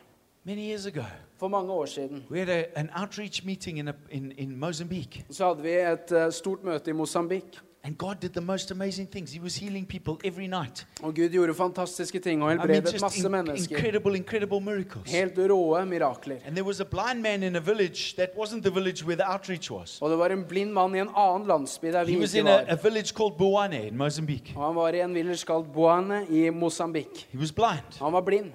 Many 0.46 0.68
years 0.70 0.86
ago, 0.86 1.04
For 1.38 1.50
mange 1.50 1.74
år 1.74 1.86
siden 1.86 2.24
we 2.30 2.40
had 2.40 2.50
a, 2.50 2.66
an 2.76 2.90
outreach 2.96 3.44
meeting 3.44 3.78
in, 3.78 3.88
a, 3.88 3.94
in, 4.10 4.32
in 4.38 4.56
Mozambique, 4.58 5.26
så 5.30 5.48
hadde 5.52 5.64
vi 5.64 5.74
et 5.74 6.12
uh, 6.14 6.30
stort 6.32 6.64
møte 6.64 6.90
i 6.90 6.94
Mosambik. 6.94 7.58
And 7.84 7.98
God 7.98 8.16
did 8.22 8.30
the 8.30 8.42
most 8.42 8.72
amazing 8.72 9.12
things. 9.12 9.32
He 9.32 9.40
was 9.42 9.56
healing 9.56 9.88
people 9.88 10.14
every 10.24 10.48
night. 10.48 10.88
Og 11.04 11.16
Gud 11.16 11.30
gjorde 11.30 11.54
fantastiske 11.54 12.20
ting 12.20 12.44
og 12.44 12.54
I 12.54 12.56
mean, 12.58 12.84
just 12.84 13.02
masse 13.02 13.26
in- 13.26 13.32
mennesker. 13.32 13.78
incredible, 13.78 14.16
incredible 14.18 14.60
miracles. 14.60 15.12
Helt 15.12 15.34
råe 15.38 15.86
mirakler. 15.86 16.36
And 16.46 16.56
there 16.56 16.66
was 16.66 16.80
a 16.80 16.84
blind 16.84 17.22
man 17.22 17.44
in 17.44 17.56
a 17.56 17.60
village 17.60 18.16
that 18.18 18.30
wasn't 18.38 18.62
the 18.62 18.72
village 18.74 19.06
where 19.06 19.16
the 19.16 19.34
outreach 19.34 19.72
was. 19.72 20.02
Og 20.02 20.10
det 20.10 20.18
var 20.18 20.30
en 20.30 20.44
blind 20.50 20.72
mann 20.72 20.96
i 20.96 21.00
en 21.00 21.10
annen 21.16 21.48
landsby 21.48 21.88
der 21.88 22.04
vi 22.04 22.12
He 22.14 22.20
was 22.20 22.34
in 22.34 22.48
a, 22.48 22.58
a 22.68 22.76
village 22.84 23.14
called 23.16 23.38
Buane 23.38 23.88
in 23.88 23.98
Mozambique. 23.98 24.54
Og 24.56 24.66
han 24.68 24.76
var 24.76 24.90
i 24.90 25.02
en 25.02 25.14
village 25.14 25.46
kalt 25.46 25.74
Boane 25.74 26.26
i 26.30 26.50
Mosambik. 26.50 27.28
He 27.32 27.40
was 27.40 27.52
blind. 27.52 28.00
Han 28.00 28.14
var 28.14 28.22
blind. 28.22 28.52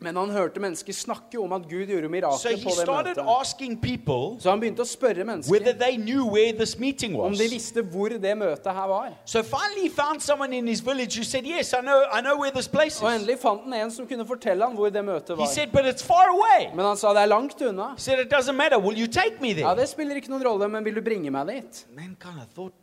Men 0.00 0.16
han 0.16 0.30
hørte 0.30 0.60
mennesker 0.60 0.92
snakke 0.92 1.40
om 1.40 1.52
at 1.52 1.62
Gud 1.70 1.86
gjorde 1.86 2.08
mirakler 2.08 2.56
på 2.62 2.68
det 2.68 2.82
started 2.82 3.16
møtet. 3.16 3.40
asking 3.40 3.80
people 3.80 4.40
Så 4.42 4.50
han 4.50 4.60
begynte 4.60 4.82
å 4.84 4.88
spørre 4.88 5.24
whether 5.24 5.24
mennesker 5.24 5.72
they 5.80 5.96
knew 5.96 6.24
where 6.28 6.52
this 6.52 6.78
meeting 6.78 7.16
om 7.20 7.32
de 7.32 7.48
visste 7.48 7.82
hvor 7.82 8.08
det 8.08 8.36
møtet 8.38 8.72
her 8.74 8.86
var. 8.88 9.12
So 9.24 9.42
finally 9.42 9.88
he 9.88 9.90
found 9.90 10.20
someone 10.20 10.52
in 10.56 10.68
his 10.68 10.80
village 10.84 11.16
who 11.16 11.24
said, 11.24 11.46
Yes, 11.46 11.72
I 11.72 11.80
know, 11.80 12.02
I 12.12 12.20
know 12.20 12.36
where 12.36 12.52
this 12.52 12.68
place 12.68 13.02
Og 13.02 13.14
endelig 13.14 13.38
fant 13.38 13.64
han 13.64 13.72
en 13.72 13.90
som 13.90 14.06
kunne 14.06 14.26
fortelle 14.26 14.64
han 14.64 14.74
hvor 14.76 14.88
det 14.92 15.04
møtet 15.04 15.36
He 15.36 15.40
var. 15.40 15.46
said, 15.46 15.72
But 15.72 15.84
it's 15.84 16.04
far 16.04 16.28
away. 16.28 16.68
Men 16.76 16.84
han 16.84 16.96
sa 16.96 17.14
det 17.16 17.22
er 17.22 17.26
langt 17.32 17.62
unna. 17.62 17.94
Said, 17.96 18.18
It 18.20 18.32
doesn't 18.34 18.52
matter. 18.52 18.78
Will 18.78 18.98
you 19.00 19.06
take 19.06 19.40
me 19.40 19.54
Ja. 19.56 19.74
Det 19.74 19.88
spiller 19.88 20.14
ikke 20.16 20.30
noen 20.30 20.44
rolle, 20.44 20.68
men 20.68 20.84
vil 20.84 20.94
du 20.94 21.00
bringe 21.00 21.30
meg 21.30 21.46
dit? 21.46 21.86
Man 21.96 22.16
kind 22.20 22.38
of 22.40 22.46
thought, 22.54 22.74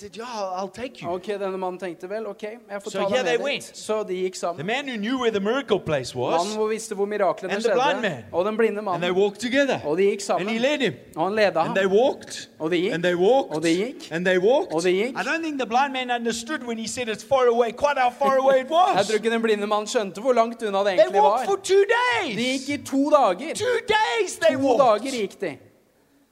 said, 0.00 0.16
Yeah, 0.16 0.60
I'll 0.60 0.72
take 0.82 1.02
you. 1.02 1.08
Ok, 1.10 1.26
denne 1.26 1.58
mannen 1.58 1.78
tenkte 1.78 2.08
vel, 2.10 2.26
ok, 2.26 2.42
jeg 2.42 2.82
får 2.82 2.90
So 2.90 2.98
ta 2.98 3.04
yeah, 3.08 3.18
deg 3.18 3.26
they 3.26 3.36
med 3.36 3.44
went. 3.44 3.66
dit. 3.66 3.76
Så 3.76 4.02
de 4.08 4.14
gikk 4.14 4.32
The 4.34 4.38
sammen. 4.40 4.66
man 4.66 4.88
who 4.88 4.96
knew 4.96 5.16
where 5.20 5.30
the 5.30 5.40
miracle 5.40 5.80
place 5.80 6.14
Mannen 6.16 6.38
was, 6.38 6.54
hvor 6.56 6.68
visste 6.68 6.94
hvor 6.94 7.04
miraklene 7.06 7.52
And 7.54 7.62
the 7.62 7.72
blind 7.72 8.00
man. 8.02 8.10
skjedde, 8.12 8.24
og 8.32 8.44
den 8.44 8.56
blinde 8.56 8.78
and 8.78 8.86
they 8.86 9.00
mannen. 9.00 9.16
walked 9.22 9.40
together. 9.40 9.78
Og 9.84 9.96
de 9.98 10.02
gikk 10.02 10.12
And 10.30 10.48
he 10.48 10.58
sammen. 10.58 10.60
led 10.62 10.78
him. 10.86 10.94
Og 11.16 11.24
han 11.26 11.34
ledet 11.36 11.56
And 11.56 11.74
they 11.76 11.88
ham. 11.88 11.96
walked. 12.00 12.48
Og 12.58 12.70
de 12.70 12.76
gikk. 12.80 12.92
And 12.94 13.02
they 13.02 13.14
walked. 13.14 13.56
Og 13.56 13.62
de 13.62 13.74
gikk. 13.76 14.08
And 14.12 14.24
they 14.24 14.38
walked. 14.38 14.72
Og 14.74 14.82
de 14.82 14.92
gikk. 14.92 15.14
I 15.20 15.22
don't 15.28 15.42
think 15.42 15.56
the 15.60 15.66
blind 15.74 15.92
man 15.92 16.10
understood 16.10 16.60
when 16.68 16.78
he 16.78 16.88
said 16.88 17.08
it's 17.08 17.24
far 17.32 17.46
away, 17.54 17.70
quite 17.72 17.98
how 18.04 18.10
far 18.10 18.36
away 18.38 18.56
it 18.64 18.68
Jeg 18.70 18.96
was. 18.96 19.06
tror 19.08 19.14
ikke 19.20 19.30
den 19.30 19.42
blinde 19.42 19.66
mannen 19.66 19.86
skjønte 19.86 20.20
hvor 20.20 20.32
langt 20.32 20.62
unna 20.62 20.78
det 20.78 20.86
They 20.86 20.98
egentlig 20.98 21.22
walked 21.22 21.44
for 21.46 21.56
var. 21.56 21.62
two 21.70 21.82
De 21.84 21.96
days. 22.26 22.66
gikk 22.66 22.80
i 22.80 22.84
to 22.84 23.02
dager. 23.10 23.54
Two 23.54 23.78
days 23.96 24.30
they 24.44 24.54
To 24.56 24.62
walked 24.66 24.80
dager 25.04 25.16
gikk 25.20 25.40
de 25.40 25.52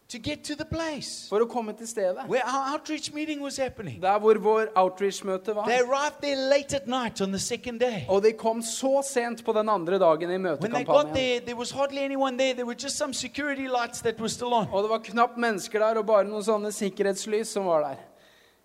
to 0.09 0.19
get 0.19 0.45
to 0.45 0.55
the 0.55 0.65
place 0.65 1.29
for 1.29 1.41
å 1.41 1.47
komme 1.47 1.73
til 1.77 1.87
stedet. 1.87 2.25
where 2.29 2.43
our 2.47 2.75
outreach 2.75 3.13
meeting 3.13 3.43
was 3.43 3.57
happening. 3.57 4.01
Der 4.01 4.19
hvor 4.19 4.39
vår 4.39 4.69
outreach-møte 4.77 5.55
var. 5.55 5.67
They 5.67 5.81
arrived 5.81 6.21
there 6.23 6.37
late 6.37 6.77
at 6.77 6.87
night 6.87 7.21
on 7.21 7.33
the 7.33 7.39
second 7.39 7.81
day. 7.81 8.07
Og 8.09 8.23
de 8.23 8.33
kom 8.33 8.63
så 8.63 9.03
sent 9.05 9.45
på 9.45 9.53
den 9.53 9.69
andre 9.69 9.99
dagen 9.99 10.31
i 10.31 10.37
When 10.39 10.43
they 10.73 10.85
got 10.85 11.07
møtekampanjen. 11.07 11.15
there, 11.15 11.41
there 11.41 11.57
was 11.57 11.71
hardly 11.71 11.99
anyone 11.99 12.39
there. 12.39 12.55
There 12.55 12.67
were 12.67 12.77
just 12.83 12.97
some 12.97 13.13
security 13.15 13.69
lights 13.69 14.01
that 14.01 14.19
were 14.21 14.29
still 14.29 14.53
on. 14.55 14.67
Og 14.73 14.83
det 14.83 14.91
var 14.91 14.99
knapt 14.99 15.37
mennesker 15.37 15.79
der, 15.79 15.99
og 15.99 16.07
bare 16.07 16.25
noen 16.25 16.43
sånne 16.43 16.73
sikkerhetslys 16.73 17.49
som 17.49 17.65
var 17.67 17.81
der. 17.81 17.97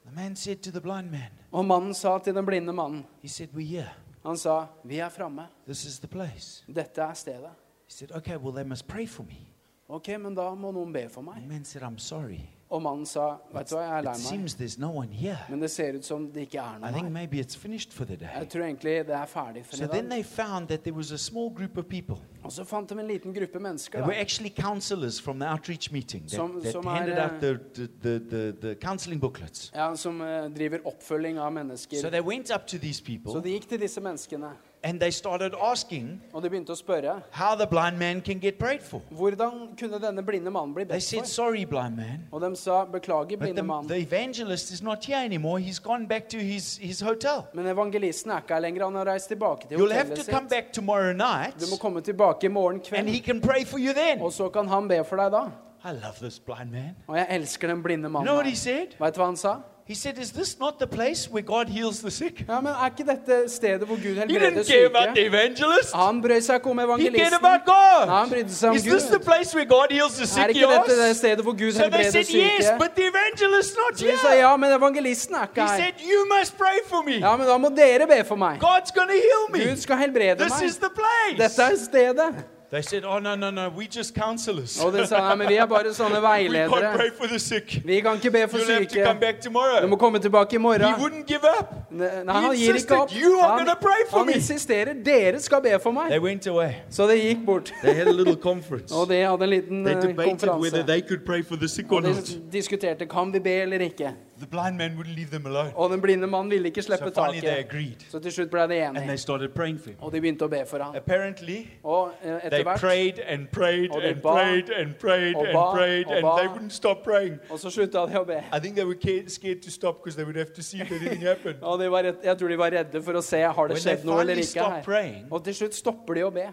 The 0.05 0.15
man 0.15 0.35
said 0.35 0.63
to 0.63 0.71
the 0.71 0.81
blind 0.81 1.11
man, 1.11 1.31
Og 1.51 1.65
mannen 1.65 1.93
sa 1.93 2.17
til 2.19 2.35
den 2.35 2.45
blinde 2.45 2.73
mannen 2.73 3.05
he 3.21 3.27
said, 3.29 3.49
We're 3.53 3.67
here. 3.67 3.89
Han 4.25 4.37
sa, 4.37 4.65
'Vi 4.83 4.97
er 4.99 5.09
framme. 5.09 5.47
This 5.65 5.85
is 5.85 5.99
the 5.99 6.07
place. 6.07 6.63
Dette 6.75 7.01
er 7.01 7.13
stedet.' 7.13 7.51
He 7.85 7.91
said, 7.91 8.11
Okay, 8.11 8.37
well, 8.37 8.53
they 8.53 8.63
must 8.63 8.87
pray 8.87 9.07
for 9.07 9.23
me. 9.23 9.52
Ok, 9.89 10.07
men 10.19 10.33
da 10.35 10.49
må 10.55 10.71
noen 10.71 10.93
be 10.93 11.07
for 11.11 11.21
meg. 11.21 11.41
The 11.43 11.47
man 11.47 11.65
said, 11.65 11.83
I'm 11.83 11.97
sorry. 11.99 12.41
Og 12.73 12.81
mannen 12.81 13.05
sa, 13.05 13.37
'Vet 13.53 13.69
du 13.69 13.75
hva, 13.75 13.81
jeg 13.83 13.91
er 13.93 13.97
It 13.99 14.05
lei 14.05 14.11
meg, 14.13 14.21
seems 14.21 14.53
there's 14.55 14.79
no 14.79 14.89
one 14.97 15.11
here. 15.13 15.37
men 15.49 15.59
det 15.61 15.69
ser 15.71 15.93
ut 15.93 16.05
som 16.05 16.31
det 16.31 16.41
ikke 16.47 16.57
er 16.57 16.77
I 16.77 16.79
noen 16.91 17.03
her.' 17.03 17.09
maybe 17.09 17.39
it's 17.39 17.55
finished 17.57 17.91
for 17.93 18.05
the 18.05 18.15
day. 18.15 18.27
Jeg 18.39 18.49
tror 18.49 18.61
egentlig 18.63 19.05
det 19.07 19.09
er 19.15 19.25
ferdig 19.25 19.65
for 19.65 19.75
So 19.75 19.83
i 19.83 19.87
then 19.87 20.09
dag. 20.09 20.11
they 20.11 20.23
found 20.23 20.67
that 20.67 20.81
there 20.83 20.95
was 20.95 21.11
a 21.11 21.17
small 21.17 21.51
group 21.55 21.77
of 21.77 21.85
people. 21.85 22.17
Og 22.43 22.51
så 22.51 22.63
fant 22.63 22.89
de 22.89 22.99
en 22.99 23.07
liten 23.07 23.33
gruppe 23.33 23.51
They 23.53 23.61
mennesker 23.61 24.01
were 24.01 24.13
da, 24.15 24.19
actually 24.21 24.49
counselors 24.49 25.21
from 25.21 25.39
the 25.39 25.47
outreach 25.51 25.91
meeting 25.91 26.21
that, 26.23 26.31
Som- 26.31 26.61
that 26.61 26.71
som 26.71 26.85
er, 26.85 26.89
handed 26.89 27.17
eh, 27.17 27.23
out 27.23 27.41
the, 27.41 27.59
the, 27.75 27.87
the, 28.01 28.19
the, 28.29 28.51
the 28.61 28.75
counseling 28.81 29.21
booklets. 29.21 29.71
ja, 29.75 29.95
som 29.95 30.21
eh, 30.21 30.49
driver 30.57 30.79
oppfølging 30.85 31.37
av 31.39 31.49
So 31.51 31.53
mennesker. 31.53 32.09
they 32.09 32.21
went 32.21 32.49
up 32.55 32.65
to 32.67 32.77
these 32.77 33.03
Så 33.27 33.39
de 33.43 33.49
gikk 33.51 33.69
til 33.69 33.79
disse 33.81 34.01
menneskene, 34.01 34.49
and 34.83 34.99
they 34.99 35.11
started 35.11 35.53
asking 35.71 36.21
og 36.33 36.43
de 36.43 36.49
begynte 36.49 36.69
å 36.71 36.75
spørre 36.75 37.21
how 37.31 37.55
the 37.55 37.67
blind 37.67 37.97
man 37.97 38.21
can 38.21 38.39
get 38.39 38.57
prayed 38.59 38.81
for. 38.83 39.01
hvordan 39.11 39.51
kunne 39.79 39.99
denne 39.99 40.23
blinde 40.23 40.51
mannen 40.51 40.73
bli 40.73 40.83
They 40.83 40.95
bedt 40.97 41.03
said, 41.03 41.19
for. 41.19 41.25
Sorry, 41.27 41.63
blind 41.65 41.95
man. 41.95 42.27
Og 42.31 42.41
de 42.41 42.55
sa 42.55 42.85
'beklager, 42.85 43.37
But 43.37 43.39
blinde 43.39 43.55
the, 43.55 43.63
mann'. 43.67 43.87
the 43.87 43.97
evangelist 43.97 44.71
is 44.71 44.81
not 44.83 45.05
here 45.05 45.23
anymore. 45.25 45.59
He's 45.59 45.79
gone 45.79 46.07
back 46.07 46.29
to 46.29 46.37
his, 46.37 46.77
his 46.77 47.01
hotel. 47.01 47.45
Men 47.53 47.65
evangelisten 47.67 48.31
er 48.31 48.37
ikke 48.41 48.53
her 48.53 48.59
lenger. 48.61 48.83
Han 48.85 48.95
har 48.95 49.05
reist 49.13 49.27
tilbake 49.27 49.67
til 49.67 49.77
You'll 49.77 49.91
have 49.93 50.07
hotellet 50.07 50.25
to 50.25 50.31
come 50.31 50.49
sitt. 50.49 50.49
back 50.49 50.73
tomorrow 50.73 51.13
night 51.13 51.59
Du 51.59 51.65
må 51.71 51.77
komme 51.81 52.01
tilbake 52.01 52.43
i 52.43 52.47
morgen 52.49 52.81
and 52.95 53.07
he 53.09 53.19
kveld, 53.19 53.23
can 53.25 53.41
pray 53.41 53.65
for 53.65 53.77
you 53.79 53.93
then. 53.93 54.21
og 54.21 54.33
så 54.33 54.49
kan 54.49 54.67
han 54.67 54.87
be 54.87 55.03
for 55.03 55.15
deg 55.15 55.31
da. 55.31 55.43
I 55.85 55.91
love 55.91 56.15
this 56.21 56.39
blind 56.39 56.71
man. 56.71 56.95
Og 57.07 57.17
jeg 57.17 57.27
elsker 57.29 57.67
den 57.67 57.83
blinde 57.83 58.07
You 58.09 58.21
know 58.23 58.35
what 58.35 58.45
he 58.45 58.51
mannen. 58.51 58.55
said? 58.55 58.87
Vet 58.99 59.15
du 59.15 59.19
hva 59.21 59.25
han 59.25 59.37
sa? 59.37 59.55
He 59.85 59.95
said, 59.95 60.17
Is 60.17 60.31
this 60.31 60.59
not 60.59 60.73
the 60.79 60.87
place 60.87 61.29
where 61.31 61.41
God 61.43 61.67
heals 61.67 61.99
the 61.99 62.11
sick? 62.11 62.45
Ja, 62.47 62.61
men 62.61 62.71
Er 62.71 62.85
ikke 62.85 63.03
dette 63.11 63.49
stedet 63.51 63.83
hvor 63.87 63.95
Gud 63.95 64.13
He 64.15 64.19
helbreder 64.19 64.49
didn't 64.49 64.67
care 64.71 64.85
about 64.85 65.07
the 65.15 65.23
syke? 65.23 65.27
evangelist. 65.35 65.91
Han 65.95 66.21
brød 66.21 66.41
seg 66.41 66.55
ikke 66.55 66.69
om 66.71 66.77
He 66.79 66.85
cared 66.85 66.99
evangelisten. 66.99 67.39
about 67.45 67.61
God. 67.73 68.03
Nei, 68.07 68.15
han 68.19 68.29
brydde 68.33 68.53
seg 68.59 68.69
om 68.69 68.75
Is 68.75 68.83
this 68.93 69.03
the 69.03 69.19
Gud. 69.19 69.25
place 69.29 69.49
where 69.55 69.67
God 69.75 69.87
heals 69.97 70.13
the 70.21 70.23
Er 70.23 70.31
sick? 70.35 70.47
ikke 70.55 70.67
dette 70.75 70.93
det 71.07 71.15
stedet 71.21 71.41
hvor 71.45 71.55
Gud 71.63 71.71
So 71.71 71.77
they 71.77 71.83
helbreder 71.83 72.11
said 72.11 72.27
yes, 72.43 72.63
syke? 72.65 72.79
but 72.83 72.91
the 72.99 73.05
evangelist's 73.13 73.75
not 73.81 73.91
Så 73.99 74.05
de 74.07 74.17
sa 74.23 74.31
ja, 74.43 74.51
men 74.61 74.69
evangelisten 74.79 75.33
er 75.35 75.39
He 75.39 75.47
ikke 75.51 75.61
her. 75.71 75.77
said, 75.81 75.93
You 76.11 76.19
must 76.35 76.51
pray 76.63 76.77
for 76.91 77.01
me. 77.09 77.15
Ja, 77.25 77.31
men 77.37 77.45
da 77.51 77.57
må 77.65 77.69
dere 77.81 78.05
be 78.13 78.19
for 78.31 78.35
meg. 78.45 78.55
God's 78.69 78.91
going 78.97 79.09
to 79.15 79.19
heal 79.27 79.43
me. 79.53 79.59
Gud 79.69 79.77
skal 79.85 79.95
helbrede 80.05 80.39
This 80.45 80.55
is 80.69 80.75
meg. 80.79 80.83
the 80.85 80.91
place. 81.01 81.37
Dette 81.43 81.61
er 81.71 81.77
stedet. 81.89 82.31
They 82.73 82.81
said, 82.81 83.05
Oh, 83.05 83.19
no, 83.19 83.35
no, 83.35 83.51
no. 83.51 83.69
We 83.69 83.85
just 83.85 84.15
counselors. 84.15 84.79
Og 84.83 84.93
de 84.93 85.05
sa 85.07 85.19
nei, 85.19 85.35
men 85.35 85.47
vi 85.47 85.55
er 85.61 85.65
bare 85.69 85.91
sånne 85.93 86.17
We 86.23 86.25
can't 86.25 86.49
veiledere. 86.49 86.95
pray 86.95 87.09
for 87.17 87.27
the 87.27 87.37
sick. 87.39 87.75
Vi 87.85 87.99
kan 88.01 88.15
ikke 88.17 88.31
be 88.31 88.47
for 88.47 88.57
You'll 88.57 88.71
have 88.73 88.85
to 88.87 88.89
syke. 88.89 89.03
come 89.05 89.19
back 89.19 89.35
Du 89.43 89.49
tomorrow. 89.49 89.87
må 89.87 89.95
komme 90.01 90.17
tilbake 90.19 90.53
i 90.53 90.55
He 90.55 90.57
morgen. 90.57 90.93
wouldn't 90.97 91.27
give 91.27 91.45
up. 91.59 91.69
Ne- 91.91 92.23
Nei, 92.25 92.33
He 92.33 92.41
han 92.41 92.55
gir 92.55 92.69
insisted, 92.73 92.89
ikke 92.95 93.01
opp. 93.01 93.11
"You 93.15 93.39
are 93.43 93.59
Han, 93.59 93.77
pray 93.81 94.01
for 94.09 94.17
han 94.17 94.25
me." 94.27 94.33
insisterer. 94.33 94.93
Dere 95.05 95.39
skal 95.39 95.61
be 95.61 95.77
for 95.79 95.91
They 95.91 96.09
meg. 96.17 96.21
went 96.21 96.47
away. 96.47 96.71
Så 96.89 97.07
de 97.07 97.13
gikk 97.21 97.45
bort. 97.45 97.71
They 97.83 97.93
had 97.93 98.07
a 98.07 98.11
little 98.11 98.35
conference. 98.35 98.91
Og 98.95 99.07
de 99.09 99.21
hadde 99.21 99.43
en 99.43 99.49
liten 99.49 99.83
They 99.85 99.93
debated 99.93 100.09
debated 100.09 100.49
whether 100.49 100.83
konferanse. 100.83 100.87
they 100.87 101.01
could 101.01 101.25
pray 101.25 101.43
for 101.43 101.55
the 101.55 101.67
sick 101.67 101.91
or 101.91 101.97
Og 101.97 102.03
not. 102.03 102.15
de 102.25 102.41
diskuterte 102.57 103.05
kan 103.05 103.33
vi 103.33 103.39
be 103.39 103.51
eller 103.61 103.77
ikke. 103.79 104.09
The 104.39 104.47
blind 104.47 104.77
man 104.77 104.97
wouldn't 104.97 105.15
leave 105.15 105.29
them 105.29 105.45
alone. 105.45 105.71
Og 105.75 105.89
den 105.89 106.01
blinde 106.01 106.27
mannen 106.27 106.51
ville 106.51 106.67
ikke 106.67 106.81
slippe 106.81 107.05
so 107.05 107.09
taket. 107.13 108.05
Så 108.09 108.19
til 108.19 108.31
slutt 108.31 108.49
ble 108.51 108.59
de 108.67 108.75
enige. 108.87 109.17
started 109.17 109.49
praying 109.49 109.79
for 109.79 109.89
him. 109.89 109.97
Og 110.01 110.11
de 110.11 110.21
begynte 110.21 110.45
å 110.45 110.47
be 110.47 110.65
for 110.65 110.83
ham. 110.83 110.95
Apparently, 110.95 111.67
Og 111.83 112.11
eh, 112.23 112.39
etter 112.43 112.63
hvert 112.63 112.79
prayed 112.79 113.19
and 113.27 113.47
prayed 113.51 113.89
Og 113.91 114.01
de 114.01 114.07
and 114.07 114.21
ba, 114.21 114.33
prayed 114.33 114.69
and 114.69 114.95
prayed 114.95 115.35
og 115.35 115.45
and 115.45 115.53
ba, 115.53 115.71
prayed, 115.75 116.05
og 116.05 116.21
ba. 116.21 116.57
they 116.57 116.69
stop 116.69 117.03
praying. 117.03 117.39
Og 117.49 117.59
så 117.59 117.69
slutta 117.69 118.05
de 118.09 118.19
å 118.19 118.23
be. 118.25 118.39
I 118.53 118.59
think 118.59 118.75
they 118.75 118.85
were 118.85 119.27
scared 119.27 119.61
to 119.61 119.71
stop 119.71 119.95
because 120.03 120.15
they 120.15 120.25
would 120.25 120.37
have 120.37 120.53
to 120.53 120.61
see 120.61 120.81
if 120.81 120.91
anything 120.91 121.21
happened. 121.31 121.61
Og 121.61 121.79
de 121.79 121.91
var 121.91 122.01
jeg 122.23 122.37
tror 122.37 122.47
de 122.47 122.57
var 122.57 122.71
redde 122.71 123.03
for 123.03 123.13
å 123.13 123.21
se 123.21 123.41
har 123.41 123.67
det 123.67 123.73
When 123.77 123.83
skjedd 123.83 124.05
noe 124.05 124.21
eller 124.21 124.35
ikke 124.35 124.69
her. 124.69 124.83
praying, 124.83 125.27
Og 125.31 125.43
til 125.43 125.55
slutt 125.55 125.75
stopper 125.75 126.13
de 126.13 126.23
å 126.23 126.29
be. 126.31 126.47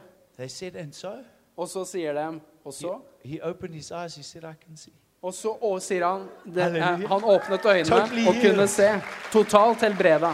said, 0.49 0.93
so? 0.93 1.13
Og 1.57 1.69
så 1.69 1.85
sier 1.85 2.13
de 2.13 2.41
Og 2.65 2.73
He, 2.75 2.81
så? 2.81 3.01
he 3.25 3.41
opened 3.43 3.75
his 3.75 3.91
eyes. 3.91 4.15
He 4.17 4.23
said, 4.23 4.45
I 4.45 4.55
can 4.65 4.77
see. 4.77 4.93
Og 5.23 5.35
så 5.37 5.51
og 5.53 5.83
sier 5.85 6.07
han 6.07 6.23
det, 6.49 6.65
eh, 6.77 7.03
Han 7.09 7.25
åpnet 7.25 7.65
øynene 7.65 7.85
Totally 7.85 8.23
og 8.29 8.35
kunne 8.41 8.69
se. 8.69 8.89
Totalt 9.33 9.83
helbreda. 9.85 10.31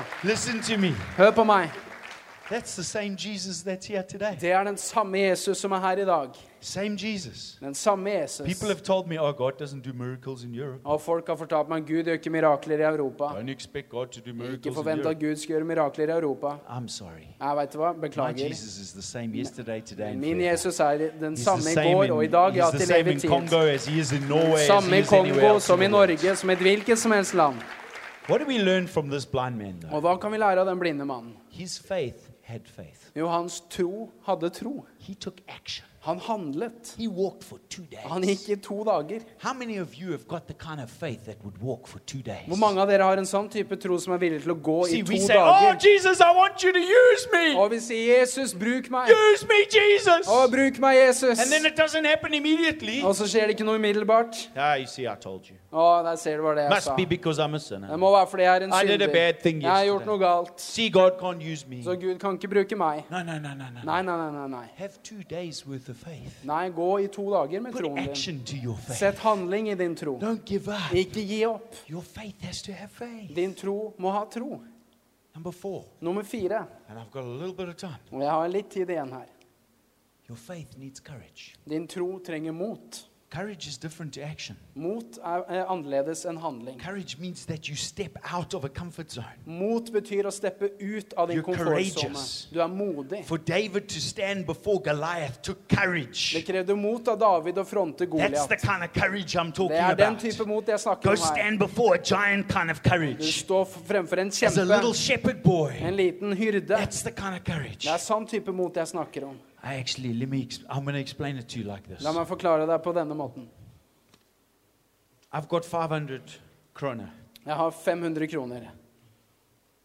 Hør 1.16 1.30
på 1.34 1.44
meg. 1.44 1.70
Det 4.40 4.50
er 4.52 4.64
den 4.64 4.76
samme 4.76 5.18
Jesus 5.18 5.58
som 5.58 5.72
er 5.72 5.80
her 5.80 5.96
i 6.02 6.04
dag. 6.04 6.28
Same 6.60 6.96
Jesus. 6.98 7.58
Den 7.60 7.74
samme 7.74 8.10
Jesus. 8.10 8.46
People 8.46 8.68
have 8.68 8.80
told 8.80 9.08
me, 9.08 9.22
oh, 9.22 9.36
God 9.36 9.52
doesn't 9.62 9.82
do 9.82 9.92
miracles 9.92 10.44
in 10.44 10.54
Europe. 10.54 10.80
Og 10.84 11.00
folk 11.00 11.26
har 11.26 11.36
fortalt 11.36 11.68
meg 11.68 11.82
Gud 11.86 12.02
gjør 12.02 12.12
ikke 12.12 12.30
mirakler 12.30 12.78
i 12.78 12.82
Europa. 12.82 13.24
Don't 13.24 13.50
expect 13.50 13.88
God 13.88 14.06
to 14.06 14.20
do 14.20 14.52
Ikke 14.52 14.74
forvent 14.74 15.06
at 15.06 15.18
Gud 15.20 15.36
skal 15.36 15.54
gjøre 15.54 15.64
mirakler 15.64 16.08
i 16.08 16.18
Europa. 16.18 16.46
I'm 16.68 16.88
sorry. 16.88 17.26
Jeg 17.40 17.56
vet 17.56 17.74
hva, 17.74 17.92
My 17.92 18.00
beklager. 18.00 18.48
Jesus 18.48 18.78
is 18.78 18.92
the 18.92 19.02
same 19.02 19.34
yesterday, 19.34 19.80
today, 19.80 20.10
and 20.10 20.20
Min. 20.20 20.40
Jesus 20.40 20.80
er 20.80 20.96
den 21.20 21.34
He's 21.34 21.42
samme 21.42 21.70
i 21.70 21.92
går 21.92 22.14
og 22.14 22.24
i 22.24 22.28
dag, 22.28 22.56
ja, 22.56 22.70
til 22.70 22.94
evig 22.96 23.20
tid. 23.20 23.30
Samme 24.66 24.98
i 24.98 25.02
Kongo 25.02 25.58
som 25.58 25.82
i. 25.82 25.88
Norge, 25.88 26.36
som 26.36 26.50
i 26.50 26.52
et 26.52 26.58
hvilket 26.58 26.98
som 26.98 27.12
helst 27.12 27.34
land. 27.34 27.54
Man. 28.28 29.74
Og 29.90 30.00
hva 30.00 30.16
kan 30.18 30.32
vi 30.32 30.36
lære 30.36 30.60
av 30.60 30.66
den 30.66 30.78
blinde 30.78 31.04
mannen? 31.04 31.36
His 31.50 31.78
faith. 31.78 32.25
Jo, 33.16 33.28
hans 33.28 33.60
tro 33.70 34.12
hadde 34.26 34.50
tro. 34.50 34.86
He 34.98 35.14
took 35.14 35.40
action. 35.48 35.86
Han 36.06 36.20
handlet. 36.20 36.94
He 36.96 37.08
walked 37.08 37.42
for 37.42 37.58
two 37.68 37.82
Han 38.04 38.22
gikk 38.22 38.48
i 38.48 38.56
to 38.62 38.84
dager. 38.84 39.24
How 39.42 39.52
many 39.52 39.78
of 39.78 39.96
you 40.00 40.12
have 40.12 40.28
got 40.28 40.46
the 40.46 40.54
kind 40.54 40.80
of 40.80 40.88
faith 40.88 41.24
that 41.24 41.42
would 41.42 41.58
walk 41.60 41.88
for 41.88 41.98
two 42.06 42.20
days? 42.22 42.46
Hvor 42.46 42.56
mange 42.56 42.80
av 42.80 42.86
dere 42.88 43.02
har 43.02 43.18
en 43.18 43.26
sånn 43.26 43.48
type 43.50 43.74
tro 43.82 43.98
som 43.98 44.14
er 44.14 44.20
villig 44.22 44.44
til 44.44 44.52
å 44.54 44.56
gå 44.68 44.76
i 44.86 44.90
See, 44.92 45.02
we 45.02 45.18
to 45.18 45.26
say, 45.26 45.34
Oh, 45.34 45.50
dager? 45.50 45.80
Jesus, 45.82 46.20
I 46.20 46.30
want 46.36 46.62
you 46.62 46.70
to 46.72 46.78
use 46.78 47.26
me. 47.32 47.56
Og 47.58 47.72
vi 47.74 47.80
sier 47.82 48.20
'Jesus, 48.20 48.54
bruk 48.54 48.86
meg'. 48.94 49.10
Use 49.10 49.48
me, 49.50 49.58
Jesus. 49.66 50.30
Og 50.30 50.50
bruk 50.54 50.78
meg, 50.78 51.00
Jesus. 51.08 51.40
And 51.42 51.50
then 51.50 51.66
it 51.66 51.74
doesn't 51.74 52.06
happen 52.06 52.34
immediately. 52.34 53.02
Og 53.02 53.16
så 53.16 53.26
skjer 53.26 53.50
det 53.50 53.58
ikke 53.58 53.66
noe 53.66 53.82
umiddelbart. 53.82 54.50
Ah, 54.54 54.76
you 54.78 54.86
see, 54.86 55.10
I 55.10 55.16
told 55.18 55.50
you. 55.50 55.56
Å, 55.76 56.02
der 56.06 56.16
ser 56.16 56.38
du 56.38 56.42
hva 56.46 56.54
det 56.56 56.62
jeg 56.64 56.70
Must 56.72 56.86
sa. 56.88 56.94
be 56.96 57.04
because 57.04 57.38
I'm 57.38 57.52
a 57.54 57.58
Det 57.58 57.62
sinner. 57.66 57.96
må 58.00 58.08
være 58.14 58.26
fordi 58.30 58.42
jeg 58.46 58.56
er 58.62 58.64
en 58.64 58.72
I 58.72 58.82
did 58.86 59.02
a 59.02 59.04
synder. 59.04 59.12
bad 59.12 59.40
thing 59.42 59.60
Jeg 59.60 59.70
har 59.70 59.84
gjort 59.84 60.00
yesterday. 60.00 60.06
noe 60.06 60.18
galt. 60.18 60.60
See, 60.60 60.88
God 60.90 61.18
can't 61.20 61.42
use 61.52 61.66
me. 61.68 61.82
Så 61.84 61.96
Gud 62.00 62.18
kan 62.18 62.38
ikke 62.38 62.48
bruke 62.48 62.76
meg. 62.76 63.04
No, 63.10 63.22
no, 63.22 63.38
no, 63.38 63.52
no, 63.54 63.64
no. 63.74 63.80
Nei, 63.84 64.00
nei, 64.02 64.16
nei. 64.16 64.30
nei, 64.38 64.46
nei. 64.48 64.66
Have 64.76 65.02
two 65.02 65.22
days 65.28 65.66
worth 65.66 65.88
of 65.90 65.96
faith. 65.98 66.38
Nei, 66.44 66.70
gå 66.70 66.88
i 67.04 67.06
to 67.08 67.22
dager 67.30 67.60
med 67.60 67.72
Put 67.72 67.82
troen 67.82 67.96
din. 67.96 68.08
action 68.10 68.40
to 68.44 68.56
your 68.56 68.76
faith. 68.76 68.96
Sett 68.98 69.18
handling 69.18 69.68
i 69.68 69.74
din 69.74 69.94
tro. 69.94 70.16
Don't 70.18 70.44
give 70.46 70.66
up. 70.68 70.92
Ikke 70.94 71.20
gi 71.26 71.44
opp. 71.44 71.74
Your 71.88 72.02
faith 72.02 72.40
has 72.42 72.62
to 72.62 72.72
have 72.72 72.90
faith. 72.90 73.34
Din 73.34 73.54
tro 73.54 73.92
må 73.98 74.10
ha 74.12 74.24
tro. 74.24 74.60
Number 75.34 75.50
four, 75.52 75.84
Nummer 76.00 76.22
fire. 76.22 76.66
and 76.88 76.98
I've 76.98 77.10
got 77.10 77.22
a 77.24 77.28
little 77.28 77.52
bit 77.52 77.68
of 77.68 77.76
time. 77.76 78.00
Og 78.12 78.22
jeg 78.22 78.30
har 78.30 78.48
litt 78.48 78.70
tid 78.70 78.88
igjen 78.88 79.12
her. 79.12 79.26
Your 80.28 80.36
faith 80.38 80.78
needs 80.78 80.98
courage. 81.00 81.54
Din 81.68 81.86
tro 81.86 82.18
trenger 82.18 82.52
mot. 82.52 83.04
Courage 83.28 83.66
is 83.66 83.76
different 83.76 84.14
to 84.14 84.20
action. 84.22 84.56
Mot 84.76 85.18
er, 85.18 85.42
er 85.50 85.64
annerledes 85.68 86.24
enn 86.30 86.36
handling. 86.38 86.78
Courage 86.78 87.16
means 87.18 87.44
that 87.46 87.66
you 87.68 87.74
step 87.76 88.16
out 88.32 88.54
of 88.54 88.64
a 88.64 88.68
comfort 88.68 89.10
zone. 89.10 89.34
Mot 89.44 89.90
betyr 89.92 90.28
å 90.28 90.30
steppe 90.32 90.68
ut 90.78 91.12
av 91.18 91.26
din 91.28 91.36
You're 91.40 91.42
komfortsone. 91.44 92.12
courageous. 92.12 92.46
Du 92.52 92.60
er 92.62 92.68
modig. 92.70 93.24
For 93.26 93.36
David 93.38 93.88
to 93.88 94.00
stand 94.00 94.46
before 94.46 94.78
Goliath 94.80 95.42
took 95.42 95.66
courage. 95.68 96.34
Det 96.34 96.44
krevde 96.46 96.76
mot 96.78 97.08
av 97.08 97.18
David 97.18 97.58
å 97.58 97.64
fronte 97.66 98.06
That's 98.06 98.46
the 98.46 98.56
kind 98.56 98.84
of 98.84 98.92
courage 98.94 99.34
I'm 99.34 99.50
Det 99.50 99.70
er 99.76 99.94
den 99.94 100.06
about. 100.14 100.20
type 100.20 100.46
mot 100.46 100.64
jeg 100.68 100.78
snakker 100.78 101.10
om 101.10 101.16
her. 101.16 101.26
stand 101.26 101.58
before 101.58 101.94
a 101.96 101.98
giant 101.98 102.48
kind 102.48 102.70
of 102.70 102.80
Du 102.82 102.90
courage. 102.90 103.44
står 103.44 103.64
fremfor 103.66 104.18
en 104.20 104.28
As 104.28 104.56
a 104.56 104.64
little 104.64 104.92
kjempe, 104.92 104.96
shepherd 104.96 105.42
boy. 105.42 105.72
en 105.80 105.96
liten 105.96 106.32
hyrde. 106.32 106.68
That's 106.76 107.02
the 107.02 107.10
kind 107.10 107.34
of 107.34 107.42
courage. 107.44 107.82
Det 107.82 107.90
er 107.90 107.98
sånn 107.98 108.26
type 108.28 108.52
mot 108.52 108.72
jeg 108.74 108.86
snakker 108.86 109.24
om. 109.24 109.36
I 109.62 109.74
actually, 109.74 110.12
let 110.14 110.28
me, 110.28 110.42
ex- 110.42 110.60
I'm 110.68 110.84
going 110.84 110.94
to 110.94 111.00
explain 111.00 111.36
it 111.38 111.48
to 111.48 111.58
you 111.58 111.64
like 111.64 111.88
this. 111.88 112.02
La 112.04 112.12
meg 112.12 112.26
forklare 112.28 112.66
deg 112.68 112.82
på 112.84 112.92
denne 112.92 113.14
måten. 113.14 113.48
I've 115.32 115.48
got 115.48 115.64
500 115.64 116.20
kroner 116.74 117.08
Jeg 117.46 117.54
har 117.54 117.70
500 117.70 118.26
kroner 118.28 118.60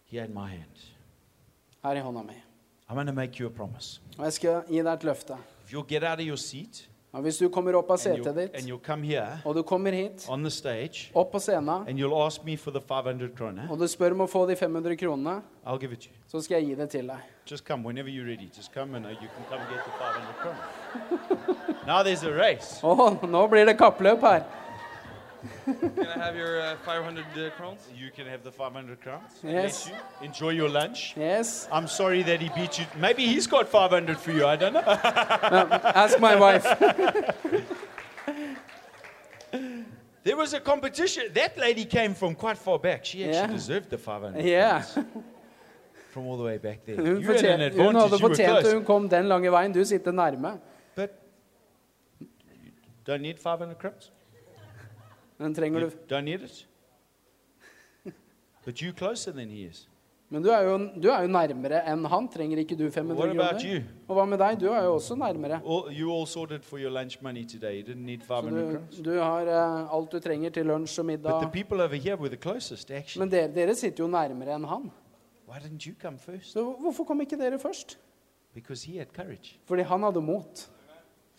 here 0.06 0.24
in 0.26 0.34
my 0.34 0.48
hand. 0.50 0.78
her 1.84 1.96
i 1.96 2.00
hånda 2.02 2.24
mi. 2.24 2.34
I'm 2.90 2.96
going 2.96 3.08
to 3.08 3.14
make 3.14 3.40
you 3.40 3.48
a 3.48 3.50
promise. 3.50 4.02
Og 4.18 4.24
jeg 4.26 4.34
skal 4.34 4.64
gi 4.68 4.82
deg 4.84 4.94
et 4.94 5.04
løfte. 5.04 5.38
If 5.66 5.74
you 5.74 5.84
get 5.88 6.04
out 6.04 6.20
of 6.20 6.26
your 6.26 6.36
seat 6.38 6.90
Og 7.12 7.26
hvis 7.26 7.42
du 7.42 7.50
kommer 7.52 7.76
opp 7.76 7.90
av 7.92 7.98
setet 8.00 8.36
ditt, 8.38 8.54
and 8.56 8.70
you'll 8.70 8.80
come 8.80 9.04
here 9.04 9.42
og 9.44 9.56
du 9.58 9.66
kommer 9.68 9.92
hit, 9.92 10.24
on 10.32 10.46
the 10.48 10.52
stage 10.52 11.10
opp 11.14 11.34
på 11.34 11.42
scenen, 11.44 11.84
and 11.90 12.00
you'll 12.00 12.16
ask 12.16 12.46
me 12.48 12.56
for 12.56 12.72
the 12.72 12.80
500 12.80 13.34
kroner, 13.36 13.68
og 13.68 13.80
du 13.82 13.84
spør 13.92 14.16
om 14.16 14.24
å 14.24 14.28
få 14.32 14.46
de 14.48 14.56
500 14.56 14.96
kronene, 14.96 15.42
I'll 15.66 15.82
give 15.82 15.92
it 15.92 16.06
to 16.06 16.08
you. 16.08 16.16
så 16.32 16.40
skal 16.46 16.62
jeg 16.62 16.70
gi 16.70 16.76
det 16.80 16.90
til 16.94 17.12
deg. 17.12 17.28
Just 17.52 17.66
come 17.68 17.84
whenever 17.84 18.08
you're 18.10 18.28
ready. 18.28 18.48
Just 18.56 18.72
come 18.74 18.96
and 18.96 19.06
you 19.06 19.28
can 19.28 19.44
come 19.50 19.60
get 19.68 19.84
the 19.84 19.92
500 20.00 20.40
kroner. 20.40 21.86
now 21.88 22.02
there's 22.02 22.24
a 22.24 22.32
race. 22.32 22.80
Å, 22.82 23.28
nå 23.28 23.48
blir 23.52 23.68
det 23.68 23.76
kappløp 23.78 24.24
her. 24.24 24.48
Can 25.66 26.08
I 26.08 26.18
have 26.26 26.36
your 26.36 26.62
uh, 26.62 26.76
500 26.86 27.26
uh, 27.36 27.50
crowns? 27.58 27.80
You 27.96 28.12
can 28.16 28.28
have 28.28 28.44
the 28.44 28.52
500 28.52 29.02
crowns. 29.02 29.32
Yes. 29.44 29.88
You. 29.90 30.26
Enjoy 30.28 30.50
your 30.50 30.70
lunch. 30.70 31.14
Yes. 31.18 31.68
I'm 31.72 31.88
sorry 31.88 32.24
that 32.24 32.40
he 32.42 32.50
beat 32.56 32.78
you. 32.80 32.86
Maybe 33.00 33.26
he's 33.26 33.48
got 33.48 33.68
500 33.68 34.18
for 34.18 34.32
you. 34.32 34.46
I 34.46 34.56
don't 34.56 34.74
know. 34.74 34.82
Ask 36.04 36.20
my 36.20 36.36
wife. 36.36 36.66
There 40.24 40.38
was 40.38 40.54
a 40.54 40.60
competition. 40.60 41.24
That 41.34 41.58
lady 41.58 41.84
came 41.86 42.14
from 42.14 42.36
quite 42.36 42.58
far 42.58 42.78
back. 42.78 43.06
She 43.06 43.24
actually 43.24 43.38
Yeah. 43.42 43.48
deserved 43.48 43.90
the 43.90 43.98
500 43.98 44.46
Yeah. 44.46 44.84
crowns 44.84 45.08
from 46.12 46.28
all 46.28 46.38
the 46.38 46.44
way 46.44 46.58
back 46.60 46.86
there. 46.86 46.96
Hun, 46.96 47.06
You 47.06 47.12
had 47.14 47.20
an 47.22 47.26
fortjente, 47.36 47.42
hun 47.42 47.60
hadde 47.60 47.66
advantage. 47.66 48.12
You 48.12 48.12
were 48.12 48.30
fortjent 48.30 48.38
det. 48.38 48.62
close. 48.62 48.74
Hun 48.76 48.86
kom 48.86 49.10
den 49.10 49.28
lange 49.28 49.52
veien. 49.52 49.74
Du 49.74 49.84
sitter 49.86 50.12
nærme. 50.12 50.60
But 50.96 51.10
you 52.20 52.28
don't 53.08 53.22
need 53.22 53.38
500 53.40 53.76
crowns. 53.80 54.12
Den 55.42 55.56
trenger 55.58 55.88
du. 55.88 55.96
don't 56.10 56.28
need 56.30 56.42
it. 56.46 56.68
But 58.66 58.82
you're 58.82 58.94
closer 58.94 59.32
than 59.32 59.50
he 59.50 59.66
is. 59.66 59.88
Men 60.32 60.44
du 60.46 60.50
er, 60.54 60.62
jo, 60.64 60.76
du 61.04 61.10
er 61.12 61.26
jo 61.26 61.28
nærmere 61.28 61.82
enn 61.92 62.06
han. 62.08 62.28
Trenger 62.32 62.62
ikke 62.62 62.78
du 62.80 62.86
500 62.88 63.18
What 63.20 63.34
kroner? 63.34 63.88
Og 64.08 64.16
hva 64.16 64.24
med 64.32 64.40
deg? 64.40 64.60
Du 64.62 64.70
er 64.72 64.86
jo 64.86 64.94
også 64.94 65.18
nærmere. 65.20 65.58
All, 65.60 65.90
all 65.92 66.28
sorted 66.28 66.64
for 66.64 66.80
your 66.80 66.94
lunch 66.94 67.18
money 67.22 67.44
today. 67.44 67.82
You 67.82 67.88
didn't 67.90 68.06
need 68.06 68.24
Så 68.24 68.40
du, 68.48 69.10
du 69.10 69.18
har 69.20 69.50
uh, 69.50 69.98
alt 69.98 70.12
du 70.12 70.20
trenger 70.24 70.50
til 70.50 70.66
lunsj 70.66 71.00
og 71.00 71.06
middag. 71.06 71.52
people 71.52 71.84
over 71.84 71.96
here 71.96 72.16
were 72.16 72.30
the 72.30 72.40
closest. 72.40 72.92
Men 73.20 73.32
dere, 73.32 73.52
dere 73.52 73.76
sitter 73.76 74.06
jo 74.06 74.08
nærmere 74.08 74.56
enn 74.56 74.66
han. 74.66 74.88
Why 75.50 75.60
didn't 75.60 75.84
you 75.88 75.96
come 76.02 76.18
first? 76.18 76.54
Så 76.54 76.64
hvorfor 76.80 77.04
kom 77.04 77.22
ikke 77.22 77.36
dere 77.36 77.60
først? 77.60 77.98
Because 78.54 78.88
he 78.88 78.98
had 78.98 79.12
courage. 79.16 79.60
Fordi 79.66 79.82
han 79.82 80.04
hadde 80.04 80.22
mot. 80.22 80.70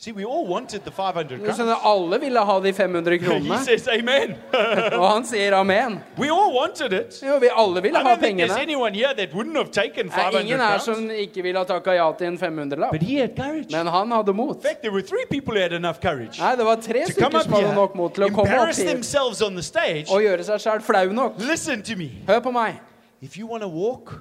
See, 0.02 0.10
we 0.10 0.24
all 0.24 0.44
wanted 0.48 0.82
the 0.82 0.90
500 0.90 1.38
Du 1.38 1.52
skjønner, 1.54 1.76
Alle 1.86 2.18
ville 2.18 2.40
ha 2.42 2.54
de 2.60 2.72
500 2.74 3.12
He 3.12 3.18
kronene, 3.22 3.58
says 3.62 3.84
amen. 3.86 4.32
og 4.98 5.04
han 5.06 5.26
sier 5.28 5.54
amen. 5.54 6.00
we 6.18 6.26
all 6.28 6.50
wanted 6.56 6.92
it. 6.92 7.20
Jo, 7.22 7.36
vi 7.38 7.46
alle 7.54 7.82
ville 7.84 8.00
ha 8.00 8.02
don't 8.02 8.18
there's 8.18 8.50
pengene. 8.50 8.56
anyone 8.58 8.94
here 8.94 9.14
that 9.14 9.30
wouldn't 9.32 9.54
have 9.56 9.70
taken 9.70 10.10
Det 10.10 10.18
er 10.18 10.32
500 10.32 10.40
ingen 10.42 10.58
her 10.60 10.78
som 10.82 11.06
ikke 11.10 11.42
ville 11.46 11.58
ha 11.62 11.64
takka 11.64 11.94
ja 11.94 12.08
til 12.18 12.32
en 12.32 12.38
500-lapp. 12.38 12.90
But 12.90 13.02
he 13.02 13.20
had 13.20 13.36
courage. 13.36 13.70
Men 13.70 13.86
han 13.86 14.10
hadde 14.10 14.34
mot. 14.34 14.56
In 14.56 14.62
fact, 14.62 14.82
there 14.82 14.90
were 14.92 15.06
three 15.06 15.26
people 15.30 15.54
who 15.54 15.62
had 15.62 15.72
enough 15.72 16.02
courage 16.02 16.42
Nei, 16.42 16.56
det 16.56 16.66
var 16.66 16.82
tre 16.82 17.06
stykker 17.06 17.38
som 17.46 17.52
hadde 17.60 17.74
nok 17.78 17.94
mot 17.94 18.10
til 18.18 18.26
å 18.26 18.32
komme 18.34 18.48
opp 18.50 18.58
embarrass 18.58 18.82
hit 18.82 18.90
themselves 18.90 19.38
on 19.40 19.54
the 19.54 19.62
stage. 19.62 20.10
og 20.10 20.26
gjøre 20.26 20.42
seg 20.50 20.66
sjæl 20.66 20.82
flau 20.82 21.14
nok. 21.14 21.38
Listen 21.46 21.78
to 21.86 21.94
me. 21.94 22.10
Hør 22.26 22.42
på 22.42 22.50
meg. 22.58 22.82
If 23.22 23.38
you 23.38 23.46
want 23.46 23.62
to 23.62 23.70
walk 23.70 24.18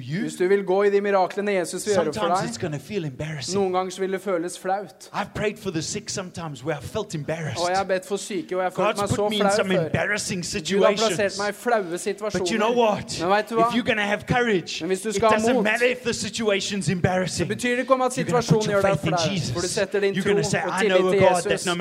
you, 0.00 0.20
Hvis 0.22 0.34
du 0.34 0.48
vil 0.48 0.64
gå 0.64 0.82
i 0.82 0.90
de 0.90 1.00
miraklene 1.00 1.52
Jesus 1.52 1.86
vil 1.86 1.94
gjøre 1.94 2.04
for 2.04 2.12
sometimes 2.12 2.40
deg, 2.40 2.48
it's 2.50 2.58
going 2.60 2.74
to 2.74 2.78
feel 2.78 3.04
embarrassing. 3.04 3.54
noen 3.58 3.72
ganger 3.72 4.00
vil 4.00 4.12
det 4.12 4.20
føles 4.20 4.58
flaut. 4.58 5.08
Og 7.56 7.68
jeg 7.70 7.76
har 7.76 7.84
bedt 7.84 8.06
for 8.06 8.16
syke, 8.16 8.56
og 8.56 8.62
jeg 8.62 8.70
har 8.70 8.76
følt 8.76 9.00
meg 9.00 9.08
så 9.08 9.16
flau 9.16 9.28
Gud 10.76 10.84
har 10.84 10.92
plassert 10.92 11.38
meg 11.38 11.48
i 11.48 11.52
flaue 11.52 11.96
But 12.36 12.50
you 12.50 12.58
know 12.58 12.74
situasjoner. 12.74 13.20
Men 13.20 13.30
vet 13.30 13.48
du 13.50 13.54
hva? 13.54 13.70
Courage, 14.26 14.74
Men 14.80 14.88
hvis 14.88 15.00
du 15.00 15.12
skal 15.12 15.28
ha 15.28 15.52
mot. 15.54 15.66
Det 17.38 17.48
betyr 17.48 17.78
ikke 17.78 17.94
om 17.94 18.02
at 18.02 18.12
situasjonen 18.12 18.70
gjør 18.70 18.82
deg 18.82 18.98
flau, 19.00 19.18
for 19.52 19.60
du 19.60 19.68
setter 19.68 20.00
din 20.00 20.14
tro 20.14 20.22
going 20.26 20.44
to 20.44 20.50
say, 20.50 20.60
og 20.60 20.80
tillit 20.80 21.00
til 21.12 21.20
Jesus. 21.20 21.66
no 21.66 21.74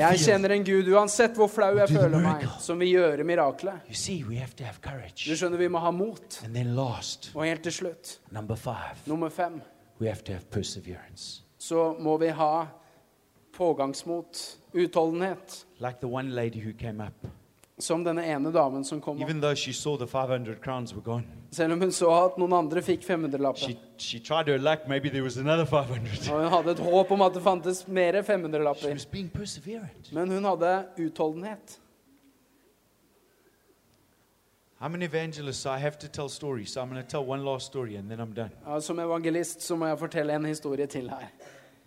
Jeg 0.00 0.18
feel, 0.18 0.24
kjenner 0.26 0.50
en 0.50 0.64
Gud 0.64 0.92
uansett 0.94 1.34
hvor 1.38 1.46
flau 1.46 1.76
jeg 1.78 1.88
føler 1.88 2.18
meg, 2.18 2.48
som 2.60 2.80
vil 2.80 2.88
gjøre 2.88 3.24
miraklet. 3.24 3.74
you 3.88 3.94
see, 3.94 4.24
we 4.28 4.36
have 4.36 4.54
to 4.56 4.64
have 4.64 4.80
Du 4.82 5.11
courage. 5.14 5.36
skjønner, 5.36 5.58
vi 5.58 5.68
må 5.68 5.78
ha 5.78 5.90
mot. 5.90 6.40
And 6.44 6.54
then 6.54 6.74
last, 6.76 7.30
Og 7.34 7.44
helt 7.44 7.62
til 7.62 7.72
slutt, 7.72 8.18
number 8.30 8.54
five, 8.56 8.96
nummer 9.06 9.28
fem, 9.28 9.60
we 10.00 10.06
have 10.08 10.22
to 10.24 10.32
have 10.32 10.44
perseverance. 10.50 11.42
så 11.58 11.94
må 12.00 12.16
vi 12.18 12.28
ha 12.28 12.66
pågangsmot, 13.56 14.56
utholdenhet. 14.74 15.66
Like 15.80 15.96
the 16.00 16.08
one 16.08 16.30
lady 16.34 16.60
who 16.60 16.72
came 16.78 17.00
up. 17.04 17.26
Som 17.78 18.04
denne 18.04 18.22
ene 18.26 18.52
damen 18.52 18.84
som 18.84 19.00
kom. 19.00 19.20
Even 19.22 19.40
though 19.40 19.54
she 19.54 19.72
saw 19.72 19.96
the 19.96 20.06
500 20.06 20.60
crowns 20.62 20.94
were 20.94 21.02
gone, 21.02 21.24
Selv 21.50 21.72
om 21.72 21.80
hun 21.80 21.92
så 21.92 22.10
at 22.24 22.38
noen 22.38 22.52
andre 22.52 22.82
fikk 22.82 23.02
500-lappen. 23.04 23.56
she, 23.58 23.76
she 23.98 24.18
tried 24.20 24.46
her 24.48 24.58
luck. 24.58 24.86
Maybe 24.88 25.08
there 25.10 25.22
was 25.22 25.36
another 25.36 25.64
500. 25.64 26.30
Og 26.32 26.42
hun 26.42 26.52
hadde 26.52 26.70
et 26.70 26.78
håp 26.78 27.10
om 27.10 27.22
at 27.22 27.34
det 27.34 27.42
fantes 27.42 27.88
mer 27.88 28.12
She 28.22 28.32
500-lapper. 28.32 28.92
was 28.92 29.06
being 29.06 29.30
perseverant. 29.32 30.12
Men 30.12 30.30
hun 30.30 30.44
hadde 30.44 30.84
utholdenhet. 30.98 31.78
I'm 34.82 34.94
an 34.94 35.02
evangelist, 35.02 35.60
so 35.62 35.70
I 35.70 35.78
have 35.78 35.96
to 36.00 36.08
tell 36.08 36.28
stories. 36.28 36.72
So 36.72 36.82
I'm 36.82 36.90
going 36.90 37.00
to 37.00 37.08
tell 37.08 37.24
one 37.24 37.44
last 37.44 37.66
story 37.66 37.94
and 37.96 38.10
then 38.10 38.18
I'm 38.20 38.34
done. 38.34 38.50
Ja, 38.66 38.80
som 38.80 38.98
evangelist 38.98 39.62
så 39.62 39.76
må 39.76 39.86
jeg 39.86 39.98
fortelle 39.98 40.34
en 40.34 40.44
historie 40.44 40.86
til 40.86 41.10
her. 41.10 41.28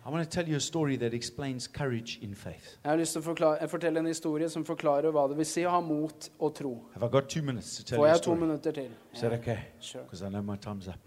I 0.06 0.08
want 0.10 0.30
to 0.30 0.30
tell 0.30 0.48
you 0.48 0.56
a 0.56 0.60
story 0.60 0.96
that 0.96 1.12
explains 1.14 1.66
courage 1.66 2.18
in 2.22 2.34
faith. 2.34 2.78
Jeg 2.84 2.90
har 2.90 2.96
lyst 2.96 3.12
til 3.12 3.20
å 3.20 3.24
forklare, 3.24 3.68
fortelle 3.68 3.98
en 3.98 4.06
historie 4.06 4.48
som 4.48 4.64
forklarer 4.64 5.10
hva 5.12 5.26
det 5.28 5.36
vil 5.36 5.46
si 5.46 5.64
å 5.66 5.70
ha 5.74 5.80
mot 5.80 6.30
og 6.38 6.54
tro. 6.54 6.72
Have 6.94 7.04
I 7.04 7.10
got 7.12 7.28
two 7.28 7.42
minutes 7.42 7.76
to 7.76 7.84
tell 7.84 7.98
Får 7.98 8.06
you 8.06 8.10
a 8.10 8.14
jeg 8.14 8.22
to 8.22 8.22
story? 8.22 8.40
minutter 8.40 8.72
til? 8.72 8.90
Is 9.12 9.20
that 9.20 9.32
okay? 9.32 9.58
Sure. 9.80 10.02
Because 10.02 10.22
I 10.22 10.30
know 10.30 10.42
my 10.42 10.56
time's 10.56 10.88
up. 10.88 11.00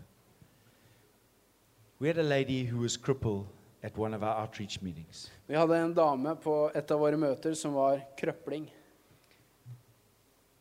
We 1.99 2.07
had 2.07 2.17
a 2.19 2.23
lady 2.23 2.65
who 2.65 2.79
was 2.81 2.97
crippled 2.97 3.47
at 3.83 3.97
one 3.97 4.13
of 4.13 4.21
our 4.21 4.35
outreach 4.43 4.81
meetings. 4.81 5.31
Vi 5.47 5.55
hadde 5.55 5.85
en 5.85 5.93
dame 5.93 6.35
på 6.35 6.69
et 6.75 6.91
av 6.91 6.99
våre 6.99 7.17
møter 7.17 7.53
som 7.53 7.73
var 7.73 8.03
krøpling. 8.17 8.69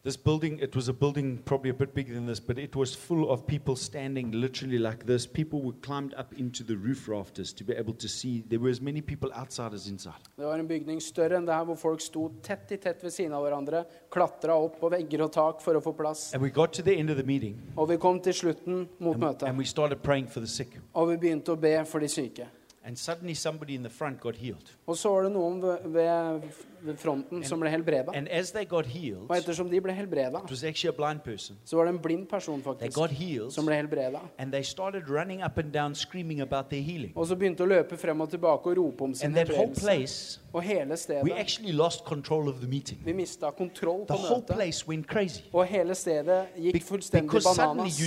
This 0.04 0.16
building, 0.16 0.60
it 0.60 0.76
was 0.76 0.88
a 0.88 0.92
building 0.92 1.38
probably 1.44 1.70
a 1.70 1.74
bit 1.74 1.92
bigger 1.92 2.14
than 2.14 2.26
this, 2.26 2.38
but 2.38 2.56
it 2.56 2.76
was 2.76 2.94
full 2.94 3.28
of 3.30 3.44
people 3.46 3.74
standing 3.74 4.30
literally 4.30 4.78
like 4.78 5.04
this. 5.06 5.26
People 5.26 5.60
were 5.60 5.72
climbed 5.82 6.14
up 6.14 6.32
into 6.38 6.62
the 6.62 6.76
roof 6.76 7.08
rafters 7.08 7.52
to 7.54 7.64
be 7.64 7.74
able 7.74 7.94
to 7.94 8.08
see. 8.08 8.44
There 8.48 8.60
were 8.60 8.70
as 8.70 8.80
many 8.80 9.00
people 9.00 9.30
outside 9.34 9.74
as 9.74 9.88
inside. 9.88 10.22
Det 10.36 10.44
var 10.44 10.58
en 10.58 10.68
bygning 10.68 11.00
større 11.02 11.36
enn 11.36 11.46
det 11.46 11.54
her, 11.54 11.64
hvor 11.64 11.74
folk 11.74 12.00
sto 12.00 12.28
tett 12.42 12.70
i 12.72 12.76
tett 12.76 13.02
ved 13.04 13.10
siden 13.10 13.34
av 13.34 13.42
hverandre, 13.42 13.82
klatra 14.10 14.54
opp 14.54 14.78
på 14.80 14.88
vegger 14.94 15.24
og 15.26 15.32
tak 15.34 15.60
for 15.66 15.74
å 15.74 15.82
få 15.82 15.92
plass. 15.98 16.30
And 16.34 16.42
we 16.42 16.50
got 16.50 16.72
to 16.78 16.82
the 16.82 16.94
end 16.94 17.10
of 17.10 17.16
the 17.16 17.26
meeting 17.26 17.58
Og 17.76 17.88
vi 17.90 17.96
kom 17.96 18.20
til 18.20 18.34
slutten 18.34 18.86
mot 19.00 19.14
and, 19.18 19.24
møtet, 19.24 19.48
and 19.48 19.58
we 19.58 19.64
started 19.64 19.98
praying 20.02 20.28
for 20.30 20.38
the 20.40 20.46
sick. 20.46 20.78
og 20.94 21.08
vi 21.10 21.16
begynte 21.16 21.52
å 21.52 21.56
be 21.58 21.74
for 21.84 21.98
de 21.98 22.08
syke. 22.08 22.46
And 22.84 22.96
suddenly 22.96 23.34
somebody 23.34 23.74
in 23.74 23.82
the 23.82 23.90
front 23.90 24.20
got 24.20 24.36
healed. 24.36 24.70
Og 24.86 24.96
så 24.96 25.10
var 25.10 25.22
det 25.26 25.32
noen 25.34 25.60
ved, 25.92 26.46
fronten 26.96 27.44
som 27.44 27.60
ble 27.60 27.70
helbreda. 27.70 28.12
Og 29.28 29.36
ettersom 29.36 29.68
de 29.70 29.80
ble 29.80 29.92
helbreda, 29.92 30.40
så 31.64 31.76
var 31.76 31.84
det 31.84 31.94
en 31.94 31.98
blind 32.02 32.26
person 32.30 32.62
faktisk 32.62 32.96
healed 33.10 33.50
som 33.52 33.66
ble 33.66 33.74
helbreda. 33.74 34.20
Og 37.14 37.26
så 37.26 37.36
begynte 37.36 37.62
å 37.64 37.66
løpe 37.68 37.96
frem 37.96 38.20
og 38.20 38.30
tilbake 38.30 38.68
og 38.70 38.76
rope 38.76 39.04
om 39.04 39.14
sin 39.14 39.34
helbredelse. 39.34 39.86
Og 40.52 40.62
hele 40.64 40.96
stedet. 40.96 41.24
Vi 43.04 43.12
mista 43.12 43.50
kontroll 43.50 44.06
på 44.06 44.14
møtet. 44.22 44.56
crazy. 45.06 45.42
Og 45.52 45.66
hele 45.66 45.94
stedet 45.94 46.46
gikk 46.56 46.82
fullstendig 46.88 47.28
bananas. 47.58 47.98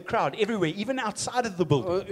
crowd, 0.00 0.34
even 0.38 0.98
of 1.46 1.56
the. 1.56 1.64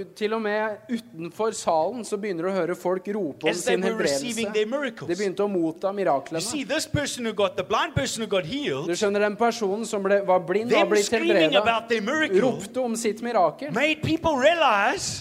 Og 0.02 0.16
til 0.16 0.32
og 0.34 0.42
med 0.42 0.76
utenfor 0.90 1.50
salen 1.54 2.04
så 2.04 2.16
begynner 2.16 2.42
du 2.42 2.50
å 2.50 2.52
høre 2.52 2.74
folk 2.74 3.06
rope 3.14 3.46
om 3.46 3.54
sin 3.54 3.82
helbredelse. 3.82 4.13
Helbredelse. 4.14 5.06
De 5.08 5.14
begynte 5.18 5.42
å 5.44 5.48
motta 5.50 5.92
miraklene. 5.92 6.40
see, 6.42 6.64
got 7.34 8.44
Du 8.86 8.92
skjønner, 8.96 9.20
den 9.20 9.36
personen 9.36 9.86
som 9.86 10.02
ble, 10.02 10.20
var 10.26 10.40
blind 10.40 10.72
og 10.72 10.88
ble 10.88 10.98
blitt 11.00 11.10
miracle 12.04 12.40
ropte 12.44 12.80
om 12.80 12.96
sitt 12.96 13.20
mirakel 13.22 13.72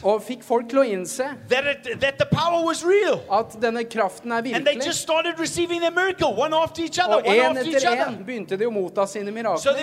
og 0.03 0.21
fikk 0.23 0.43
folk 0.43 0.69
til 0.69 0.79
å 0.79 0.83
innse 0.87 1.25
that, 1.49 1.65
it, 1.65 1.99
that 2.01 2.17
at 3.31 3.55
denne 3.61 3.83
kraften 3.89 4.31
er 4.31 4.41
virkelig. 4.41 4.55
miracle, 5.93 6.33
other, 6.99 7.17
Og 7.17 7.25
en 7.27 7.55
én 7.55 7.57
etter 7.57 7.87
other. 7.87 8.05
én 8.11 8.25
begynte 8.25 8.57
de 8.57 8.65
å 8.65 8.71
motta 8.71 9.05
sine 9.07 9.31
mirakler. 9.31 9.61
So. 9.61 9.73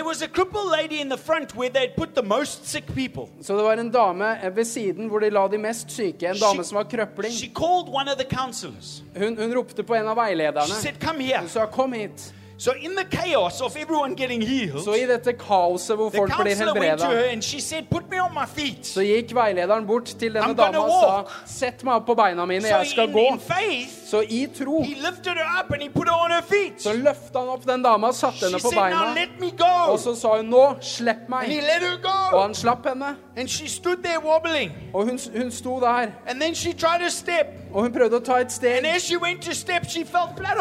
Så 3.42 3.56
det 3.56 3.62
var 3.64 3.76
en 3.78 3.90
dame 3.90 4.50
ved 4.54 4.64
siden 4.66 5.08
hvor 5.11 5.20
de 5.20 5.30
la 5.30 5.46
de 5.48 5.58
mest 5.58 5.90
syke, 5.90 6.22
en 6.30 6.36
dame 6.40 6.64
som 6.64 6.76
var 6.76 6.84
krøpling. 6.84 7.32
Hun, 9.18 9.36
hun 9.36 9.55
ropte 9.57 9.82
på 9.82 9.94
en 9.94 10.07
av 10.09 10.16
She 10.16 10.20
veilederne. 10.34 10.74
said, 10.82 11.01
Come 11.01 11.20
here. 11.24 11.38
Hun 11.38 11.48
sa 11.48 11.66
'kom 11.66 11.92
hit'. 11.92 12.32
So 12.59 12.72
in 12.72 12.90
the 12.94 13.05
chaos 13.16 13.61
of 13.62 13.74
everyone 13.76 14.14
getting 14.14 14.42
healed, 14.42 14.84
Så 14.84 14.92
i 14.94 15.07
dette 15.07 15.32
kaoset 15.32 15.96
hvor 15.96 16.11
folk 16.11 16.28
blir 16.30 16.36
counselor 16.36 16.74
went 16.80 17.01
to 17.01 17.07
helbreda, 17.07 17.22
her 17.24 17.32
and 17.32 17.42
she 17.44 17.59
said, 17.61 17.84
Put 17.90 18.11
me 18.11 18.20
on 18.20 18.34
my 18.34 18.44
feet. 18.46 18.84
så 18.86 19.01
gikk 19.01 19.32
veilederen 19.34 19.86
bort 19.86 20.05
til 20.05 20.34
denne 20.34 20.55
dama 20.57 20.78
og 20.78 20.90
sa 20.90 21.24
'sett 21.46 21.84
meg 21.84 21.94
opp 21.94 22.07
på 22.07 22.14
beina 22.14 22.44
mine, 22.44 22.61
So 22.62 22.68
jeg 22.76 22.86
skal 22.86 23.09
gå'. 23.09 23.38
faith, 23.40 23.99
Så 24.11 24.22
i 24.26 24.46
tro 24.50 24.80
så 26.82 26.92
løfta 26.96 27.38
han 27.38 27.48
opp 27.48 27.64
den 27.66 27.82
dama 27.84 28.08
og 28.08 28.14
satte 28.18 28.48
henne 28.48 28.58
på 28.58 28.70
beina. 28.74 29.14
Og 29.92 29.98
så 30.02 30.14
sa 30.18 30.36
hun 30.36 30.50
'nå, 30.50 30.64
slipp 30.82 31.28
meg'. 31.28 31.46
Og 32.32 32.42
han 32.42 32.54
slapp 32.54 32.86
henne. 32.88 33.16
Og 34.94 35.04
hun, 35.06 35.18
hun 35.36 35.50
sto 35.50 35.78
der. 35.80 36.11
Og 37.72 37.82
hun 37.82 37.92
prøvde 37.92 38.16
å 38.18 38.24
ta 38.24 38.40
et 38.40 38.50
steg. 38.52 38.82
Step, 39.54 39.84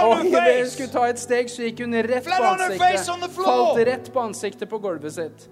Og 0.04 0.20
idet 0.26 0.32
hun 0.62 0.70
skulle 0.70 0.91
ta 0.91 1.04
et 1.10 1.20
steg, 1.20 1.50
så 1.50 1.62
gikk 1.66 1.80
hun 1.80 1.93
rett 1.93 2.24
på 2.24 2.30
Flat 2.30 2.58
the 2.58 2.64
ansiktet. 2.74 3.06
Falt 3.45 3.78
rett 3.88 4.14
på 4.14 4.20
ansiktet 4.20 4.70
på 4.70 4.78
gulvet 4.80 5.14
sitt. 5.14 5.50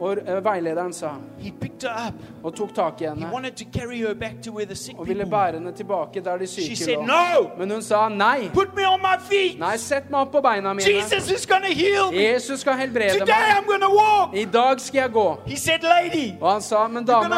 Og 0.00 0.16
eh, 0.26 0.44
veilederen 0.44 0.92
sa 0.92 1.10
He 1.38 1.52
picked 1.60 1.82
her 1.82 2.08
up. 2.08 2.14
og 2.44 2.54
tok 2.54 2.74
tak 2.74 3.00
i 3.00 3.04
henne 3.04 3.28
wanted 3.32 3.52
to 3.56 3.64
carry 3.78 3.98
her 3.98 4.14
back 4.14 4.42
to 4.44 4.52
where 4.52 4.66
the 4.66 4.74
sick 4.74 4.98
og 4.98 5.08
ville 5.08 5.26
bære 5.26 5.52
henne 5.52 5.72
tilbake 5.72 6.20
der 6.24 6.36
de 6.36 6.46
syke 6.46 6.76
said, 6.76 6.96
lå. 6.96 7.02
No! 7.02 7.50
Men 7.58 7.70
hun 7.70 7.82
sa 7.82 8.08
nei. 8.08 8.50
Me 8.76 8.88
on 8.88 9.00
my 9.00 9.16
feet. 9.30 9.58
Nei, 9.58 9.76
sett 9.76 10.10
meg 10.10 10.20
opp 10.20 10.32
på 10.32 10.40
beina 10.40 10.72
mine. 10.72 10.86
Jesus 10.86 11.30
is 11.30 11.46
going 11.46 11.62
to 11.62 11.74
heal 11.74 12.10
me. 12.12 12.22
Jesus 12.32 12.60
skal 12.60 12.72
helbrede 12.72 13.18
Today 13.18 13.26
meg. 13.26 13.56
I'm 13.58 13.66
going 13.66 13.80
to 13.80 13.90
walk. 13.90 14.34
I 14.34 14.44
dag 14.44 14.80
skal 14.80 14.98
jeg 15.00 15.10
gå. 15.12 15.38
Said, 15.56 15.82
Lady, 15.82 16.32
Og 16.40 16.52
han 16.52 16.62
sa, 16.62 16.88
men 16.88 17.04
dame, 17.06 17.28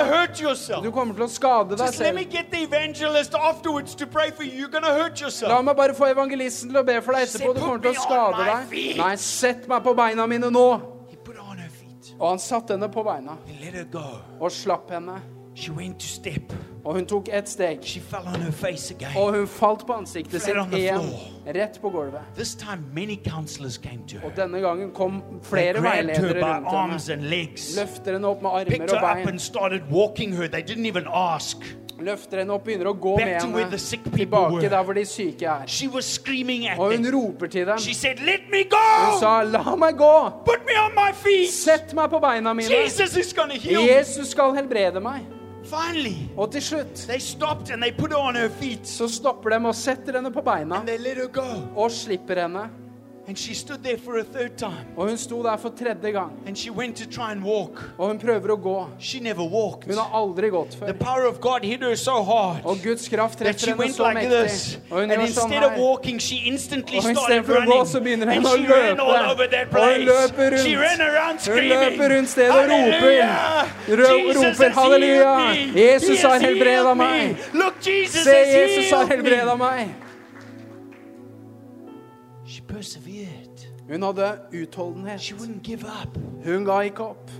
du 0.84 0.90
kommer 0.90 1.14
til 1.14 1.24
å 1.24 1.28
skade 1.28 1.76
deg 1.76 1.94
selv. 1.94 2.18
get 2.30 2.46
the 2.52 2.62
evangelist 2.62 3.34
afterwards 3.34 3.94
to 3.94 4.06
pray 4.06 4.30
for 4.30 4.42
you. 4.42 4.52
You're 4.54 4.70
going 4.70 4.84
to 4.84 4.94
hurt 4.94 5.42
La 5.42 5.62
meg 5.62 5.76
bare 5.76 5.94
få 5.94 6.06
evangelisten 6.06 6.70
til 6.70 6.78
å 6.78 6.84
be 6.86 7.00
for 7.02 7.12
deg 7.12 7.28
etterpå. 7.28 7.54
Du 7.54 7.60
kommer 7.60 7.78
til 7.78 7.90
å 7.90 8.02
skade 8.02 8.48
deg. 8.48 8.98
Nei, 8.98 9.14
sett 9.16 9.68
meg 9.68 9.82
på 9.84 9.94
beina 9.94 10.26
mine 10.26 10.50
nå. 10.50 10.93
Og 12.18 12.28
han 12.30 12.38
satte 12.38 12.74
henne 12.76 12.88
på 12.88 13.02
beina 13.04 13.36
og 14.40 14.50
slapp 14.52 14.90
henne. 14.90 15.20
Og 16.84 16.94
hun 16.98 17.06
tok 17.06 17.28
et 17.30 17.48
steg. 17.48 17.78
Og 19.16 19.30
hun 19.36 19.46
falt 19.46 19.84
på 19.86 19.92
ansiktet 19.94 20.42
sitt 20.42 20.56
igjen, 20.74 21.06
rett 21.54 21.78
på 21.80 21.90
gulvet. 21.94 22.22
Og 24.24 24.32
denne 24.36 24.60
gangen 24.60 24.90
kom 24.92 25.22
flere 25.46 25.78
veiledere 25.84 26.40
rundt 26.42 26.66
henne. 26.74 26.98
Løfter 27.78 28.12
henne 28.18 28.26
opp 28.28 28.42
med 28.42 28.50
armer 28.50 28.82
og 28.98 29.00
bein. 29.06 29.24
Løfter 31.98 32.40
henne 32.42 32.54
opp, 32.56 32.64
begynner 32.66 32.88
å 32.90 32.94
gå 32.98 33.14
Back 33.20 33.44
med 33.46 33.60
henne 33.62 33.78
tilbake 34.16 34.66
der 34.66 34.82
hvor 34.82 34.96
de 34.98 35.04
syke 35.06 35.46
er. 35.46 35.68
Og 36.74 36.94
hun 36.96 37.06
roper 37.14 37.52
til 37.52 37.68
dem. 37.68 37.78
Said, 37.78 38.18
Hun 38.18 39.20
sa, 39.20 39.42
'La 39.42 39.76
meg 39.78 39.96
gå! 39.98 40.16
Put 40.44 40.66
me 40.66 40.74
on 40.80 40.94
my 40.96 41.12
feet! 41.12 41.52
Sett 41.54 41.94
meg 41.94 42.10
på 42.10 42.20
beina 42.20 42.54
mine!' 42.54 42.68
Jesus. 42.68 43.16
Jesus 43.70 44.30
skal 44.34 44.54
helbrede 44.54 45.00
meg. 45.00 45.22
Finally, 45.64 46.28
Og 46.36 46.50
til 46.52 46.62
slutt 46.62 47.06
they 47.08 47.18
stopped 47.18 47.70
and 47.70 47.82
they 47.82 47.90
put 47.90 48.12
her 48.12 48.18
on 48.18 48.36
her 48.36 48.50
feet 48.60 48.84
så 48.86 49.08
stopper 49.08 49.50
de 49.50 49.66
og 49.66 49.74
setter 49.74 50.18
henne 50.18 50.32
på 50.32 50.42
beina 50.44 50.82
og 51.74 51.90
slipper 51.90 52.42
henne. 52.42 52.83
And 53.26 53.38
she 53.38 53.54
stood 53.54 53.82
there 53.82 53.96
for 53.96 54.18
a 54.18 54.22
third 54.22 54.58
time 54.58 54.84
Og 54.98 55.08
hun 55.08 55.16
sto 55.16 55.42
der 55.42 55.56
for 55.56 55.70
tredje 55.70 56.10
gang. 56.12 56.32
and 56.46 56.56
she 56.58 56.70
went 56.70 56.96
to 56.96 57.04
try 57.10 57.30
and 57.32 57.42
walk. 57.42 57.80
Og 57.98 58.06
hun 58.08 58.18
prøver 58.18 58.48
å 58.52 58.56
gå. 58.56 58.86
She 59.00 59.20
never 59.20 59.42
walked. 59.48 59.84
Hun 59.88 59.96
har 59.96 60.10
aldri 60.12 60.50
gått 60.50 60.70
The 60.70 60.76
før. 60.86 60.92
power 61.00 61.24
of 61.26 61.40
God 61.40 61.60
hit 61.64 61.80
her 61.82 61.94
so 61.96 62.22
hard 62.22 62.60
Og 62.64 62.76
Guds 62.84 63.08
kraft 63.08 63.38
that 63.38 63.46
treffer 63.46 63.58
she 63.60 63.70
henne 63.70 63.78
went 63.78 63.94
så 63.96 64.08
like 64.12 64.28
this. 64.28 64.76
mektig. 64.76 64.92
Og 64.92 65.00
hun 65.00 65.10
And 65.10 65.20
gjør 65.22 65.26
sånn 65.26 65.44
instead 65.44 65.64
of 65.64 65.70
her. 65.72 65.80
walking, 65.82 66.18
she 66.20 66.36
instantly 66.52 66.96
Og 66.98 67.02
started 67.02 67.16
istedenfor 67.18 67.54
å 67.56 67.64
gå, 67.72 67.84
så 67.86 68.00
begynner 68.00 68.28
And 68.28 68.34
hun 68.34 68.44
å 68.44 68.56
she 68.56 68.72
ran 68.72 69.00
all 69.00 69.12
løpe. 69.12 69.30
over 69.32 69.46
that 69.46 69.66
Og 69.74 69.84
hun 69.94 70.00
løper 70.12 70.50
rundt. 70.52 70.60
She 70.68 70.76
ran 70.76 71.00
around 71.00 71.40
Hun 71.40 71.64
løper 71.74 72.06
rundt 72.16 72.28
stedet 72.28 72.50
og 72.50 72.64
roper. 72.68 74.34
Roper 74.36 74.70
halleluja. 74.70 75.34
Jesus 75.74 76.22
har 76.22 76.38
helbreda 76.40 76.94
meg. 76.94 77.36
Look, 77.54 77.74
Jesus 77.86 78.24
Se, 78.24 78.36
Jesus 78.52 78.90
har 78.92 79.06
helbreda 79.06 79.56
meg. 79.56 79.88
She 82.46 82.60
persevered. 82.60 83.03
Hun 83.88 84.02
hadde 84.02 84.38
utholdenhet. 84.52 85.20
She 85.20 85.34
wouldn't 85.34 85.62
give 85.62 85.84
up. 85.84 86.16
Hun 86.44 86.64
ga 86.64 86.80
ikke 86.80 87.00
opp. 87.04 87.30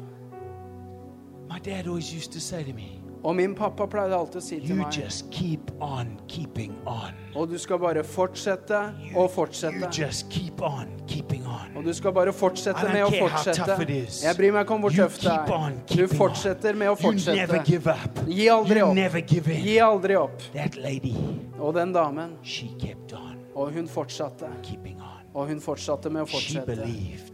My 1.51 1.59
dad 1.59 1.87
always 1.87 2.13
used 2.13 2.33
to 2.33 2.41
say 2.41 2.63
to 2.65 2.73
me, 2.75 3.01
Og 3.25 3.37
min 3.37 3.55
pappa 3.55 3.87
pleide 3.87 4.13
alltid 4.13 4.37
å 4.37 4.41
si 4.45 4.59
til 4.61 4.77
meg 4.77 4.91
just 4.93 5.31
keep 5.33 5.71
on 5.81 6.11
keeping 6.29 6.75
on. 6.87 7.15
Og 7.35 7.49
du 7.49 7.57
skal 7.59 7.79
bare 7.81 8.03
fortsette 8.05 8.77
og 8.77 9.23
You 9.23 9.29
fortsette. 9.33 9.89
just 9.97 10.29
keep 10.31 10.61
on 10.61 10.91
keeping 11.09 11.47
on. 11.47 11.73
Og 11.77 11.85
du 11.85 11.93
skal 11.97 12.13
bare 12.13 12.33
fortsette 12.33 12.85
med 12.93 13.05
å 13.05 13.11
fortsette. 13.17 13.79
Jeg 14.23 14.37
bryr 14.37 14.53
meg 14.53 14.67
ikke 14.67 14.75
om 14.75 14.81
hvor 14.85 14.91
tøft 14.93 15.23
det 15.25 15.33
er. 15.33 15.73
Du 15.89 16.07
fortsetter 16.15 16.75
med 16.77 16.89
å 16.93 16.97
You 17.01 17.13
never 17.13 17.63
fortsette. 17.63 17.65
give 17.65 17.87
up. 17.91 18.21
Gi 18.29 18.49
aldri 18.49 18.79
You 18.79 18.87
opp. 18.91 18.95
never 18.95 19.21
give 19.21 19.49
in. 19.49 19.63
Gi 19.65 19.79
aldri 19.79 20.17
opp. 20.21 20.43
That 20.53 20.77
lady, 20.77 21.15
Og 21.59 21.73
den 21.75 21.93
damen, 21.95 22.37
she 22.43 22.69
kept 22.79 23.13
on 23.15 23.39
og 23.55 23.73
hun 23.73 23.89
fortsatte. 23.89 24.51
keeping 24.63 25.01
on. 25.01 25.04
Og 25.35 25.49
hun 25.49 25.61
fortsatte 25.61 26.11
med 26.11 26.23
å 26.23 26.29
fortsette. 26.31 26.77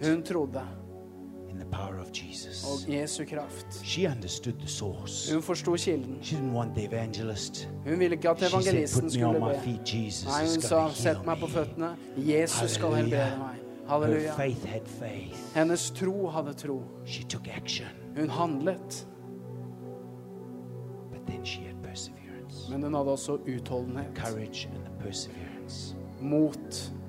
Hun 0.04 0.22
trodde. 0.22 0.62
in 1.50 1.58
the 1.58 1.64
power 1.64 1.98
of 1.98 2.12
Jesus. 2.12 2.64
Og 2.64 2.94
Jesu 2.94 3.24
kraft. 3.24 3.80
She 3.84 4.06
understood 4.06 4.54
the 4.60 4.68
source. 4.68 5.32
Hun 5.32 5.42
forsto 5.42 5.76
kilden. 5.76 6.18
She 6.22 6.36
didn't 6.36 6.52
want 6.52 6.74
the 6.74 6.84
evangelist. 6.84 7.68
Hun 7.84 7.98
ville 7.98 8.16
ikke 8.16 8.30
at 8.30 8.42
evangelisten 8.42 9.10
skulle 9.10 9.40
be. 9.40 9.56
Nei, 10.26 10.46
hun 10.46 10.60
sa, 10.62 10.88
sett 10.94 11.26
meg 11.26 11.40
på 11.40 11.50
føttene. 11.50 11.96
Jesus 12.16 12.70
skal 12.78 12.94
helbrede 12.94 13.38
meg. 13.38 13.56
Halleluja. 13.90 14.36
faith 14.36 14.66
had 14.66 14.86
faith. 14.86 15.36
Hennes 15.54 15.90
tro 15.90 16.28
hadde 16.30 16.54
tro. 16.54 16.82
She 17.06 17.24
took 17.24 17.48
action, 17.48 17.88
Hun 18.16 18.30
handlet. 18.30 19.06
but 21.10 21.26
then 21.26 21.44
she 21.44 21.60
had 21.62 21.82
perseverance, 21.82 22.70
Men 22.70 22.82
hun 22.82 22.94
hadde 22.94 23.10
også 23.10 23.38
utholdenhet. 23.56 24.14
courage, 24.14 24.68
and 24.68 24.80
Mot 26.20 26.92